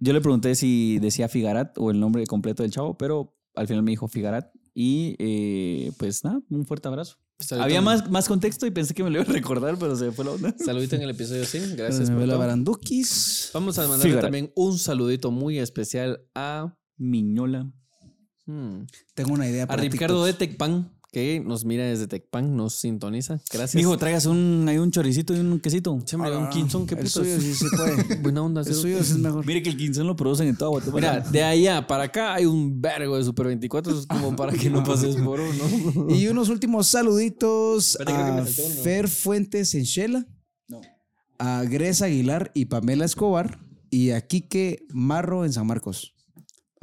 yo 0.00 0.14
le 0.14 0.22
pregunté 0.22 0.54
si 0.54 0.98
decía 1.00 1.28
Figarat 1.28 1.76
o 1.76 1.90
el 1.90 2.00
nombre 2.00 2.26
completo 2.26 2.62
del 2.62 2.72
chavo, 2.72 2.96
pero 2.96 3.36
al 3.54 3.66
final 3.68 3.82
me 3.82 3.90
dijo 3.90 4.08
Figarat. 4.08 4.50
Y 4.74 5.14
eh, 5.18 5.92
pues 5.98 6.24
nada, 6.24 6.40
un 6.48 6.64
fuerte 6.64 6.88
abrazo. 6.88 7.18
Saludito 7.38 7.64
Había 7.66 7.78
en- 7.80 7.84
más, 7.84 8.10
más 8.10 8.26
contexto 8.26 8.66
y 8.66 8.70
pensé 8.70 8.94
que 8.94 9.04
me 9.04 9.10
lo 9.10 9.20
iba 9.20 9.28
a 9.30 9.32
recordar, 9.34 9.76
pero 9.78 9.94
se 9.94 10.06
me 10.06 10.12
fue 10.12 10.24
la 10.24 10.30
onda. 10.30 10.54
Saludito 10.58 10.96
en 10.96 11.02
el 11.02 11.10
episodio 11.10 11.44
100. 11.44 11.62
Se 11.68 11.76
Gracias 11.76 12.08
todo. 12.08 12.38
barandukis. 12.38 13.50
Vamos 13.52 13.78
a 13.78 13.82
mandarle 13.82 14.04
Fígara. 14.04 14.22
también 14.22 14.50
un 14.56 14.78
saludito 14.78 15.30
muy 15.30 15.58
especial 15.58 16.24
a, 16.34 16.78
Miñola. 16.96 17.70
Hmm, 18.46 18.82
Tengo 19.14 19.32
una 19.34 19.48
idea 19.48 19.64
a 19.64 19.66
para 19.66 19.82
Ricardo 19.82 20.24
de. 20.24 20.32
Tecpan, 20.34 20.90
que 21.12 21.40
nos 21.44 21.64
mira 21.66 21.84
desde 21.84 22.06
Tecpan, 22.06 22.56
nos 22.56 22.74
sintoniza. 22.74 23.34
Gracias. 23.52 23.74
Mijo, 23.74 23.98
traigas 23.98 24.24
un, 24.26 24.64
hay 24.66 24.78
un 24.78 24.90
choricito 24.90 25.34
y 25.36 25.40
un 25.40 25.60
quesito. 25.60 25.98
Siempre 26.06 26.34
un 26.34 26.48
quinzón, 26.48 26.86
qué 26.86 26.94
El 26.94 27.00
putas. 27.00 27.12
suyo 27.12 27.38
sí 27.40 27.54
se 27.54 27.66
puede. 27.76 28.16
Buena 28.22 28.42
onda, 28.42 28.62
El 28.62 28.74
suyo 28.74 28.98
es 28.98 29.16
mejor. 29.18 29.44
Mire 29.44 29.62
que 29.62 29.68
el 29.68 29.76
quinzón 29.76 30.06
lo 30.06 30.16
producen 30.16 30.48
en 30.48 30.56
toda 30.56 30.70
Guatemala. 30.70 31.18
Mira, 31.18 31.30
de 31.30 31.42
allá 31.42 31.86
para 31.86 32.04
acá 32.04 32.34
hay 32.34 32.46
un 32.46 32.80
vergo 32.80 33.18
de 33.18 33.24
Super 33.24 33.46
24, 33.48 33.98
es 33.98 34.06
como 34.06 34.34
para 34.36 34.52
que 34.54 34.70
no 34.70 34.82
pases 34.84 35.16
por 35.16 35.38
uno. 35.40 36.08
Y 36.14 36.28
unos 36.28 36.48
últimos 36.48 36.86
saluditos 36.88 37.96
Espérate, 38.00 38.44
que 38.56 38.62
a. 38.62 38.82
Fer 38.82 39.08
Fuentes 39.08 39.74
en 39.74 39.82
Shela, 39.82 40.26
No. 40.68 40.80
a 41.38 41.62
Gresa 41.64 42.06
Aguilar 42.06 42.50
y 42.54 42.64
Pamela 42.66 43.04
Escobar 43.04 43.58
y 43.90 44.10
a 44.12 44.22
Quique 44.26 44.86
Marro 44.88 45.44
en 45.44 45.52
San 45.52 45.66
Marcos. 45.66 46.11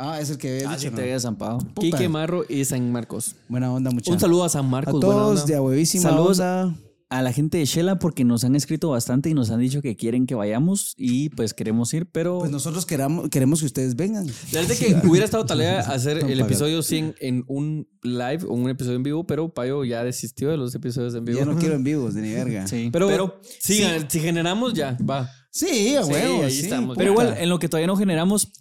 Ah, 0.02 0.20
es 0.22 0.30
el 0.30 0.38
que 0.38 0.48
había 0.50 0.70
Ah, 0.70 0.76
dicho, 0.78 0.82
sí 0.84 0.90
¿no? 0.92 0.96
te 0.96 1.02
había 1.04 1.20
zampado. 1.20 1.58
Puta. 1.58 1.82
Quique 1.82 2.08
Marro 2.08 2.46
y 2.48 2.64
San 2.64 2.90
Marcos. 2.92 3.36
Buena 3.50 3.72
onda, 3.74 3.92
muchachos. 3.92 4.14
Un 4.14 4.20
saludo 4.22 4.46
a 4.46 4.50
San 4.50 4.66
a 4.66 4.70
Marcos. 4.70 4.94
buena 4.94 5.08
todos 5.14 5.46
de 5.46 5.56
a 5.56 5.62
huevísima 5.62 6.04
Saludos. 6.04 6.40
onda. 6.40 6.74
A 7.12 7.24
la 7.24 7.34
gente 7.34 7.58
de 7.58 7.66
Shela 7.66 7.98
porque 7.98 8.24
nos 8.24 8.44
han 8.44 8.56
escrito 8.56 8.90
bastante 8.92 9.32
y 9.32 9.34
nos 9.34 9.50
han 9.50 9.60
dicho 9.60 9.82
que 9.82 9.96
quieren 9.96 10.28
que 10.28 10.36
vayamos 10.36 10.94
y 10.96 11.30
pues 11.30 11.56
queremos 11.56 11.92
ir, 11.96 12.06
pero 12.12 12.38
Pues 12.38 12.52
nosotros 12.52 12.86
queramos, 12.86 13.30
queremos 13.30 13.62
que 13.62 13.66
ustedes 13.66 13.96
vengan. 13.96 14.28
La 14.52 14.62
verdad 14.62 14.76
que 14.76 15.08
hubiera 15.08 15.26
estado 15.26 15.44
tarea 15.44 15.80
hacer 15.92 16.22
No 16.24 16.30
el 16.30 16.40
episodio 16.40 16.84
100 16.84 17.16
en 17.20 17.44
un 17.48 17.88
live 18.04 18.46
o 18.48 18.54
un 18.54 18.70
episodio 18.70 18.96
en 18.98 19.04
vivo, 19.04 19.26
pero 19.26 19.52
Payo 19.52 19.84
ya 19.86 20.04
desistió 20.04 20.50
de 20.52 20.58
los 20.58 20.76
episodios 20.76 21.16
en 21.16 21.26
vivo. 21.26 21.40
Ya 21.40 21.46
no 21.46 21.58
quiero 21.58 21.74
en 21.76 21.84
vivos, 21.84 22.14
de 22.14 22.22
ni 22.22 22.32
verga. 22.32 22.68
sí. 22.68 22.90
Pero, 22.94 23.08
pero, 23.08 23.42
si, 23.60 23.84
si 24.08 24.20
generamos, 24.20 24.74
ya, 24.76 24.96
va. 25.02 25.28
Sí, 25.50 25.96
a 25.96 26.04
Sí, 26.04 26.12
huevo, 26.14 26.44
ahí 26.44 26.52
sí, 26.52 26.60
estamos. 26.66 26.96
pero 26.96 27.12
puta. 27.14 27.24
igual 27.26 27.42
en 27.42 27.50
lo 27.50 27.58
que 27.58 27.68
todavía 27.68 27.88
no 27.88 27.96
generamos, 27.98 28.52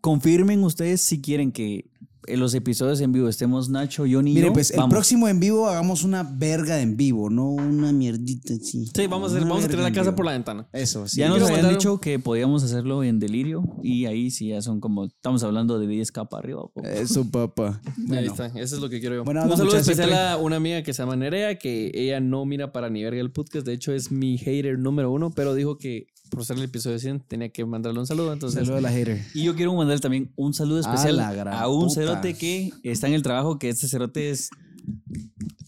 confirmen 0.00 0.62
ustedes 0.64 1.00
si 1.00 1.20
quieren 1.20 1.52
que 1.52 1.90
en 2.28 2.40
los 2.40 2.54
episodios 2.54 3.00
en 3.00 3.10
vivo 3.12 3.28
estemos 3.28 3.70
Nacho, 3.70 4.04
Johnny 4.10 4.32
y 4.32 4.34
Mire, 4.34 4.48
yo. 4.48 4.52
pues 4.52 4.70
el 4.70 4.86
próximo 4.90 5.28
en 5.28 5.40
vivo 5.40 5.66
hagamos 5.66 6.04
una 6.04 6.22
verga 6.22 6.76
de 6.76 6.82
en 6.82 6.96
vivo, 6.96 7.30
no 7.30 7.48
una 7.50 7.92
mierdita 7.92 8.52
así. 8.54 8.86
Sí, 8.94 9.06
vamos 9.06 9.32
a, 9.32 9.36
hacer, 9.36 9.42
Una 9.44 9.50
vamos 9.50 9.64
a 9.64 9.68
tirar 9.68 9.84
verga 9.84 9.88
la 9.90 9.94
casa 9.94 10.10
vivo. 10.10 10.16
por 10.16 10.26
la 10.26 10.32
ventana. 10.32 10.68
Eso, 10.72 11.08
sí. 11.08 11.20
ya 11.20 11.28
nos 11.28 11.40
habían 11.40 11.52
mandar 11.52 11.72
dicho 11.72 12.00
que 12.00 12.18
podíamos 12.18 12.62
hacerlo 12.64 13.02
en 13.02 13.18
delirio 13.18 13.62
y 13.82 14.04
ahí 14.06 14.30
sí 14.30 14.48
ya 14.48 14.60
son 14.60 14.80
como, 14.80 15.06
estamos 15.06 15.42
hablando 15.42 15.78
de 15.78 15.86
10k 15.86 16.28
para 16.28 16.42
arriba. 16.42 16.62
po. 16.72 16.82
Eso, 16.84 17.24
papá. 17.30 17.80
Ahí 17.96 18.04
Bueno, 18.06 18.32
está, 18.32 18.46
eso 18.48 18.76
es 18.76 18.80
lo 18.82 18.90
que 18.90 19.00
quiero 19.00 19.14
yo. 19.16 19.24
Buena 19.24 19.44
un 19.44 19.56
saludo 19.56 19.76
especial 19.76 20.08
siempre. 20.08 20.28
a 20.28 20.36
una 20.36 20.56
amiga 20.56 20.82
que 20.82 20.92
se 20.92 21.02
llama 21.02 21.16
Nerea, 21.16 21.58
que 21.58 21.90
ella 21.94 22.20
no 22.20 22.44
mira 22.44 22.72
para 22.72 22.90
ni 22.90 23.02
verga 23.04 23.20
el 23.20 23.32
podcast, 23.32 23.66
de 23.66 23.72
hecho 23.72 23.92
es 23.92 24.12
mi 24.12 24.36
hater 24.36 24.78
número 24.78 25.10
uno, 25.10 25.30
pero 25.30 25.54
dijo 25.54 25.78
que 25.78 26.08
por 26.30 26.44
ser 26.44 26.56
el 26.56 26.64
episodio 26.64 26.98
100 26.98 27.20
tenía 27.20 27.48
que 27.48 27.64
mandarle 27.64 28.00
un 28.00 28.06
saludo, 28.06 28.32
entonces... 28.32 28.60
saludo 28.60 28.78
a 28.78 28.80
la 28.80 28.90
hater. 28.90 29.24
Y 29.34 29.44
yo 29.44 29.54
quiero 29.54 29.74
mandar 29.74 30.00
también 30.00 30.32
un 30.36 30.54
saludo 30.54 30.78
A 30.78 30.80
especial 30.80 31.16
la 31.16 31.28
a 31.60 31.68
un 31.68 31.88
puta. 31.88 31.94
cerote 31.94 32.34
que 32.34 32.72
está 32.82 33.08
en 33.08 33.14
el 33.14 33.22
trabajo, 33.22 33.58
que 33.58 33.68
este 33.68 33.88
cerote 33.88 34.30
es 34.30 34.50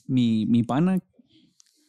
mi, 0.07 0.47
mi 0.47 0.63
pana, 0.63 1.01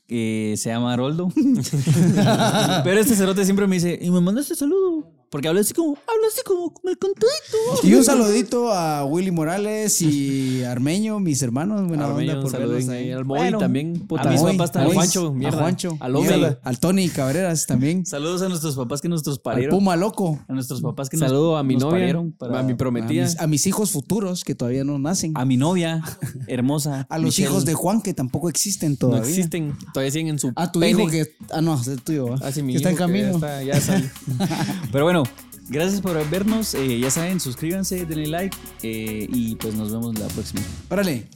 que 0.07 0.55
se 0.57 0.69
llama 0.69 0.93
Haroldo. 0.93 1.29
Pero 2.83 2.99
este 2.99 3.15
cerote 3.15 3.45
siempre 3.45 3.67
me 3.67 3.75
dice, 3.75 3.97
y 4.01 4.11
me 4.11 4.19
manda 4.21 4.41
este 4.41 4.55
saludo. 4.55 5.10
Porque 5.31 5.47
habla 5.47 5.61
así 5.61 5.73
como, 5.73 5.91
habla 5.91 6.27
así 6.27 6.41
como 6.45 6.73
el 6.83 6.97
contacto. 6.97 7.57
Y 7.87 7.93
un 7.93 8.03
saludito 8.03 8.73
a 8.73 9.05
Willy 9.05 9.31
Morales 9.31 10.01
y 10.01 10.61
Armeño, 10.65 11.21
mis 11.21 11.41
hermanos. 11.41 11.87
Buena 11.87 12.07
Armeño, 12.07 12.33
onda 12.33 12.41
por 12.43 12.51
verlos 12.59 12.89
ahí. 12.89 12.97
ahí. 13.05 13.11
Al 13.13 13.23
Moy 13.23 13.37
Bueno, 13.39 13.57
también. 13.57 14.01
a 14.03 14.07
puta. 14.07 14.29
Moy, 14.29 14.57
papás 14.57 14.69
a 14.71 14.73
también. 14.73 14.93
Juancho, 14.95 15.33
a. 15.47 15.51
Juancho. 15.53 15.97
Al 16.01 16.15
Omi. 16.17 16.27
Mierda. 16.27 16.59
Al 16.63 16.79
Tony 16.81 17.07
Cabreras 17.07 17.65
también. 17.65 18.05
Saludos 18.05 18.41
a 18.41 18.49
nuestros 18.49 18.75
papás 18.75 18.99
que 18.99 19.07
nuestros 19.07 19.37
Al 19.37 19.41
parieron. 19.41 19.77
Puma 19.79 19.95
Loco. 19.95 20.37
A 20.49 20.53
nuestros 20.53 20.81
papás 20.81 21.07
que 21.09 21.15
nos- 21.15 21.29
Saludo 21.29 21.55
a 21.55 21.63
mi 21.63 21.75
nos 21.75 21.83
novia, 21.83 21.93
parieron 21.99 22.33
para- 22.33 22.59
a 22.59 22.63
mi 22.63 22.73
A 22.73 22.77
prometida. 22.77 23.23
mis, 23.23 23.39
a 23.39 23.47
mis 23.47 23.65
hijos 23.67 23.91
futuros 23.91 24.43
que 24.43 24.53
todavía 24.53 24.83
no 24.83 24.99
nacen. 24.99 25.31
a 25.35 25.45
mi 25.45 25.55
novia 25.55 26.01
hermosa. 26.47 27.07
A 27.09 27.17
los 27.17 27.27
Michelle. 27.27 27.49
hijos 27.49 27.63
de 27.63 27.73
Juan 27.73 28.01
que 28.01 28.13
tampoco 28.13 28.49
existen 28.49 28.91
No 28.91 28.97
todavía. 28.97 29.29
existen. 29.29 29.77
Todavía 29.93 30.11
siguen 30.11 30.27
en 30.27 30.39
su 30.39 30.51
A 30.57 30.71
tu 30.73 30.81
pene. 30.81 31.01
hijo 31.03 31.09
que. 31.09 31.25
Ah, 31.51 31.61
no, 31.61 31.79
es 31.79 31.87
el 31.87 32.01
tuyo. 32.01 32.35
Ah, 32.41 32.51
sí, 32.51 32.61
mi 32.63 32.73
que 32.73 32.77
está 32.77 32.89
en 32.89 32.95
hijo 32.95 33.05
que 33.07 33.11
camino. 33.13 33.39
Ya, 33.39 33.47
está, 33.47 33.63
ya 33.63 33.81
salió. 33.81 34.09
Pero 34.91 35.05
bueno, 35.05 35.20
gracias 35.69 36.01
por 36.01 36.13
vernos. 36.29 36.73
eh, 36.75 36.99
ya 36.99 37.11
saben, 37.11 37.39
suscríbanse, 37.39 38.05
denle 38.05 38.27
like 38.27 38.57
eh, 38.83 39.27
y 39.29 39.55
pues 39.55 39.73
nos 39.75 39.91
vemos 39.91 40.17
la 40.19 40.27
próxima. 40.27 40.61
Órale. 40.89 41.27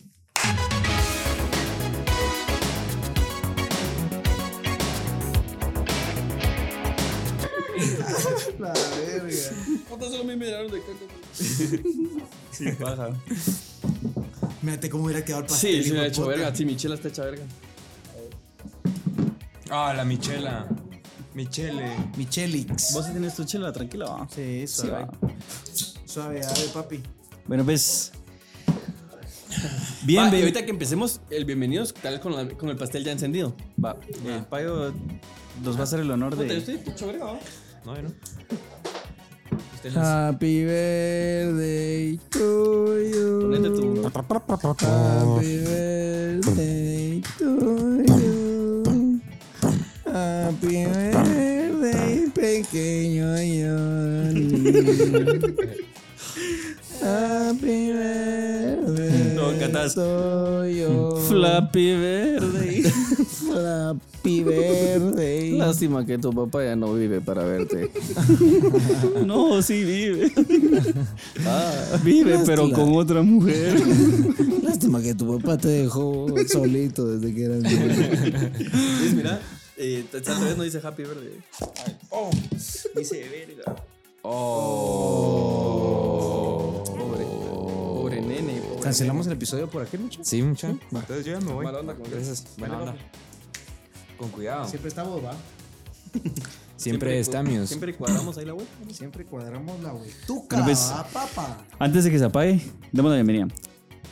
La 8.59 8.73
verga. 8.73 9.29
Sí, 12.51 12.65
baja. 12.79 13.09
Mírate 14.61 14.89
cómo 14.89 15.05
hubiera 15.05 15.23
quedado 15.23 15.41
el 15.43 15.47
pastel. 15.47 15.83
Sí, 15.83 15.89
sí, 15.89 15.93
me 15.93 15.99
ha 15.99 16.01
de 16.03 16.07
hecho 16.07 16.23
puta. 16.23 16.35
verga. 16.35 16.55
Sí, 16.55 16.65
mi 16.65 16.75
chela 16.75 16.95
está 16.95 17.09
hecha 17.09 17.23
verga. 17.25 17.43
Ah, 19.69 19.93
la 19.95 20.05
Michela. 20.05 20.67
Michele. 21.35 21.91
Michelix. 22.17 22.93
Vos 22.93 23.05
sí 23.05 23.11
tienes 23.11 23.35
tu 23.35 23.43
chela, 23.43 23.71
tranquila, 23.73 24.05
va. 24.05 24.27
Sí, 24.33 24.65
Sí, 24.67 24.87
suave. 24.87 25.05
va. 25.05 25.11
Suave, 26.05 26.43
a 26.45 26.47
ver, 26.53 26.69
papi. 26.73 27.03
Bueno, 27.45 27.63
pues. 27.65 28.11
Bien, 30.03 30.23
y 30.33 30.39
ahorita 30.39 30.63
que 30.65 30.71
empecemos 30.71 31.21
el 31.29 31.45
bienvenidos, 31.45 31.93
tal 31.93 32.19
con, 32.19 32.35
la- 32.35 32.47
con 32.49 32.69
el 32.69 32.77
pastel 32.77 33.03
ya 33.03 33.11
encendido. 33.11 33.55
Va, 33.83 33.97
payo 34.49 34.93
nos 35.63 35.75
va 35.75 35.81
a 35.81 35.83
hacer 35.83 35.99
el 35.99 36.11
honor 36.11 36.35
yo 36.37 36.43
de. 36.43 36.47
¿no? 37.85 37.93
No, 37.93 38.01
no. 38.01 38.09
Happy 39.95 40.63
birthday 40.63 42.17
to 42.31 42.97
you. 42.99 43.39
Ponete 43.41 43.69
tu. 43.69 44.01
Happy 44.87 45.57
birthday 45.59 47.21
to 47.37 48.03
you. 48.03 48.54
Happy 50.15 50.85
birthday, 50.85 52.29
pequeño 52.33 53.35
Johnny. 53.35 54.47
Happy 57.03 57.91
birthday. 57.91 59.35
No, 59.35 59.51
cantás. 59.59 59.93
to 59.95 60.63
you. 60.69 61.19
Flappy 61.27 61.97
verde. 61.97 62.83
Flappy 63.27 64.43
birthday. 64.45 65.51
Lástima 65.57 66.05
que 66.05 66.17
tu 66.17 66.31
papá 66.31 66.63
ya 66.63 66.77
no 66.77 66.93
vive 66.93 67.19
para 67.19 67.43
verte. 67.43 67.91
No, 69.25 69.61
sí 69.61 69.83
vive. 69.83 70.31
vive, 72.05 72.39
pero 72.45 72.71
con 72.71 72.95
otra 72.95 73.21
mujer. 73.21 73.75
Lástima 74.63 75.01
que 75.01 75.13
tu 75.13 75.37
papá 75.37 75.57
te 75.57 75.67
dejó 75.67 76.27
solito 76.47 77.05
desde 77.05 77.35
que 77.35 77.43
eras 77.43 77.63
niño. 77.63 78.51
Luis, 79.01 79.13
mira, 79.13 79.41
eh, 79.77 80.05
tal 80.11 80.43
vez 80.43 80.57
no 80.57 80.63
dice 80.63 80.79
happy 80.83 81.03
birthday. 81.03 81.41
Dice 82.95 83.29
verga. 83.29 83.75
Pobre, 86.85 87.25
pobre 87.25 88.21
nene. 88.21 88.61
Pobre 88.61 88.81
¿Cancelamos 88.81 89.27
el 89.27 89.33
episodio 89.33 89.69
por 89.69 89.81
aquí, 89.83 89.97
mucho? 89.97 90.23
Sí, 90.23 90.41
mucha. 90.41 90.69
Entonces 90.69 91.25
yo 91.25 91.33
ya 91.33 91.39
me 91.39 91.51
voy. 91.53 91.65
Mala 91.65 91.79
onda 91.79 91.95
con 91.95 92.09
Gracias. 92.09 92.45
Buena 92.57 92.79
onda. 92.79 92.95
Con 94.17 94.29
cuidado. 94.29 94.67
Siempre 94.67 94.89
estamos, 94.89 95.23
va. 95.23 95.35
Siempre 96.77 97.19
está 97.19 97.43
míos. 97.43 97.67
Siempre 97.69 97.95
cuadramos 97.95 98.37
ahí 98.37 98.45
la 98.45 98.53
web. 98.53 98.67
Siempre 98.91 99.25
cuadramos 99.25 99.79
la. 99.81 99.93
Tú, 100.27 100.45
Bueno, 100.49 100.65
pues- 100.65 100.91
papá. 101.13 101.65
Antes 101.79 102.03
de 102.03 102.11
que 102.11 102.19
se 102.19 102.25
apague, 102.25 102.61
demos 102.91 103.11
la 103.11 103.15
bienvenida. 103.17 103.47